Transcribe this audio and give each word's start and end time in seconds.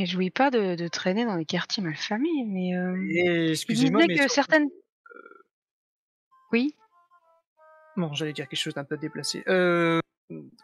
réjouis 0.00 0.30
pas 0.30 0.50
de, 0.50 0.74
de 0.74 0.88
traîner 0.88 1.24
dans 1.24 1.36
les 1.36 1.44
quartiers 1.44 1.82
malfamés, 1.82 2.44
mais 2.46 2.74
euh, 2.76 3.50
excusez-moi, 3.50 4.04
mais 4.06 4.14
que 4.16 4.22
sur- 4.22 4.30
certaines. 4.30 4.68
Oui. 6.52 6.74
Non, 7.96 8.12
j'allais 8.12 8.32
dire 8.32 8.48
quelque 8.48 8.58
chose 8.58 8.74
d'un 8.74 8.84
peu 8.84 8.96
déplacé. 8.96 9.42
Euh, 9.48 10.00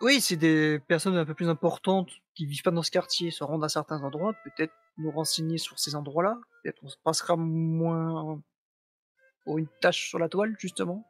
oui, 0.00 0.20
c'est 0.20 0.36
des 0.36 0.80
personnes 0.88 1.16
un 1.16 1.24
peu 1.24 1.34
plus 1.34 1.48
importantes 1.48 2.10
qui 2.34 2.46
vivent 2.46 2.62
pas 2.62 2.70
dans 2.70 2.82
ce 2.82 2.90
quartier, 2.90 3.30
se 3.30 3.44
rendent 3.44 3.64
à 3.64 3.68
certains 3.68 4.02
endroits, 4.02 4.34
peut-être 4.44 4.72
nous 4.98 5.10
renseigner 5.10 5.58
sur 5.58 5.78
ces 5.78 5.94
endroits-là. 5.94 6.38
Peut-être 6.62 6.78
on 6.82 6.88
se 6.88 6.96
passera 7.04 7.36
moins 7.36 8.40
pour 9.44 9.58
une 9.58 9.68
tâche 9.80 10.08
sur 10.08 10.18
la 10.18 10.28
toile, 10.28 10.54
justement. 10.58 11.06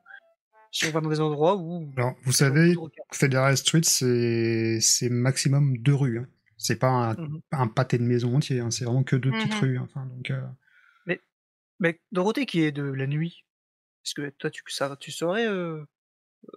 Si 0.72 0.84
on 0.86 0.90
va 0.90 1.00
dans 1.00 1.08
des 1.10 1.20
endroits 1.20 1.56
où... 1.56 1.90
Alors, 1.96 2.14
vous 2.24 2.32
savez, 2.32 2.74
Federal 3.12 3.56
Street, 3.56 3.80
c'est 3.84 4.78
c'est 4.80 5.08
maximum 5.08 5.78
deux 5.78 5.94
rues. 5.94 6.18
hein. 6.18 6.26
C'est 6.56 6.78
pas 6.78 7.10
un, 7.12 7.16
Mhm. 7.18 7.40
un 7.52 7.68
pâté 7.68 7.98
de 7.98 8.02
maison 8.04 8.36
entier, 8.36 8.60
hein. 8.60 8.70
c'est 8.70 8.84
vraiment 8.84 9.04
que 9.04 9.16
deux 9.16 9.32
petites 9.32 9.54
Mhm. 9.54 9.60
rues. 9.60 9.78
Enfin, 9.78 10.06
donc, 10.06 10.30
euh, 10.30 10.42
Mais 11.78 12.00
Dorothée 12.12 12.46
qui 12.46 12.62
est 12.62 12.72
de 12.72 12.82
la 12.82 13.06
nuit, 13.06 13.44
est-ce 14.04 14.14
que 14.14 14.30
toi 14.30 14.50
tu, 14.50 14.62
ça, 14.68 14.96
tu 15.00 15.10
saurais 15.12 15.46
euh, 15.48 15.84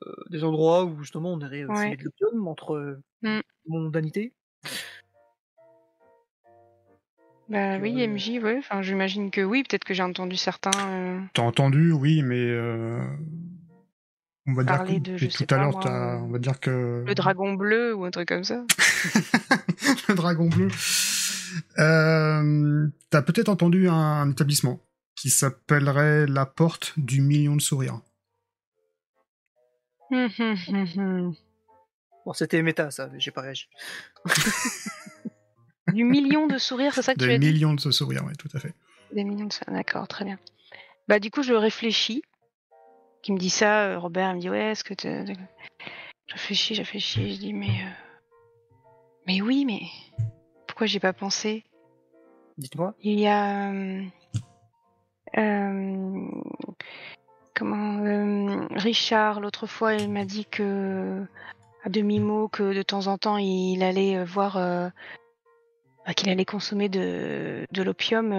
euh, 0.08 0.16
des 0.32 0.44
endroits 0.46 0.86
où 0.86 1.02
justement 1.04 1.34
on 1.34 1.40
irait 1.42 1.66
Ouais. 1.68 1.96
de 1.98 2.04
l'opium 2.04 2.48
entre 2.48 2.76
euh, 2.76 3.04
Mm. 3.24 3.42
mondanité? 3.68 4.36
Bah 7.50 7.80
oui, 7.80 8.00
MJ, 8.02 8.40
ouais. 8.40 8.58
Enfin, 8.60 8.82
j'imagine 8.82 9.32
que 9.32 9.42
oui. 9.42 9.64
Peut-être 9.64 9.84
que 9.84 9.94
j'ai 9.94 10.04
entendu 10.04 10.38
certains. 10.38 10.72
euh, 10.78 11.20
T'as 11.34 11.44
entendu, 11.44 11.92
oui, 11.92 12.22
mais 12.24 12.36
euh, 12.40 13.04
on 14.50 14.54
va 14.54 14.64
dire 14.64 14.78
Parler 14.78 14.96
que 15.02 15.12
de, 15.12 15.18
je 15.18 15.26
et 15.26 15.30
sais 15.30 15.46
tout 15.46 15.54
à 15.56 15.58
l'heure, 15.58 15.86
euh, 15.88 16.16
on 16.18 16.30
va 16.32 16.40
dire 16.40 16.60
que 16.60 17.04
Le 17.06 17.16
dragon 17.16 17.54
bleu 17.54 17.94
ou 17.96 18.06
un 18.06 18.12
truc 18.12 18.28
comme 18.28 18.44
ça. 18.44 18.64
le 20.10 20.16
dragon 20.16 20.48
bleu. 20.50 20.68
Euh, 21.80 22.88
t'as 23.10 23.22
peut-être 23.22 23.50
entendu 23.50 23.88
un 23.90 24.30
établissement 24.32 24.80
qui 25.16 25.30
s'appellerait 25.30 26.26
la 26.28 26.46
porte 26.46 26.94
du 26.98 27.22
million 27.22 27.56
de 27.56 27.62
sourires. 27.62 28.02
Bon, 32.26 32.34
c'était 32.34 32.62
méta 32.62 32.92
ça, 32.92 33.08
mais 33.12 33.20
j'ai 33.20 33.32
pas 33.32 33.42
réagi. 33.42 33.70
du 35.94 36.04
million 36.04 36.48
de 36.48 36.58
sourires, 36.58 36.94
c'est 36.94 37.02
ça 37.02 37.14
que 37.16 37.20
tu 37.20 37.28
Des 37.28 37.36
as 37.36 37.38
dit? 37.40 37.48
millions 37.48 37.74
de 37.74 37.80
sourires, 37.92 38.24
oui, 38.28 38.34
tout 38.38 38.50
à 38.54 38.60
fait. 38.60 38.74
Des 39.14 39.24
millions 39.24 39.48
de 39.48 39.54
sourires, 39.54 39.74
d'accord, 39.74 40.08
très 40.08 40.26
bien. 40.26 40.38
Bah 41.08 41.20
du 41.20 41.32
coup, 41.32 41.42
je 41.44 41.54
réfléchis. 41.54 42.22
Qui 43.22 43.34
me 43.34 43.38
dit 43.38 43.50
ça, 43.50 43.84
euh, 43.86 44.00
Robert 44.00 44.32
il 44.32 44.36
me 44.36 44.42
dit 44.42 44.50
ouais, 44.50 44.72
est-ce 44.72 44.84
que 44.84 44.94
tu... 44.94 45.08
Je 46.28 46.34
réfléchis, 46.34 46.76
je 46.76 46.82
réfléchis, 46.82 47.36
je 47.36 47.40
dis 47.40 47.54
mais... 47.54 47.68
euh, 47.68 47.92
Mais 49.28 49.42
oui, 49.42 49.66
mais... 49.66 49.82
Pourquoi 50.68 50.88
j'ai 50.88 51.00
pas 51.00 51.14
pensé? 51.14 51.64
Dites-moi. 52.58 52.94
Il 53.02 53.20
y 53.20 53.28
a... 53.28 53.72
euh, 53.72 54.04
euh, 55.38 56.28
comment... 57.56 58.68
Richard, 58.76 59.42
l'autre 59.42 59.68
fois, 59.68 59.96
il 59.96 60.10
m'a 60.10 60.26
dit 60.26 60.46
que... 60.46 61.26
À 61.84 61.90
demi-mot, 61.90 62.48
que 62.50 62.74
de 62.74 62.84
temps 62.84 63.08
en 63.08 63.18
temps, 63.18 63.38
il 63.38 63.84
allait 63.84 64.24
voir... 64.24 64.56
bah, 64.56 66.14
qu'il 66.16 66.30
allait 66.30 66.46
consommer 66.46 66.90
de, 66.90 67.66
de 67.72 67.84
l'opium 67.84 68.32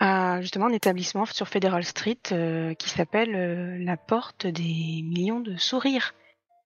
à 0.00 0.40
justement 0.40 0.66
un 0.66 0.72
établissement 0.72 1.26
sur 1.26 1.46
Federal 1.46 1.84
Street 1.84 2.18
euh, 2.32 2.74
qui 2.74 2.88
s'appelle 2.90 3.34
euh, 3.36 3.78
la 3.78 3.96
porte 3.96 4.46
des 4.46 5.02
millions 5.04 5.40
de 5.40 5.56
sourires. 5.56 6.14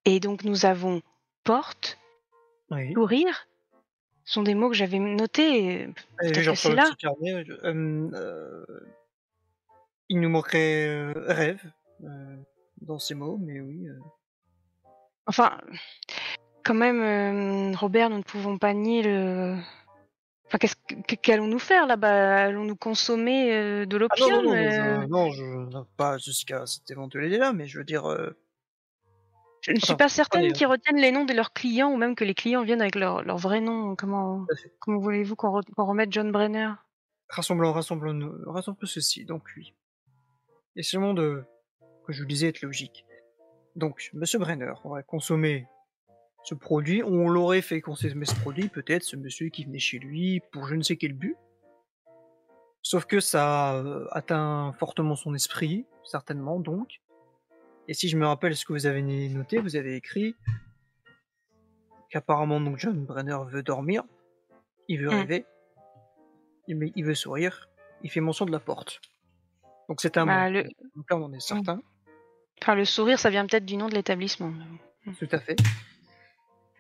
Et 0.05 0.21
donc 0.21 0.45
nous 0.45 0.65
avons 0.67 1.03
porte, 1.45 1.99
Oui. 2.71 2.93
sourire, 2.95 3.49
ce 4.25 4.35
sont 4.35 4.43
des 4.43 4.55
mots 4.55 4.69
que 4.71 4.75
j'avais 4.77 4.99
notés. 4.99 5.89
Sur 6.43 6.57
c'est 6.57 6.75
là. 6.75 6.89
carnet, 6.99 7.33
euh, 7.35 8.11
euh, 8.15 8.65
il 10.09 10.21
nous 10.21 10.29
manquerait 10.31 10.87
euh, 10.87 11.13
rêve 11.27 11.63
euh, 12.05 12.37
dans 12.81 12.99
ces 12.99 13.15
mots, 13.15 13.39
mais 13.39 13.61
oui. 13.61 13.89
euh, 13.89 13.99
Enfin, 15.27 15.59
quand 16.65 16.75
même, 16.75 17.01
euh, 17.03 17.77
Robert, 17.77 18.11
nous 18.11 18.19
ne 18.19 18.23
pouvons 18.23 18.59
pas 18.59 18.75
nier 18.75 19.03
le. 19.03 19.57
Enfin, 20.55 20.59
qu'est-ce 20.59 20.77
que- 20.77 21.17
qu'allons-nous 21.17 21.59
faire 21.59 21.87
là-bas? 21.89 22.45
Allons-nous 22.45 22.77
consommer 22.77 23.53
euh, 23.53 23.87
de 23.87 23.97
Ah 23.97 24.15
non, 24.21 24.29
l'opium 24.29 24.45
non, 24.45 24.51
non, 24.51 24.55
euh, 24.55 25.01
je, 25.03 25.07
non, 25.09 25.31
je 25.33 25.45
non, 25.75 25.87
pas 25.97 26.17
jusqu'à 26.19 26.65
cette 26.67 26.89
éventualité-là, 26.93 27.53
mais 27.53 27.67
je 27.67 27.79
veux 27.79 27.85
dire, 27.85 28.07
euh, 28.07 28.31
Je 29.63 29.73
ne 29.73 29.77
suis 29.79 29.87
Attends, 29.93 29.97
pas 29.97 30.09
certaine 30.09 30.53
qu'ils 30.53 30.69
retiennent 30.69 30.99
les 31.01 31.11
noms 31.11 31.25
de 31.25 31.33
leurs 31.33 31.53
clients 31.55 31.91
ou 31.91 31.97
même 31.97 32.15
que 32.15 32.23
les 32.23 32.35
clients 32.35 32.63
viennent 32.63 32.83
avec 32.83 32.95
leur, 32.95 33.25
leur 33.25 33.37
vrai 33.39 33.61
nom. 33.61 33.97
Comment, 33.97 34.47
voulez-vous 34.87 35.35
qu'on 35.35 35.49
re- 35.59 35.65
qu'on 35.75 35.87
remette 35.87 36.13
John 36.13 36.31
Brenner? 36.31 36.71
Rassemblons, 37.31 37.73
rassemblons, 37.73 38.31
rassemblons 38.47 38.87
ceci. 38.87 39.25
Donc 39.25 39.51
lui, 39.55 39.75
essayons 40.77 41.15
de 41.15 41.43
que 42.07 42.13
je 42.13 42.23
vous 42.23 42.29
disais 42.29 42.47
être 42.49 42.63
logique. 42.63 43.05
Donc, 43.75 44.11
Monsieur 44.13 44.39
Brenner 44.39 44.73
aurait 44.85 45.03
consommé 45.03 45.67
ce 46.45 46.55
produit, 46.55 47.03
on 47.03 47.29
l'aurait 47.29 47.63
fait 47.63 47.81
consommer 47.81 48.27
ce 48.27 48.35
produit, 48.35 48.69
peut-être 48.69 49.03
ce 49.03 49.17
monsieur 49.17 49.49
qui 49.49 49.65
venait 49.65 49.79
chez 49.79 49.99
lui 49.99 50.41
pour 50.53 50.67
je 50.67 50.75
ne 50.75 50.83
sais 50.83 50.97
quel 50.97 51.15
but. 51.15 51.37
Sauf 52.83 53.07
que 53.07 53.19
ça 53.19 53.77
euh, 53.77 54.07
atteint 54.11 54.75
fortement 54.79 55.17
son 55.17 55.35
esprit, 55.35 55.87
certainement 56.05 56.61
donc. 56.61 57.01
Et 57.89 57.95
si 57.95 58.11
je 58.11 58.19
me 58.19 58.27
rappelle 58.27 58.55
ce 58.55 58.67
que 58.67 58.75
vous 58.75 58.85
avez 58.85 59.03
noté, 59.03 59.59
vous 59.59 59.75
avez 59.77 59.97
écrit 59.97 60.37
qu'apparemment 62.11 62.61
donc 62.61 62.79
John 62.79 63.05
Brenner 63.05 63.39
veut 63.49 63.63
dormir, 63.63 64.05
il 64.89 65.01
veut 65.01 65.09
rêver, 65.09 65.47
il, 66.69 66.93
il 66.95 67.05
veut 67.05 67.15
sourire, 67.15 67.71
il 68.03 68.11
fait 68.11 68.21
mention 68.21 68.45
de 68.45 68.53
la 68.53 68.61
porte. 68.61 69.01
Donc 69.89 70.03
c'est 70.03 70.19
un 70.19 70.27
Bah, 70.27 70.51
le... 70.51 70.65
Donc 70.95 71.11
là 71.11 71.17
on 71.17 71.25
en 71.25 71.33
est 71.33 71.41
certain. 71.41 71.81
Enfin, 72.63 72.75
le 72.75 72.85
sourire, 72.85 73.19
ça 73.19 73.31
vient 73.31 73.47
peut-être 73.47 73.65
du 73.65 73.77
nom 73.77 73.89
de 73.89 73.95
l'établissement. 73.95 74.53
Tout 75.19 75.29
à 75.33 75.39
fait. 75.39 75.57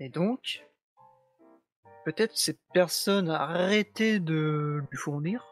Et 0.01 0.09
donc, 0.09 0.65
peut-être 2.05 2.37
cette 2.37 2.61
personne 2.73 3.31
a 3.31 3.41
arrêté 3.41 4.21
de 4.21 4.83
lui 4.91 4.99
fournir, 4.99 5.45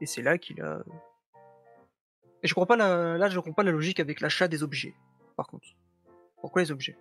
et 0.00 0.06
c'est 0.06 0.22
là 0.22 0.38
qu'il 0.38 0.60
a. 0.62 0.82
Et 2.42 2.48
je 2.48 2.54
crois 2.54 2.66
pas 2.66 2.76
la... 2.76 3.16
là, 3.16 3.28
je 3.28 3.36
comprends 3.38 3.54
pas 3.54 3.62
la 3.62 3.72
logique 3.72 4.00
avec 4.00 4.20
l'achat 4.20 4.48
des 4.48 4.62
objets. 4.62 4.94
Par 5.36 5.46
contre, 5.46 5.66
pourquoi 6.40 6.62
les 6.62 6.70
objets? 6.70 6.98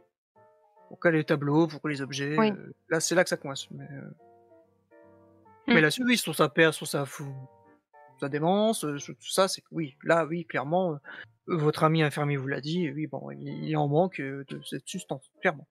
Pourquoi 0.87 1.11
les 1.11 1.23
tableaux? 1.23 1.67
Pourquoi 1.67 1.89
les 1.89 2.01
objets? 2.01 2.37
Oui. 2.37 2.51
Euh, 2.51 2.73
Là, 2.89 2.99
c'est 2.99 3.15
là 3.15 3.23
que 3.23 3.29
ça 3.29 3.37
coince. 3.37 3.69
Mais, 3.71 3.87
euh, 3.91 4.09
Hmm. 5.67 5.73
mais 5.73 5.81
là-dessus, 5.81 6.03
oui, 6.05 6.15
sur 6.15 6.35
sa 6.35 6.47
paire, 6.47 6.75
sur 6.75 6.85
sa 6.85 7.07
fou, 7.07 7.25
sa 8.19 8.29
démence, 8.29 8.85
euh, 8.85 8.99
sur 8.99 9.15
tout 9.15 9.31
ça, 9.31 9.47
c'est 9.47 9.61
que 9.61 9.67
oui, 9.71 9.97
là, 10.03 10.23
oui, 10.25 10.45
clairement, 10.45 10.93
euh, 10.93 10.97
votre 11.47 11.83
ami 11.83 12.03
infirmier 12.03 12.37
vous 12.37 12.45
l'a 12.45 12.61
dit, 12.61 12.91
oui, 12.91 13.07
bon, 13.07 13.31
il, 13.31 13.63
il 13.63 13.75
en 13.75 13.87
manque 13.87 14.19
euh, 14.19 14.45
de 14.47 14.61
cette 14.61 14.87
substance, 14.87 15.31
clairement. 15.41 15.67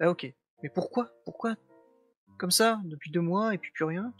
Ah 0.00 0.10
ok. 0.10 0.32
Mais 0.62 0.68
pourquoi? 0.68 1.10
Pourquoi? 1.24 1.56
Comme 2.38 2.50
ça, 2.50 2.80
depuis 2.84 3.10
deux 3.10 3.20
mois, 3.20 3.54
et 3.54 3.58
puis 3.58 3.70
plus 3.72 3.84
rien? 3.84 4.12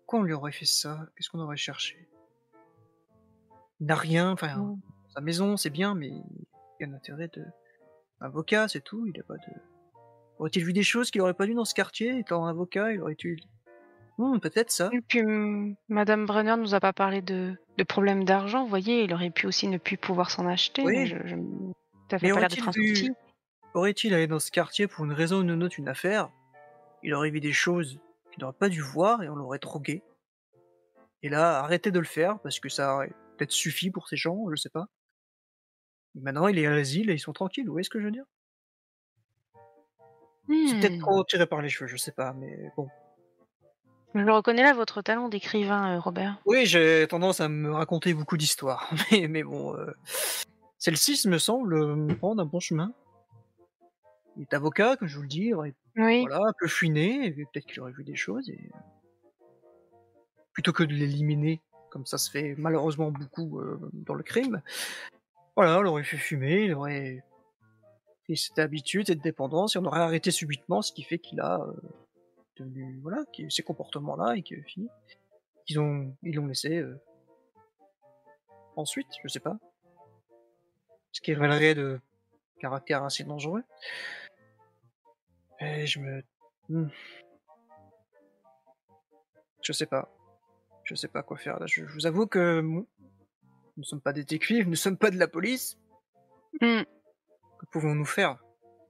Pourquoi 0.00 0.20
on 0.20 0.22
lui 0.22 0.32
aurait 0.32 0.52
fait 0.52 0.64
ça? 0.64 1.06
Qu'est-ce 1.16 1.28
qu'on 1.30 1.40
aurait 1.40 1.56
cherché? 1.56 2.08
Il 3.80 3.86
n'a 3.86 3.94
rien, 3.96 4.30
enfin, 4.30 4.56
Mm. 4.56 4.80
sa 5.14 5.20
maison, 5.20 5.56
c'est 5.56 5.70
bien, 5.70 5.94
mais 5.94 6.08
il 6.08 6.22
y 6.80 6.84
a 6.84 6.88
un 6.88 6.94
intérêt 6.94 7.28
de... 7.28 7.44
Avocat, 8.20 8.66
c'est 8.68 8.80
tout, 8.82 9.06
il 9.06 9.20
a 9.20 9.22
pas 9.22 9.34
de... 9.36 9.52
Aurait-il 10.38 10.64
vu 10.64 10.72
des 10.72 10.82
choses 10.82 11.10
qu'il 11.10 11.20
aurait 11.20 11.34
pas 11.34 11.46
vues 11.46 11.54
dans 11.54 11.64
ce 11.64 11.74
quartier, 11.74 12.18
étant 12.18 12.46
avocat, 12.46 12.92
il 12.92 13.00
aurait 13.00 13.16
eu... 13.24 13.38
Hmm, 14.18 14.38
peut-être 14.38 14.70
ça. 14.72 14.90
Et 14.92 15.00
puis, 15.00 15.22
hum, 15.22 15.76
Madame 15.88 16.26
Brenner 16.26 16.56
nous 16.56 16.74
a 16.74 16.80
pas 16.80 16.92
parlé 16.92 17.22
de, 17.22 17.54
de 17.76 17.84
problème 17.84 18.24
d'argent. 18.24 18.64
Vous 18.64 18.68
voyez, 18.68 19.04
il 19.04 19.14
aurait 19.14 19.30
pu 19.30 19.46
aussi 19.46 19.68
ne 19.68 19.78
plus 19.78 19.96
pouvoir 19.96 20.30
s'en 20.32 20.46
acheter. 20.46 20.82
Oui. 20.82 20.96
mais 20.96 21.06
Je, 21.06 21.16
je... 21.24 21.36
Ça 22.10 22.18
fait 22.18 22.26
Mais 22.26 22.32
pas 22.32 22.40
l'air 22.40 22.48
d'être 22.48 22.66
un 22.68 22.72
vu-. 22.72 23.12
Aurait-il 23.78 24.12
allé 24.12 24.26
dans 24.26 24.40
ce 24.40 24.50
quartier 24.50 24.88
pour 24.88 25.04
une 25.04 25.12
raison 25.12 25.38
ou 25.38 25.42
une 25.42 25.62
autre, 25.62 25.78
une 25.78 25.86
affaire? 25.86 26.32
Il 27.04 27.14
aurait 27.14 27.30
vu 27.30 27.38
des 27.38 27.52
choses 27.52 28.00
qu'il 28.32 28.42
n'aurait 28.42 28.58
pas 28.58 28.68
dû 28.68 28.80
voir 28.80 29.22
et 29.22 29.28
on 29.28 29.36
l'aurait 29.36 29.60
drogué. 29.60 30.02
Et 31.22 31.28
là, 31.28 31.60
arrêtez 31.60 31.92
de 31.92 32.00
le 32.00 32.04
faire 32.04 32.40
parce 32.40 32.58
que 32.58 32.68
ça 32.68 32.96
aurait 32.96 33.12
peut-être 33.36 33.52
suffi 33.52 33.92
pour 33.92 34.08
ces 34.08 34.16
gens, 34.16 34.36
je 34.50 34.56
sais 34.56 34.68
pas. 34.68 34.86
Et 36.16 36.20
maintenant, 36.20 36.48
il 36.48 36.58
est 36.58 36.66
à 36.66 36.70
l'asile 36.70 37.08
et 37.08 37.12
ils 37.12 37.20
sont 37.20 37.32
tranquilles, 37.32 37.66
vous 37.66 37.70
voyez 37.70 37.84
ce 37.84 37.90
que 37.90 38.00
je 38.00 38.06
veux 38.06 38.10
dire? 38.10 38.24
C'est 40.48 40.80
peut-être 40.80 40.96
Hmm. 40.96 40.98
trop 40.98 41.22
tiré 41.22 41.46
par 41.46 41.62
les 41.62 41.68
cheveux, 41.68 41.86
je 41.86 41.96
sais 41.96 42.10
pas, 42.10 42.32
mais 42.32 42.72
bon. 42.76 42.88
Je 44.12 44.28
reconnais 44.28 44.64
là 44.64 44.74
votre 44.74 45.02
talent 45.02 45.28
d'écrivain, 45.28 45.94
euh, 45.94 46.00
Robert. 46.00 46.38
Oui, 46.46 46.66
j'ai 46.66 47.06
tendance 47.08 47.40
à 47.40 47.48
me 47.48 47.70
raconter 47.70 48.12
beaucoup 48.12 48.36
d'histoires, 48.36 48.90
mais, 49.12 49.28
mais 49.28 49.44
bon, 49.44 49.76
euh, 49.76 49.94
celle-ci, 50.78 51.28
me 51.28 51.38
semble, 51.38 51.94
me 51.94 52.16
prendre 52.16 52.42
un 52.42 52.44
bon 52.44 52.58
chemin. 52.58 52.92
Il 54.38 54.42
est 54.42 54.54
avocat, 54.54 54.96
comme 54.96 55.08
je 55.08 55.16
vous 55.16 55.22
le 55.22 55.28
dis, 55.28 55.52
aurait 55.52 55.74
Oui. 55.96 56.20
voilà, 56.20 56.38
un 56.48 56.52
peu 56.58 56.68
fouiné, 56.68 57.30
peut-être 57.32 57.66
qu'il 57.66 57.80
aurait 57.80 57.92
vu 57.92 58.04
des 58.04 58.14
choses, 58.16 58.48
et 58.48 58.70
plutôt 60.52 60.72
que 60.72 60.84
de 60.84 60.92
l'éliminer, 60.94 61.60
comme 61.90 62.06
ça 62.06 62.18
se 62.18 62.30
fait 62.30 62.54
malheureusement 62.56 63.10
beaucoup 63.10 63.60
euh, 63.60 63.78
dans 63.92 64.14
le 64.14 64.22
crime, 64.22 64.62
voilà, 65.56 65.78
il 65.80 65.86
aurait 65.86 66.04
fait 66.04 66.16
fumer, 66.16 66.64
il 66.64 66.74
aurait 66.74 67.22
Et 68.28 68.36
cette 68.36 68.58
habitude, 68.58 69.06
cette 69.06 69.22
dépendance, 69.22 69.74
et 69.74 69.78
on 69.78 69.84
aurait 69.86 70.00
arrêté 70.00 70.30
subitement, 70.30 70.82
ce 70.82 70.92
qui 70.92 71.02
fait 71.02 71.18
qu'il 71.18 71.40
a 71.40 71.60
euh, 71.62 71.72
devenu, 72.56 72.98
voilà, 73.02 73.24
qu'il- 73.32 73.50
ces 73.50 73.62
comportements-là 73.62 74.36
et 74.36 74.42
que 74.42 74.60
fini. 74.62 74.88
Ils 75.66 75.80
ont, 75.80 76.14
ils 76.22 76.34
l'ont 76.36 76.46
laissé 76.46 76.76
euh, 76.78 77.00
ensuite, 78.76 79.08
je 79.22 79.28
sais 79.28 79.40
pas. 79.40 79.58
Ce 81.12 81.20
qui 81.20 81.32
révélerait 81.34 81.74
de 81.74 82.00
caractère 82.60 83.02
assez 83.02 83.24
dangereux. 83.24 83.62
Et 85.60 85.86
je 85.86 85.98
me, 86.00 86.22
Hmm. 86.68 86.88
je 89.62 89.72
sais 89.72 89.86
pas, 89.86 90.08
je 90.84 90.94
sais 90.94 91.08
pas 91.08 91.22
quoi 91.22 91.36
faire 91.38 91.58
là. 91.58 91.66
Je, 91.66 91.86
je 91.86 91.92
vous 91.94 92.06
avoue 92.06 92.26
que 92.26 92.60
nous 92.60 92.86
ne 93.78 93.82
sommes 93.82 94.00
pas 94.02 94.12
détectives, 94.12 94.64
nous 94.64 94.72
ne 94.72 94.76
sommes 94.76 94.98
pas 94.98 95.10
de 95.10 95.16
la 95.18 95.28
police. 95.28 95.78
Hmm. 96.60 96.82
Que 97.58 97.66
pouvons-nous 97.72 98.04
faire? 98.04 98.38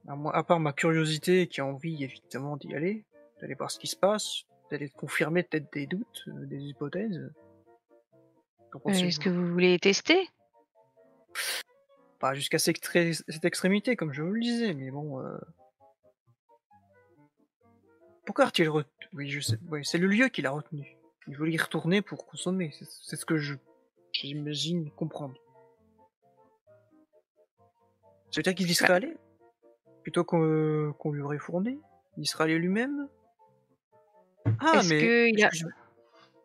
À, 0.08 0.16
moi, 0.16 0.34
à 0.34 0.42
part 0.42 0.58
ma 0.60 0.72
curiosité 0.72 1.46
qui 1.46 1.60
a 1.60 1.66
envie 1.66 2.02
évidemment 2.02 2.56
d'y 2.56 2.74
aller, 2.74 3.04
d'aller 3.40 3.54
voir 3.54 3.70
ce 3.70 3.78
qui 3.78 3.86
se 3.86 3.96
passe, 3.96 4.42
d'aller 4.70 4.88
confirmer 4.90 5.42
peut-être 5.42 5.72
des 5.72 5.86
doutes, 5.86 6.24
euh, 6.28 6.46
des 6.46 6.58
hypothèses. 6.60 7.30
Euh, 8.74 8.88
Est-ce 8.90 9.20
que 9.20 9.30
vous 9.30 9.46
voulez 9.52 9.78
tester? 9.78 10.28
Pas 12.18 12.34
jusqu'à 12.34 12.58
cette 12.58 13.44
extrémité, 13.44 13.96
comme 13.96 14.12
je 14.12 14.22
vous 14.22 14.32
le 14.32 14.40
disais, 14.40 14.74
mais 14.74 14.90
bon. 14.90 15.20
euh, 15.20 15.38
Pourquoi 18.28 18.44
a-t-il 18.44 18.68
retenu 18.68 19.08
Oui, 19.14 19.30
je 19.30 19.40
sais. 19.40 19.56
c'est 19.84 19.96
le 19.96 20.06
lieu 20.06 20.28
qu'il 20.28 20.44
a 20.46 20.50
retenu. 20.50 20.98
Il 21.28 21.36
voulait 21.38 21.52
y 21.52 21.56
retourner 21.56 22.02
pour 22.02 22.26
consommer. 22.26 22.74
C'est 22.78 23.16
ce 23.16 23.24
que 23.24 23.38
je 23.38 23.54
j'imagine 24.12 24.90
comprendre. 24.90 25.34
C'est-à-dire 28.30 28.54
qu'il 28.54 28.70
y 28.70 28.74
serait 28.74 28.92
allé 28.92 29.16
Plutôt 30.02 30.24
qu'on 30.24 31.10
lui 31.10 31.22
aurait 31.22 31.38
fourni 31.38 31.80
Il 32.18 32.24
y 32.24 32.26
serait 32.26 32.44
allé 32.44 32.58
lui-même? 32.58 33.08
Ah, 34.60 34.82
mais. 34.90 35.00
que 35.00 35.28
il 35.30 35.42
a- 35.42 35.48
Je, 35.50 35.64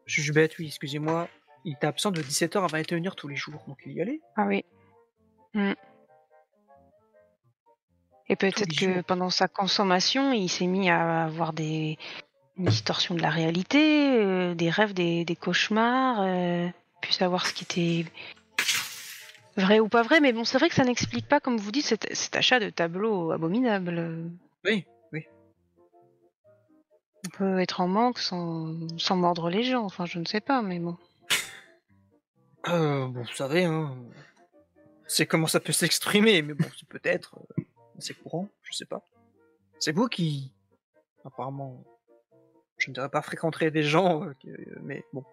je 0.05 0.21
suis 0.21 0.31
bête, 0.31 0.57
oui, 0.59 0.67
excusez-moi. 0.67 1.27
Il 1.65 1.73
était 1.73 1.87
absent 1.87 2.11
de 2.11 2.21
17h 2.21 2.63
à 2.63 2.67
21h 2.67 3.15
tous 3.15 3.27
les 3.27 3.35
jours, 3.35 3.61
donc 3.67 3.81
il 3.85 3.91
y 3.91 4.01
allait. 4.01 4.21
Ah 4.37 4.45
oui. 4.47 4.63
Hmm. 5.53 5.73
Et 8.33 8.35
peut-être 8.35 8.75
que 8.75 9.01
pendant 9.01 9.29
sa 9.29 9.47
consommation, 9.47 10.33
il 10.33 10.49
s'est 10.49 10.65
mis 10.65 10.89
à 10.89 11.25
avoir 11.25 11.53
des 11.53 11.99
une 12.57 12.65
distorsion 12.65 13.13
de 13.13 13.21
la 13.21 13.29
réalité, 13.29 14.09
euh, 14.17 14.55
des 14.55 14.71
rêves, 14.71 14.95
des, 14.95 15.23
des 15.23 15.35
cauchemars, 15.35 16.21
euh, 16.21 16.67
puis 16.99 17.13
savoir 17.13 17.45
ce 17.45 17.53
qui 17.53 17.63
était 17.63 18.11
vrai 19.55 19.79
ou 19.79 19.87
pas 19.87 20.01
vrai. 20.01 20.19
Mais 20.19 20.33
bon, 20.33 20.45
c'est 20.45 20.57
vrai 20.57 20.69
que 20.69 20.73
ça 20.73 20.83
n'explique 20.83 21.27
pas, 21.27 21.39
comme 21.39 21.57
vous 21.57 21.71
dites, 21.71 21.85
cet, 21.85 22.11
cet 22.15 22.35
achat 22.35 22.59
de 22.59 22.71
tableaux 22.71 23.31
abominables. 23.31 24.31
Oui, 24.65 24.83
oui. 25.11 25.27
On 27.27 27.37
peut 27.37 27.59
être 27.59 27.81
en 27.81 27.87
manque 27.87 28.17
sans, 28.17 28.75
sans 28.97 29.15
mordre 29.15 29.51
les 29.51 29.61
gens. 29.61 29.85
Enfin, 29.85 30.07
je 30.07 30.17
ne 30.17 30.25
sais 30.25 30.41
pas, 30.41 30.63
mais 30.63 30.79
bon. 30.79 30.97
Euh, 32.67 33.05
bon, 33.05 33.21
vous 33.21 33.35
savez, 33.35 33.65
hein, 33.65 33.95
c'est 35.05 35.27
comment 35.27 35.47
ça 35.47 35.59
peut 35.59 35.71
s'exprimer, 35.71 36.41
mais 36.41 36.55
bon, 36.55 36.65
c'est 36.79 36.87
peut-être 36.87 37.35
euh, 37.59 37.62
assez 37.97 38.13
courant, 38.13 38.49
je 38.63 38.73
sais 38.73 38.85
pas. 38.85 39.03
C'est 39.79 39.91
vous 39.91 40.07
qui, 40.07 40.53
apparemment, 41.25 41.83
je 42.77 42.89
ne 42.89 42.93
dirais 42.93 43.09
pas 43.09 43.21
fréquenterez 43.21 43.71
des 43.71 43.83
gens, 43.83 44.23
euh, 44.23 44.33
que- 44.41 44.79
mais 44.81 45.03
bon. 45.13 45.23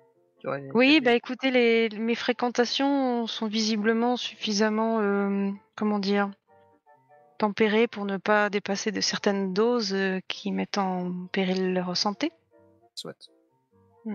Oui, 0.73 1.03
bah 1.03 1.13
écoutez, 1.13 1.51
les, 1.51 1.91
mes 1.91 2.15
fréquentations 2.15 3.27
sont 3.27 3.47
visiblement 3.47 4.17
suffisamment, 4.17 5.01
euh, 5.01 5.51
comment 5.77 5.99
dire, 5.99 6.31
tempérées 7.37 7.87
pour 7.87 8.07
ne 8.07 8.17
pas 8.17 8.49
dépasser 8.49 8.91
de 8.91 9.03
certaines 9.03 9.53
doses 9.53 9.93
euh, 9.93 10.21
qui 10.29 10.51
mettent 10.51 10.79
en 10.79 11.27
péril 11.27 11.75
leur 11.75 11.95
santé. 11.95 12.33
Soit. 12.95 13.31
Mm. 14.07 14.15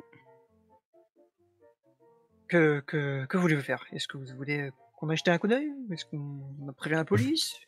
Que, 2.47 2.79
que, 2.81 3.25
que 3.25 3.37
voulez-vous 3.37 3.61
faire? 3.61 3.85
Est-ce 3.91 4.07
que 4.07 4.17
vous 4.17 4.35
voulez 4.35 4.71
qu'on 4.97 5.09
aille 5.09 5.17
jeter 5.17 5.31
un 5.31 5.37
coup 5.37 5.47
d'œil? 5.47 5.71
Est-ce 5.91 6.05
qu'on 6.05 6.67
a 6.67 6.73
prévenu 6.73 6.97
la 6.97 7.05
police? 7.05 7.59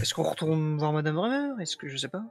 Est-ce 0.00 0.14
qu'on 0.14 0.22
retourne 0.22 0.78
voir 0.78 0.92
Madame 0.92 1.14
Bremer 1.16 1.60
Est-ce 1.62 1.76
que 1.76 1.88
je 1.88 1.96
sais 1.96 2.08
pas 2.08 2.24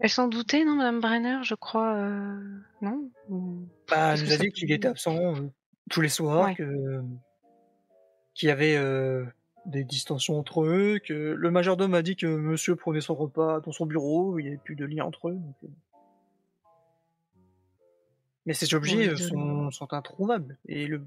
Elle 0.00 0.10
s'en 0.10 0.28
doutait, 0.28 0.64
non, 0.64 0.76
Madame 0.76 1.00
Brenner, 1.00 1.38
je 1.42 1.54
crois, 1.54 1.94
euh, 1.96 2.40
non? 2.80 3.10
Ou- 3.28 3.68
Bah, 3.88 4.14
elle 4.14 4.20
que 4.20 4.24
nous 4.26 4.32
a 4.32 4.36
ça 4.36 4.42
dit 4.42 4.50
qu'il 4.52 4.72
était 4.72 4.88
absent 4.88 5.16
euh, 5.36 5.48
tous 5.90 6.00
les 6.00 6.08
soirs, 6.08 6.46
Ouais. 6.46 6.54
que 6.54 7.02
qu'il 8.34 8.48
y 8.48 8.52
avait 8.52 8.76
euh, 8.76 9.26
des 9.66 9.84
distensions 9.84 10.38
entre 10.38 10.62
eux, 10.64 10.98
que 11.04 11.12
le 11.12 11.50
majordome 11.50 11.94
a 11.94 12.02
dit 12.02 12.16
que 12.16 12.26
Monsieur 12.26 12.76
prenait 12.76 13.00
son 13.02 13.14
repas 13.14 13.60
dans 13.60 13.72
son 13.72 13.84
bureau, 13.86 14.38
il 14.38 14.42
n'y 14.44 14.48
avait 14.48 14.56
plus 14.58 14.76
de 14.76 14.84
lien 14.86 15.04
entre 15.04 15.28
eux. 15.28 15.34
donc, 15.34 15.56
euh. 15.64 15.68
Mais 18.46 18.54
ces 18.54 18.72
objets 18.74 19.08
euh, 19.10 19.16
sont, 19.16 19.70
sont 19.70 19.92
introuvables 19.92 20.56
et 20.66 20.86
le 20.86 21.02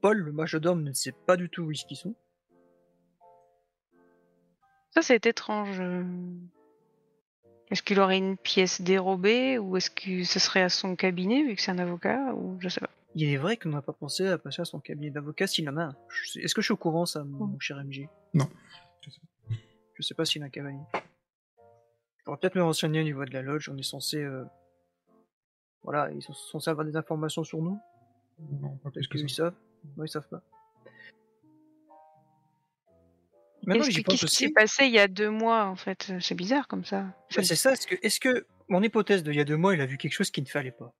Paul, 0.00 0.18
le 0.18 0.32
majordome, 0.32 0.82
ne 0.82 0.92
sait 0.92 1.12
pas 1.12 1.36
du 1.36 1.48
tout 1.48 1.62
où 1.62 1.70
ils 1.70 1.96
sont. 1.96 2.14
Ça, 4.90 5.02
c'est 5.02 5.24
étrange. 5.26 5.78
euh. 5.80 6.04
Est-ce 7.70 7.82
qu'il 7.84 8.00
aurait 8.00 8.18
une 8.18 8.36
pièce 8.36 8.80
dérobée 8.82 9.56
ou 9.58 9.76
est-ce 9.76 9.90
que 9.90 10.24
ce 10.24 10.38
serait 10.40 10.62
à 10.62 10.68
son 10.68 10.96
cabinet 10.96 11.44
vu 11.44 11.54
que 11.54 11.62
c'est 11.62 11.70
un 11.70 11.78
avocat 11.78 12.34
ou 12.34 12.56
je 12.60 12.68
sais 12.68 12.80
pas. 12.80 12.90
Il 13.14 13.24
est 13.24 13.36
vrai 13.36 13.56
qu'on 13.56 13.68
n'a 13.70 13.82
pas 13.82 13.92
pensé 13.92 14.26
à 14.26 14.38
passer 14.38 14.62
à 14.62 14.64
son 14.64 14.80
cabinet 14.80 15.10
d'avocat 15.10 15.46
s'il 15.46 15.68
en 15.68 15.76
a 15.76 15.82
un. 15.84 15.96
Sais- 16.26 16.40
Est-ce 16.40 16.54
que 16.54 16.60
je 16.62 16.66
suis 16.66 16.72
au 16.72 16.76
courant, 16.76 17.06
ça, 17.06 17.22
mon 17.24 17.58
cher 17.60 17.76
MJ 17.84 18.08
Non. 18.34 18.48
Je 19.94 20.02
sais 20.02 20.14
pas 20.14 20.24
s'il 20.24 20.42
a 20.42 20.46
un 20.46 20.50
cavalier. 20.50 20.78
Je 20.94 22.24
pourrais 22.24 22.38
peut-être 22.38 22.54
me 22.56 22.62
renseigner 22.62 23.00
au 23.00 23.04
niveau 23.04 23.24
de 23.24 23.32
la 23.32 23.42
loge. 23.42 23.68
On 23.68 23.76
est 23.76 23.82
censé. 23.82 24.16
euh, 24.18 24.44
Voilà, 25.84 26.10
ils 26.12 26.22
sont 26.22 26.32
censés 26.32 26.70
avoir 26.70 26.84
des 26.86 26.96
informations 26.96 27.44
sur 27.44 27.60
nous. 27.62 27.78
Non, 28.60 28.76
pas 28.78 28.90
plus 28.90 29.06
que 29.06 29.18
ça. 29.18 29.28
savent. 29.28 29.54
Non, 29.96 30.04
ils 30.04 30.08
savent 30.08 30.28
pas. 30.28 30.42
Qu'est-ce 33.66 34.26
qui- 34.26 34.28
s'est 34.28 34.50
passé 34.50 34.86
il 34.86 34.92
y 34.92 34.98
a 34.98 35.08
deux 35.08 35.30
mois 35.30 35.64
en 35.66 35.76
fait? 35.76 36.12
C'est 36.20 36.34
bizarre 36.34 36.66
comme 36.68 36.84
ça. 36.84 37.06
C'est 37.28 37.44
ça. 37.44 37.72
Est-ce 37.72 37.86
que, 37.86 37.94
est-ce 38.02 38.20
que 38.20 38.46
mon 38.68 38.82
hypothèse 38.82 39.22
de 39.22 39.32
il 39.32 39.36
y 39.36 39.40
a 39.40 39.44
deux 39.44 39.56
mois, 39.56 39.74
il 39.74 39.80
a 39.80 39.86
vu 39.86 39.98
quelque 39.98 40.12
chose 40.14 40.30
qu'il 40.30 40.44
ne 40.44 40.48
fallait 40.48 40.70
pas 40.70 40.92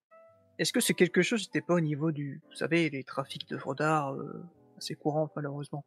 Est-ce 0.59 0.73
que 0.73 0.81
c'est 0.81 0.95
quelque 0.95 1.23
chose 1.23 1.43
qui 1.43 1.49
n'était 1.49 1.67
pas 1.67 1.75
au 1.75 1.81
niveau 1.81 2.13
du, 2.13 2.41
vous 2.51 2.57
savez, 2.57 2.91
les 2.91 3.05
trafics 3.05 3.49
d'œuvres 3.49 3.75
d'art 3.75 4.13
euh, 4.15 4.45
assez 4.77 4.95
courants 4.95 5.31
malheureusement? 5.37 5.85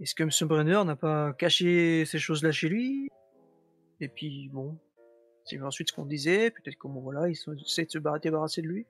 Est-ce 0.00 0.14
que 0.14 0.22
M. 0.24 0.30
Brenner 0.48 0.82
n'a 0.84 0.96
pas 0.96 1.32
caché 1.32 2.04
ces 2.06 2.18
choses-là 2.18 2.50
chez 2.52 2.68
lui? 2.68 3.08
Et 4.00 4.08
puis 4.08 4.48
bon, 4.52 4.78
c'est 5.44 5.60
ensuite 5.60 5.90
ce 5.90 5.92
qu'on 5.94 6.06
disait. 6.06 6.50
Peut-être 6.50 6.76
que 6.76 6.88
bon 6.88 7.00
voilà, 7.00 7.28
ils 7.28 7.32
essaient 7.32 7.84
de 7.84 7.90
se 7.90 8.18
débarrasser 8.18 8.62
de 8.62 8.66
lui. 8.68 8.86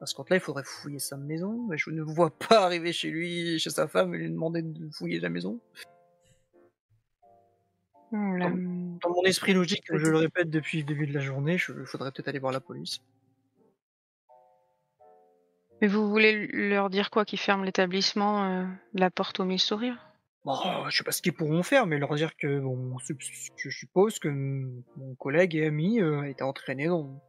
Parce 0.00 0.14
qu'en 0.14 0.24
là, 0.30 0.36
il 0.36 0.40
faudrait 0.40 0.64
fouiller 0.64 0.98
sa 0.98 1.18
maison. 1.18 1.66
Mais 1.68 1.76
je 1.76 1.90
ne 1.90 2.02
vois 2.02 2.30
pas 2.30 2.64
arriver 2.64 2.92
chez 2.92 3.10
lui, 3.10 3.58
chez 3.58 3.70
sa 3.70 3.86
femme, 3.86 4.14
et 4.14 4.18
lui 4.18 4.30
demander 4.30 4.62
de 4.62 4.90
fouiller 4.90 5.20
la 5.20 5.28
maison. 5.28 5.60
Dans 8.10 9.10
mon 9.10 9.22
esprit 9.24 9.52
logique, 9.52 9.84
je 9.92 10.08
le 10.08 10.16
répète 10.16 10.50
depuis 10.50 10.78
le 10.78 10.84
début 10.84 11.06
de 11.06 11.14
la 11.14 11.20
journée, 11.20 11.54
il 11.54 11.86
faudrait 11.86 12.10
peut-être 12.10 12.26
aller 12.26 12.40
voir 12.40 12.52
la 12.52 12.58
police. 12.58 13.00
Mais 15.80 15.86
vous 15.86 16.10
voulez 16.10 16.48
leur 16.48 16.90
dire 16.90 17.10
quoi 17.10 17.24
Qu'ils 17.24 17.38
ferment 17.38 17.62
l'établissement, 17.62 18.44
euh, 18.44 18.66
la 18.94 19.10
porte 19.10 19.38
aux 19.38 19.44
mille 19.44 19.60
sourires? 19.60 20.10
Bon, 20.44 20.56
je 20.88 20.96
sais 20.96 21.04
pas 21.04 21.12
ce 21.12 21.22
qu'ils 21.22 21.34
pourront 21.34 21.62
faire, 21.62 21.86
mais 21.86 21.98
leur 21.98 22.14
dire 22.16 22.36
que 22.36 22.58
bon, 22.58 22.96
je 23.56 23.70
suppose 23.70 24.18
que 24.18 24.28
mon 24.28 25.14
collègue 25.14 25.54
et 25.54 25.66
ami 25.66 26.00
euh, 26.00 26.22
a 26.22 26.28
été 26.28 26.42
entraîné 26.42 26.86
dans, 26.86 27.22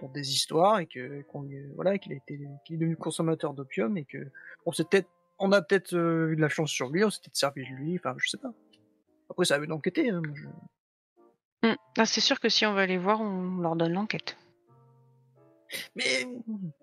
dans 0.00 0.08
des 0.08 0.32
histoires 0.32 0.78
et 0.80 0.86
que 0.86 1.22
qu'on 1.22 1.48
voilà 1.74 1.98
qu'il 1.98 2.12
a 2.12 2.16
été 2.16 2.38
qu'il 2.64 2.76
est 2.76 2.78
devenu 2.78 2.96
consommateur 2.96 3.54
d'opium 3.54 3.96
et 3.96 4.04
que 4.04 4.30
on 4.66 4.72
s'est 4.72 4.84
peut-être 4.84 5.08
on 5.38 5.52
a 5.52 5.60
peut-être 5.62 5.94
euh, 5.94 6.30
eu 6.32 6.36
de 6.36 6.40
la 6.40 6.48
chance 6.48 6.70
sur 6.70 6.88
lui, 6.88 7.04
on 7.04 7.10
s'est 7.10 7.20
peut-être 7.22 7.36
servi 7.36 7.62
de 7.64 7.74
lui, 7.74 7.96
enfin 7.96 8.14
je 8.18 8.28
sais 8.28 8.38
pas. 8.38 8.52
Après 9.30 9.44
ça 9.44 9.56
a 9.56 9.58
eu 9.58 9.66
d'enquêter. 9.66 10.10
Hein, 10.10 10.22
je- 10.34 10.46
Hmm. 11.62 11.74
Ah, 11.96 12.04
c'est 12.04 12.20
sûr 12.20 12.38
que 12.38 12.50
si 12.50 12.66
on 12.66 12.74
va 12.74 12.84
les 12.86 12.98
voir, 12.98 13.20
on 13.20 13.58
leur 13.58 13.76
donne 13.76 13.94
l'enquête. 13.94 14.36
Mais 15.96 16.26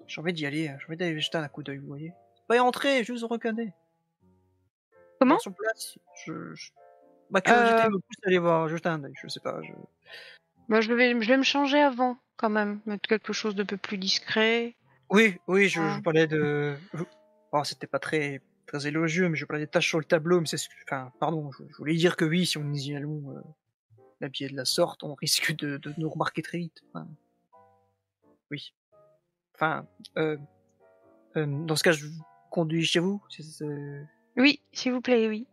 j'ai 0.07 0.19
envie 0.19 0.33
d'y 0.33 0.45
aller, 0.45 0.65
j'ai 0.79 0.85
envie 0.87 0.97
d'aller 0.97 1.19
jeter 1.19 1.37
un 1.37 1.47
coup 1.47 1.61
d'œil, 1.63 1.77
vous 1.77 1.87
voyez. 1.87 2.11
Pas 2.47 2.55
y 2.57 3.03
je 3.03 3.13
vous 3.13 3.27
reconnais. 3.27 3.71
Comment? 5.19 5.39
Sur 5.39 5.53
place, 5.53 5.97
je, 6.25 6.53
je- 6.53 6.71
ma 7.29 7.39
curiosité 7.39 7.83
Euh, 7.83 7.89
me 7.89 7.97
pousse 7.99 8.17
à 8.23 8.27
aller 8.27 8.39
voir, 8.39 8.67
jeter 8.67 8.89
un 8.89 9.03
œil, 9.03 9.13
je 9.21 9.27
sais 9.27 9.39
pas. 9.39 9.61
Je... 9.61 9.71
Bah, 10.69 10.81
je, 10.81 10.93
vais, 10.93 11.19
je 11.21 11.27
vais 11.27 11.37
me 11.37 11.43
changer 11.43 11.79
avant, 11.79 12.17
quand 12.37 12.49
même. 12.49 12.79
Mettre 12.85 13.07
quelque 13.07 13.33
chose 13.33 13.55
de 13.55 13.63
peu 13.63 13.77
plus 13.77 13.97
discret. 13.97 14.75
Oui, 15.09 15.37
oui, 15.47 15.69
je, 15.69 15.81
Ah. 15.81 15.95
je 15.97 16.01
parlais 16.01 16.27
de. 16.27 16.75
Oh, 17.51 17.63
c'était 17.63 17.87
pas 17.87 17.99
très, 17.99 18.41
très 18.65 18.87
élogieux, 18.87 19.29
mais 19.29 19.35
je 19.37 19.45
parlais 19.45 19.63
des 19.65 19.69
taches 19.69 19.87
sur 19.89 19.99
le 19.99 20.05
tableau, 20.05 20.39
mais 20.39 20.47
c'est. 20.47 20.57
ce 20.57 20.69
que- 20.69 20.73
Enfin, 20.87 21.11
pardon, 21.19 21.51
je, 21.51 21.63
je 21.69 21.77
voulais 21.77 21.95
dire 21.95 22.15
que 22.15 22.25
oui, 22.25 22.45
si 22.45 22.57
on 22.57 22.73
y 22.73 22.95
allons 22.95 23.35
euh, 23.37 23.41
de 24.21 24.55
la 24.55 24.65
sorte, 24.65 25.03
on 25.03 25.13
risque 25.15 25.55
de, 25.57 25.77
de 25.77 25.93
nous 25.97 26.09
remarquer 26.09 26.41
très 26.41 26.57
vite. 26.57 26.81
Enfin, 26.93 27.07
oui. 28.51 28.73
Enfin, 29.55 29.85
euh, 30.17 30.37
euh, 31.35 31.45
dans 31.65 31.75
ce 31.75 31.83
cas, 31.83 31.91
je 31.91 32.07
conduis 32.49 32.85
chez 32.85 32.99
vous 32.99 33.21
Oui, 34.37 34.61
s'il 34.71 34.93
vous 34.93 35.01
plaît, 35.01 35.27
oui. 35.27 35.45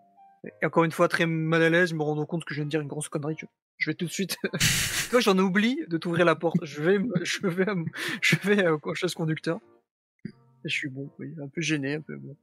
Et 0.62 0.66
encore 0.66 0.84
une 0.84 0.92
fois, 0.92 1.08
très 1.08 1.26
mal 1.26 1.62
à 1.62 1.68
l'aise, 1.68 1.92
me 1.92 2.02
rendant 2.02 2.24
compte 2.24 2.44
que 2.44 2.54
je 2.54 2.60
viens 2.60 2.64
de 2.64 2.70
dire 2.70 2.80
une 2.80 2.88
grosse 2.88 3.08
connerie. 3.10 3.36
Je, 3.38 3.44
je 3.80 3.90
vais 3.90 3.94
tout 3.94 4.04
de 4.04 4.10
suite. 4.10 4.36
Toi, 5.10 5.18
j'en 5.20 5.36
oublie 5.38 5.80
de 5.88 5.98
t'ouvrir 5.98 6.24
la 6.24 6.36
porte. 6.36 6.64
Je 6.64 6.82
vais, 6.82 6.98
je 7.22 7.46
vais, 7.48 7.66
je 8.22 8.36
vais 8.36 8.64
euh, 8.64 8.78
au 8.80 8.94
chaise 8.94 9.14
conducteur. 9.14 9.58
Et 10.64 10.68
je 10.68 10.74
suis 10.74 10.88
bon, 10.88 11.10
oui, 11.18 11.34
un 11.42 11.48
peu 11.48 11.60
gêné, 11.60 11.94
un 11.94 12.00
peu 12.02 12.16
bon. 12.16 12.36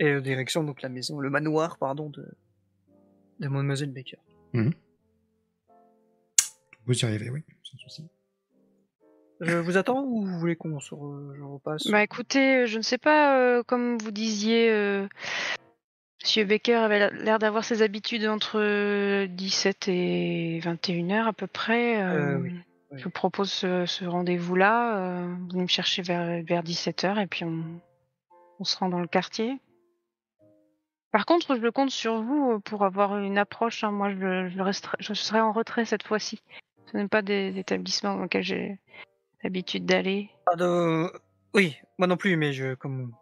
Et 0.00 0.06
euh, 0.10 0.20
direction 0.20 0.62
donc 0.64 0.82
la 0.82 0.88
maison, 0.88 1.18
le 1.20 1.30
manoir, 1.30 1.78
pardon, 1.78 2.10
de, 2.10 2.26
de 3.40 3.48
Mademoiselle 3.48 3.92
Baker. 3.92 4.18
Vous 4.52 4.72
y 6.94 7.04
arrivez, 7.04 7.30
oui, 7.30 7.42
sans 7.62 7.78
souci. 7.78 8.04
Je 9.40 9.56
vous 9.56 9.76
attends 9.76 10.02
ou 10.04 10.24
vous 10.26 10.38
voulez 10.40 10.56
qu'on 10.56 10.80
se 10.80 10.92
re- 10.94 11.36
je 11.36 11.42
repasse? 11.42 11.86
Bah 11.88 12.02
écoutez, 12.02 12.62
euh, 12.62 12.66
je 12.66 12.78
ne 12.78 12.82
sais 12.82 12.98
pas, 12.98 13.38
euh, 13.40 13.62
comme 13.62 13.96
vous 13.98 14.10
disiez, 14.10 14.68
euh, 14.70 15.06
Monsieur 16.28 16.44
Baker 16.44 16.74
avait 16.74 17.10
l'air 17.10 17.38
d'avoir 17.38 17.64
ses 17.64 17.80
habitudes 17.80 18.26
entre 18.26 18.60
euh, 18.60 19.26
17 19.28 19.88
et 19.88 20.60
21 20.62 21.08
heures 21.10 21.26
à 21.26 21.32
peu 21.32 21.46
près. 21.46 22.02
Euh, 22.02 22.34
euh, 22.34 22.38
oui, 22.38 22.50
oui. 22.92 22.98
Je 22.98 23.04
vous 23.04 23.10
propose 23.10 23.50
ce, 23.50 23.86
ce 23.86 24.04
rendez-vous-là. 24.04 24.98
euh, 24.98 25.26
vous 25.26 25.48
venez 25.48 25.62
me 25.62 25.68
chercher 25.68 26.02
vers, 26.02 26.42
vers 26.44 26.62
17 26.62 27.04
heures 27.04 27.18
et 27.18 27.26
puis 27.26 27.46
on, 27.46 27.64
on 28.60 28.64
se 28.64 28.76
rend 28.76 28.90
dans 28.90 29.00
le 29.00 29.06
quartier. 29.06 29.58
Par 31.12 31.24
contre, 31.24 31.56
je 31.56 31.68
compte 31.70 31.88
sur 31.90 32.20
vous 32.20 32.56
euh, 32.56 32.58
pour 32.58 32.84
avoir 32.84 33.16
une 33.16 33.38
approche. 33.38 33.82
hein. 33.82 33.90
Moi, 33.90 34.10
je, 34.10 34.50
je, 34.54 34.60
resterai, 34.60 34.98
je 35.00 35.14
serai 35.14 35.40
en 35.40 35.52
retrait 35.52 35.86
cette 35.86 36.02
fois-ci. 36.02 36.42
Ce 36.92 36.96
n'est 36.98 37.08
pas 37.08 37.22
des 37.22 37.58
établissements 37.58 38.16
dans 38.16 38.24
lesquels 38.24 38.42
j'ai 38.42 38.78
l'habitude 39.42 39.86
d'aller. 39.86 40.28
Ah, 40.44 40.56
de- 40.56 41.10
Oui, 41.54 41.78
moi 41.96 42.06
non 42.06 42.18
plus, 42.18 42.36
mais 42.36 42.52
je, 42.52 42.74
comme, 42.74 43.14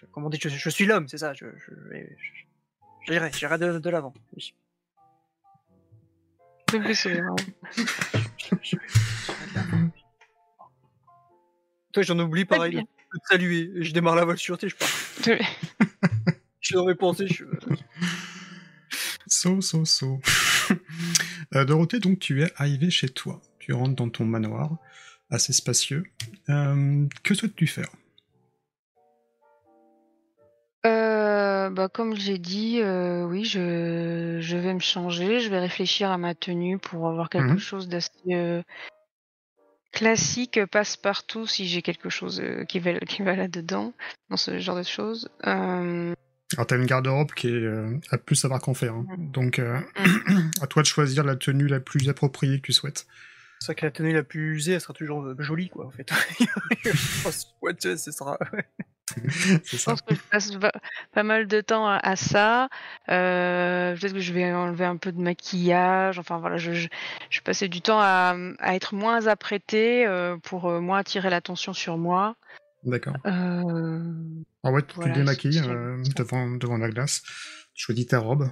je, 0.00 0.06
comme 0.06 0.24
on 0.24 0.30
dit, 0.30 0.38
je, 0.40 0.48
je 0.48 0.70
suis 0.70 0.86
l'homme, 0.86 1.08
c'est 1.08 1.18
ça. 1.18 1.32
Je, 1.34 1.46
je, 1.46 1.74
vais- 1.88 2.16
je- 2.18 3.12
j'irai, 3.12 3.30
j'irai 3.32 3.58
de, 3.58 3.78
de 3.78 3.90
l'avant. 3.90 4.14
Oui. 4.34 4.54
Toi, 11.92 12.02
j'en 12.02 12.18
oublie 12.18 12.44
pareil 12.44 12.74
de, 12.76 12.80
te 12.80 12.86
saluer. 13.30 13.70
Je 13.76 13.92
démarre 13.92 14.16
la 14.16 14.24
voiture, 14.24 14.58
tu 14.58 14.68
je 14.68 14.76
pars. 14.76 14.88
Je 16.60 16.66
suis 16.66 16.74
dans 16.74 16.86
mes 16.86 16.94
pensées. 16.96 17.28
Je... 17.28 17.44
So, 19.26 19.60
so, 19.60 19.84
so. 19.84 20.20
Euh, 21.54 21.64
Dorothée, 21.64 21.98
donc 21.98 22.18
tu 22.18 22.42
es 22.42 22.52
arrivé 22.56 22.90
chez 22.90 23.08
toi. 23.08 23.40
Tu 23.58 23.72
rentres 23.72 23.94
dans 23.94 24.10
ton 24.10 24.26
manoir, 24.26 24.76
assez 25.30 25.54
spacieux. 25.54 26.04
Euh, 26.50 27.06
que 27.22 27.32
souhaites-tu 27.34 27.66
faire? 27.66 27.88
Euh, 30.88 31.70
bah, 31.70 31.88
comme 31.88 32.16
j'ai 32.16 32.38
dit, 32.38 32.80
euh, 32.80 33.24
oui, 33.24 33.44
je, 33.44 34.38
je 34.40 34.56
vais 34.56 34.72
me 34.74 34.80
changer, 34.80 35.40
je 35.40 35.50
vais 35.50 35.58
réfléchir 35.58 36.10
à 36.10 36.16
ma 36.18 36.34
tenue 36.34 36.78
pour 36.78 37.06
avoir 37.08 37.28
quelque 37.28 37.52
Mhm. 37.52 37.58
chose 37.58 37.88
d'assez 37.88 38.10
euh, 38.30 38.62
classique, 39.92 40.64
passe-partout, 40.66 41.46
si 41.46 41.66
j'ai 41.66 41.82
quelque 41.82 42.08
chose 42.08 42.40
euh, 42.40 42.64
qui, 42.64 42.78
va, 42.78 42.98
qui 43.00 43.22
va 43.22 43.36
là-dedans, 43.36 43.92
dans 44.30 44.36
ce 44.36 44.58
genre 44.58 44.76
de 44.76 44.82
choses. 44.82 45.28
Euh, 45.46 46.14
Alors 46.54 46.66
t'as 46.66 46.76
une 46.76 46.86
garde-robe 46.86 47.32
qui 47.32 47.48
est 47.48 47.52
euh, 47.52 47.98
à 48.10 48.18
plus 48.18 48.36
savoir 48.36 48.60
qu'en 48.60 48.74
faire. 48.74 48.94
hein. 48.94 49.06
Mhm. 49.16 49.30
Donc 49.32 49.58
euh, 49.58 49.78
à 50.62 50.66
toi 50.66 50.82
de 50.82 50.86
choisir 50.86 51.24
la 51.24 51.36
tenue 51.36 51.66
la 51.66 51.80
plus 51.80 52.08
appropriée 52.08 52.58
que 52.60 52.66
tu 52.66 52.72
souhaites. 52.72 53.06
C'est 53.60 53.66
vrai 53.66 53.74
que 53.74 53.86
la 53.86 53.90
tenue 53.90 54.12
la 54.14 54.22
plus 54.22 54.54
usée, 54.54 54.72
elle 54.74 54.80
sera 54.80 54.94
toujours 54.94 55.24
euh, 55.24 55.34
jolie, 55.40 55.68
quoi, 55.68 55.86
en 55.86 55.90
fait. 55.90 56.08
je 56.84 57.22
pense, 57.24 57.54
ouais, 57.60 57.74
tu 57.74 57.88
sais, 57.88 57.96
ce 57.96 58.12
sera. 58.12 58.38
Je 59.64 59.84
pense 59.84 60.02
que 60.02 60.14
je 60.14 60.20
passe 60.30 60.50
pas 61.12 61.22
mal 61.22 61.46
de 61.46 61.60
temps 61.60 61.86
à, 61.88 62.16
ça. 62.16 62.68
Euh, 63.08 63.96
Peut-être 63.96 64.12
que 64.14 64.20
je 64.20 64.32
vais 64.32 64.52
enlever 64.52 64.84
un 64.84 64.96
peu 64.96 65.12
de 65.12 65.20
maquillage. 65.20 66.18
Enfin 66.18 66.38
voilà, 66.38 66.56
je, 66.56 66.72
je, 66.72 66.88
je 67.30 67.40
passais 67.40 67.68
du 67.68 67.80
temps 67.80 68.00
à, 68.00 68.36
à 68.58 68.74
être 68.74 68.94
moins 68.94 69.26
apprêtée 69.26 70.06
euh, 70.06 70.36
pour 70.36 70.66
euh, 70.66 70.80
moins 70.80 70.98
attirer 70.98 71.30
l'attention 71.30 71.72
sur 71.72 71.98
moi. 71.98 72.36
D'accord. 72.84 73.14
Euh, 73.26 74.02
En 74.62 74.72
ouais, 74.72 74.82
tu 74.82 74.94
Voilà, 74.96 75.12
te 75.12 75.18
démaquilles 75.18 75.60
euh, 75.60 76.02
devant, 76.16 76.48
devant 76.50 76.78
la 76.78 76.88
glace. 76.90 77.22
Tu 77.74 77.84
choisis 77.84 78.06
ta 78.06 78.18
robe. 78.18 78.50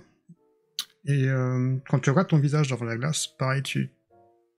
Et 1.09 1.29
quand 1.89 2.01
tu 2.01 2.11
regardes 2.11 2.27
ton 2.27 2.39
visage 2.39 2.69
devant 2.69 2.85
la 2.85 2.97
glace, 2.97 3.29
pareil, 3.29 3.63
tu 3.63 3.93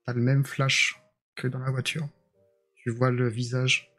as 0.06 0.14
le 0.14 0.22
même 0.22 0.46
flash 0.46 0.98
que 1.36 1.46
dans 1.46 1.58
la 1.58 1.70
voiture. 1.70 2.08
Tu 2.76 2.90
vois 2.90 3.10
le 3.10 3.28
visage 3.28 3.90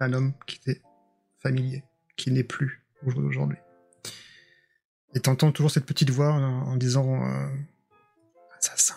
d'un 0.00 0.12
homme 0.12 0.32
qui 0.46 0.56
était 0.56 0.82
familier, 1.38 1.84
qui 2.16 2.30
n'est 2.30 2.44
plus 2.44 2.82
au 3.04 3.10
jour 3.10 3.22
d'aujourd'hui. 3.22 3.58
Et 5.14 5.20
t'entends 5.20 5.52
toujours 5.52 5.70
cette 5.70 5.86
petite 5.86 6.10
voix 6.10 6.32
en, 6.32 6.76
disant 6.76 7.22
euh, 7.24 7.48
Assassin. 8.58 8.96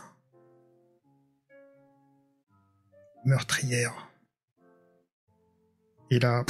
Meurtrière. 3.26 4.10
Et 6.12 6.20
là, 6.20 6.44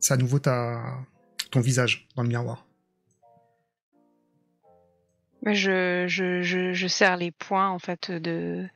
c'est 0.00 0.14
à 0.14 0.16
nouveau 0.16 0.38
ta... 0.38 0.82
ton 1.50 1.60
visage 1.60 2.08
dans 2.16 2.22
le 2.22 2.28
miroir. 2.28 2.66
mais 5.42 5.54
je, 5.54 6.06
je, 6.08 6.42
je, 6.42 7.16
les 7.16 7.30
poings 7.30 7.70
en 7.70 7.78
fait 7.78 8.10
de. 8.10 8.68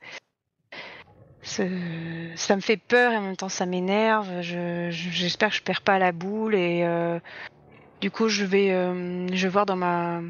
Ça 2.35 2.55
me 2.55 2.61
fait 2.61 2.77
peur 2.77 3.11
et 3.13 3.17
en 3.17 3.21
même 3.21 3.35
temps 3.37 3.49
ça 3.49 3.65
m'énerve. 3.65 4.41
Je- 4.41 4.89
je- 4.91 5.09
J'espère 5.09 5.49
que 5.49 5.55
je 5.55 5.61
perds 5.61 5.81
pas 5.81 5.99
la 5.99 6.11
boule 6.11 6.55
et 6.55 6.83
euh, 6.83 7.19
du 8.01 8.11
coup 8.11 8.27
je 8.29 8.43
vais, 8.45 8.71
euh, 8.71 9.27
je 9.33 9.43
vais 9.47 9.51
voir 9.51 9.65
dans 9.65 9.75
ma 9.75 10.21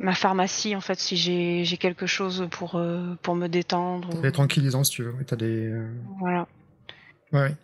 ma 0.00 0.14
pharmacie 0.14 0.74
en 0.74 0.80
fait 0.80 0.98
si 0.98 1.16
j'ai 1.16 1.64
j'ai 1.64 1.76
quelque 1.76 2.06
chose 2.06 2.46
pour 2.50 2.74
euh, 2.76 3.14
pour 3.22 3.34
me 3.36 3.46
détendre. 3.48 4.20
Des 4.20 4.32
tranquillisants 4.32 4.84
si 4.84 4.90
tu 4.92 5.02
veux. 5.04 5.14
T'as 5.26 5.36
des. 5.36 5.66
euh, 5.68 5.88
Voilà. 6.20 6.46
Ouais. 7.32 7.54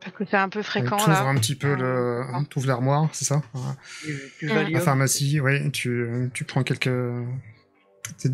Parce 0.00 0.16
que 0.16 0.24
c'est 0.30 0.36
un 0.36 0.48
peu 0.48 0.62
fréquent 0.62 0.96
T'ouvres 0.96 1.10
là. 1.10 1.22
un 1.26 1.34
petit 1.34 1.56
peu 1.56 1.74
le. 1.74 2.22
Ah. 2.32 2.40
T'ouvres 2.48 2.68
l'armoire, 2.68 3.08
c'est 3.12 3.24
ça? 3.24 3.42
La 4.42 4.80
pharmacie, 4.80 5.40
oui. 5.40 5.70
Tu, 5.72 6.30
tu 6.32 6.44
prends 6.44 6.62
quelques. 6.62 6.88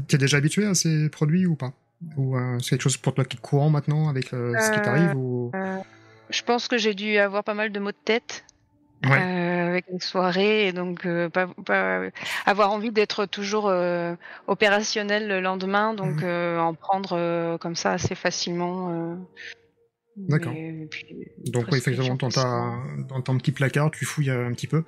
T'es 0.06 0.18
déjà 0.18 0.37
habitué 0.37 0.66
à 0.66 0.75
ces 0.75 1.08
produits 1.08 1.46
ou 1.46 1.56
pas? 1.56 1.73
Ou 2.16 2.36
euh, 2.36 2.58
c'est 2.60 2.70
quelque 2.70 2.82
chose 2.82 2.96
pour 2.96 3.14
toi 3.14 3.24
qui 3.24 3.36
est 3.36 3.40
courant 3.40 3.70
maintenant 3.70 4.08
avec 4.08 4.32
euh, 4.32 4.54
ce 4.58 4.70
qui 4.70 4.78
Euh, 4.78 4.82
t'arrive 4.82 5.16
ou... 5.16 5.50
Je 6.30 6.42
pense 6.42 6.68
que 6.68 6.78
j'ai 6.78 6.94
dû 6.94 7.16
avoir 7.18 7.44
pas 7.44 7.54
mal 7.54 7.70
de 7.70 7.78
maux 7.80 7.92
de 7.92 7.96
tête. 8.04 8.44
Ouais. 9.04 9.20
euh, 9.20 9.68
avec 9.68 9.84
les 9.92 10.00
soirées 10.00 10.68
et 10.68 10.72
donc 10.72 11.04
euh, 11.04 11.28
pas, 11.28 11.46
pas 11.66 12.04
avoir 12.46 12.72
envie 12.72 12.90
d'être 12.90 13.26
toujours 13.26 13.68
euh, 13.68 14.14
opérationnel 14.46 15.28
le 15.28 15.40
lendemain 15.40 15.92
donc 15.92 16.22
euh, 16.22 16.58
en 16.58 16.72
prendre 16.72 17.10
euh, 17.12 17.58
comme 17.58 17.74
ça 17.74 17.92
assez 17.92 18.14
facilement 18.14 18.88
euh, 18.90 19.14
D'accord. 20.16 20.52
Donc 21.46 21.66
oui, 21.72 21.78
effectivement, 21.78 22.14
dans, 22.14 22.28
ta, 22.28 22.72
dans 23.08 23.20
ton 23.20 23.36
petit 23.36 23.50
placard, 23.50 23.90
tu 23.90 24.04
fouilles 24.04 24.30
euh, 24.30 24.46
un 24.46 24.52
petit 24.52 24.68
peu. 24.68 24.84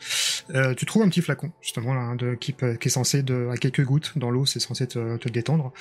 Euh, 0.55 0.73
tu 0.75 0.87
trouves 0.87 1.03
un 1.03 1.09
petit 1.09 1.21
flacon, 1.21 1.51
justement, 1.61 1.95
là, 1.95 2.15
de, 2.15 2.37
qui, 2.37 2.55
est 2.61 2.89
censé, 2.89 3.25
de, 3.25 3.49
à 3.53 3.57
quelques 3.57 3.85
gouttes 3.85 4.17
dans 4.17 4.31
l'eau, 4.31 4.47
c'est 4.47 4.61
censé 4.61 4.87
te, 4.87 5.17
te 5.17 5.29
détendre. 5.29 5.73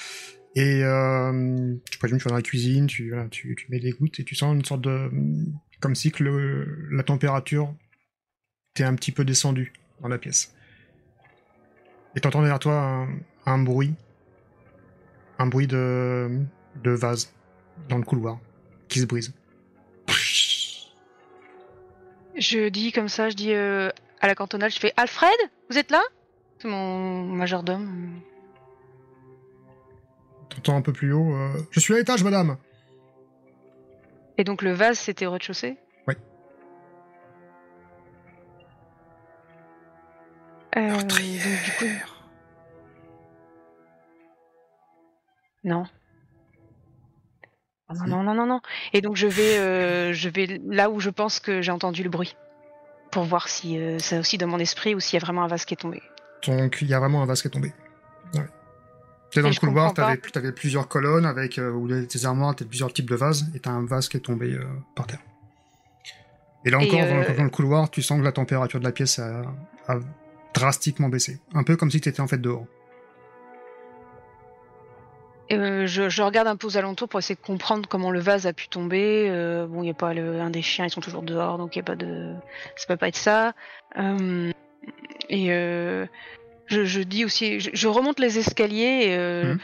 Et 0.55 0.83
euh, 0.83 1.75
tu 1.91 1.97
présumes, 1.97 2.17
tu 2.17 2.23
vas 2.23 2.29
dans 2.29 2.37
la 2.37 2.41
cuisine, 2.41 2.87
tu, 2.87 3.13
tu, 3.29 3.55
tu 3.55 3.65
mets 3.69 3.79
des 3.79 3.91
gouttes 3.91 4.19
et 4.19 4.23
tu 4.23 4.35
sens 4.35 4.55
une 4.55 4.63
sorte 4.63 4.81
de... 4.81 5.11
Comme 5.81 5.95
si 5.95 6.11
que 6.11 6.23
la 6.91 7.03
température 7.03 7.75
t'est 8.73 8.85
un 8.85 8.95
petit 8.95 9.11
peu 9.11 9.25
descendue 9.25 9.73
dans 10.01 10.07
la 10.07 10.17
pièce. 10.17 10.53
Et 12.15 12.21
t'entends 12.21 12.39
derrière 12.39 12.59
toi 12.59 12.79
un, 12.79 13.09
un 13.45 13.57
bruit. 13.57 13.93
Un 15.37 15.47
bruit 15.47 15.67
de, 15.67 16.29
de 16.81 16.91
vase 16.91 17.33
dans 17.89 17.97
le 17.97 18.03
couloir 18.03 18.39
qui 18.87 18.99
se 18.99 19.05
brise. 19.05 19.33
je 22.37 22.69
dis 22.69 22.91
comme 22.91 23.09
ça 23.09 23.29
je 23.29 23.35
dis 23.35 23.53
euh, 23.53 23.89
à 24.21 24.27
la 24.27 24.35
cantonale 24.35 24.71
je 24.71 24.79
fais 24.79 24.93
Alfred 24.97 25.29
vous 25.69 25.77
êtes 25.77 25.91
là? 25.91 26.01
C'est 26.59 26.67
mon 26.67 27.23
majordome 27.23 28.21
T'entends 30.55 30.77
un 30.77 30.81
peu 30.81 30.93
plus 30.93 31.11
haut. 31.13 31.33
euh, 31.35 31.53
Je 31.71 31.79
suis 31.79 31.93
à 31.93 31.97
l'étage, 31.97 32.23
madame. 32.23 32.57
et 34.37 34.43
donc 34.43 34.61
le 34.61 34.71
vase 34.73 34.97
c'était 34.99 35.25
au 35.25 35.31
rez-de-chaussée? 35.31 35.77
Oui. 36.07 36.15
Euh, 40.77 40.89
donc, 40.97 41.07
du 41.07 41.71
coup, 41.79 41.85
Non. 45.63 45.85
Ah 47.87 47.93
Non, 48.07 48.17
non, 48.17 48.23
non, 48.23 48.33
non, 48.35 48.45
non. 48.45 48.61
Et 48.93 49.01
donc 49.01 49.15
je 49.15 49.27
vais, 49.27 49.57
euh, 49.57 50.13
je 50.13 50.29
vais 50.29 50.59
là 50.65 50.89
où 50.89 50.99
je 50.99 51.09
pense 51.09 51.39
que 51.39 51.61
j'ai 51.61 51.71
entendu 51.71 52.03
le 52.03 52.09
bruit, 52.09 52.35
pour 53.11 53.23
voir 53.23 53.47
si 53.47 53.79
euh, 53.79 53.97
c'est 53.99 54.17
aussi 54.19 54.37
dans 54.37 54.47
mon 54.47 54.59
esprit 54.59 54.95
ou 54.95 54.99
s'il 54.99 55.17
y 55.19 55.21
a 55.21 55.25
vraiment 55.25 55.43
un 55.43 55.47
vase 55.47 55.65
qui 55.65 55.73
est 55.75 55.77
tombé. 55.77 56.01
Donc 56.47 56.79
il 56.81 56.87
y 56.87 56.93
a 56.93 56.99
vraiment 56.99 57.21
un 57.23 57.25
vase 57.25 57.41
qui 57.41 57.47
est 57.47 57.51
tombé. 57.51 57.73
Ouais. 58.33 58.45
T'es 59.31 59.41
dans 59.41 59.49
le 59.49 59.55
couloir, 59.55 59.93
t'avais, 59.93 60.17
t'avais 60.17 60.51
plusieurs 60.53 60.87
colonnes 60.87 61.25
avec 61.25 61.57
euh, 61.59 61.71
où 61.71 61.87
les- 61.87 62.07
tes 62.07 62.25
armoires, 62.25 62.55
t'as 62.55 62.63
plusieurs 62.65 62.93
types 62.93 63.09
de 63.09 63.15
vases, 63.15 63.45
et 63.53 63.59
t'as 63.59 63.71
un 63.71 63.85
vase 63.85 64.07
qui 64.07 64.17
est 64.17 64.21
tombé 64.21 64.53
euh, 64.53 64.63
par 64.95 65.07
terre. 65.07 65.19
Et 66.63 66.69
là 66.69 66.79
Et, 66.81 66.87
encore, 66.87 67.01
euh, 67.01 67.27
dans, 67.29 67.35
dans 67.37 67.43
le 67.43 67.49
couloir, 67.49 67.89
tu 67.89 68.01
sens 68.01 68.19
que 68.19 68.23
la 68.23 68.31
température 68.31 68.79
de 68.79 68.85
la 68.85 68.91
pièce 68.93 69.19
a, 69.19 69.41
a 69.87 69.95
drastiquement 70.53 71.09
baissé. 71.09 71.39
Un 71.53 71.63
peu 71.63 71.75
comme 71.75 71.91
si 71.91 71.99
t'étais 71.99 72.21
en 72.21 72.27
fait 72.27 72.37
dehors. 72.37 72.65
Euh, 75.51 75.85
je, 75.85 76.09
je 76.09 76.21
regarde 76.23 76.47
un 76.47 76.55
peu 76.55 76.65
aux 76.67 76.77
alentours 76.77 77.07
pour 77.07 77.19
essayer 77.19 77.35
de 77.35 77.45
comprendre 77.45 77.87
comment 77.87 78.09
le 78.09 78.19
vase 78.19 78.47
a 78.47 78.53
pu 78.53 78.67
tomber. 78.67 79.27
Euh, 79.29 79.67
bon, 79.67 79.81
il 79.83 79.85
n'y 79.85 79.91
a 79.91 79.93
pas 79.93 80.13
le, 80.13 80.39
un 80.41 80.49
des 80.49 80.63
chiens, 80.63 80.85
ils 80.85 80.89
sont 80.89 81.01
toujours 81.01 81.21
dehors, 81.21 81.57
donc 81.59 81.75
il 81.75 81.79
a 81.81 81.83
pas 81.83 81.95
de. 81.95 82.33
Ça 82.77 82.87
peut 82.87 82.97
pas 82.97 83.09
être 83.09 83.15
ça. 83.15 83.53
Euh, 83.97 84.51
et 85.29 85.51
je, 86.67 86.85
je 86.85 87.01
dis 87.01 87.25
aussi, 87.25 87.59
je, 87.59 87.69
je 87.73 87.87
remonte 87.87 88.19
les 88.19 88.37
escaliers. 88.39 89.07
Euh, 89.17 89.53
Mhm. 89.53 89.59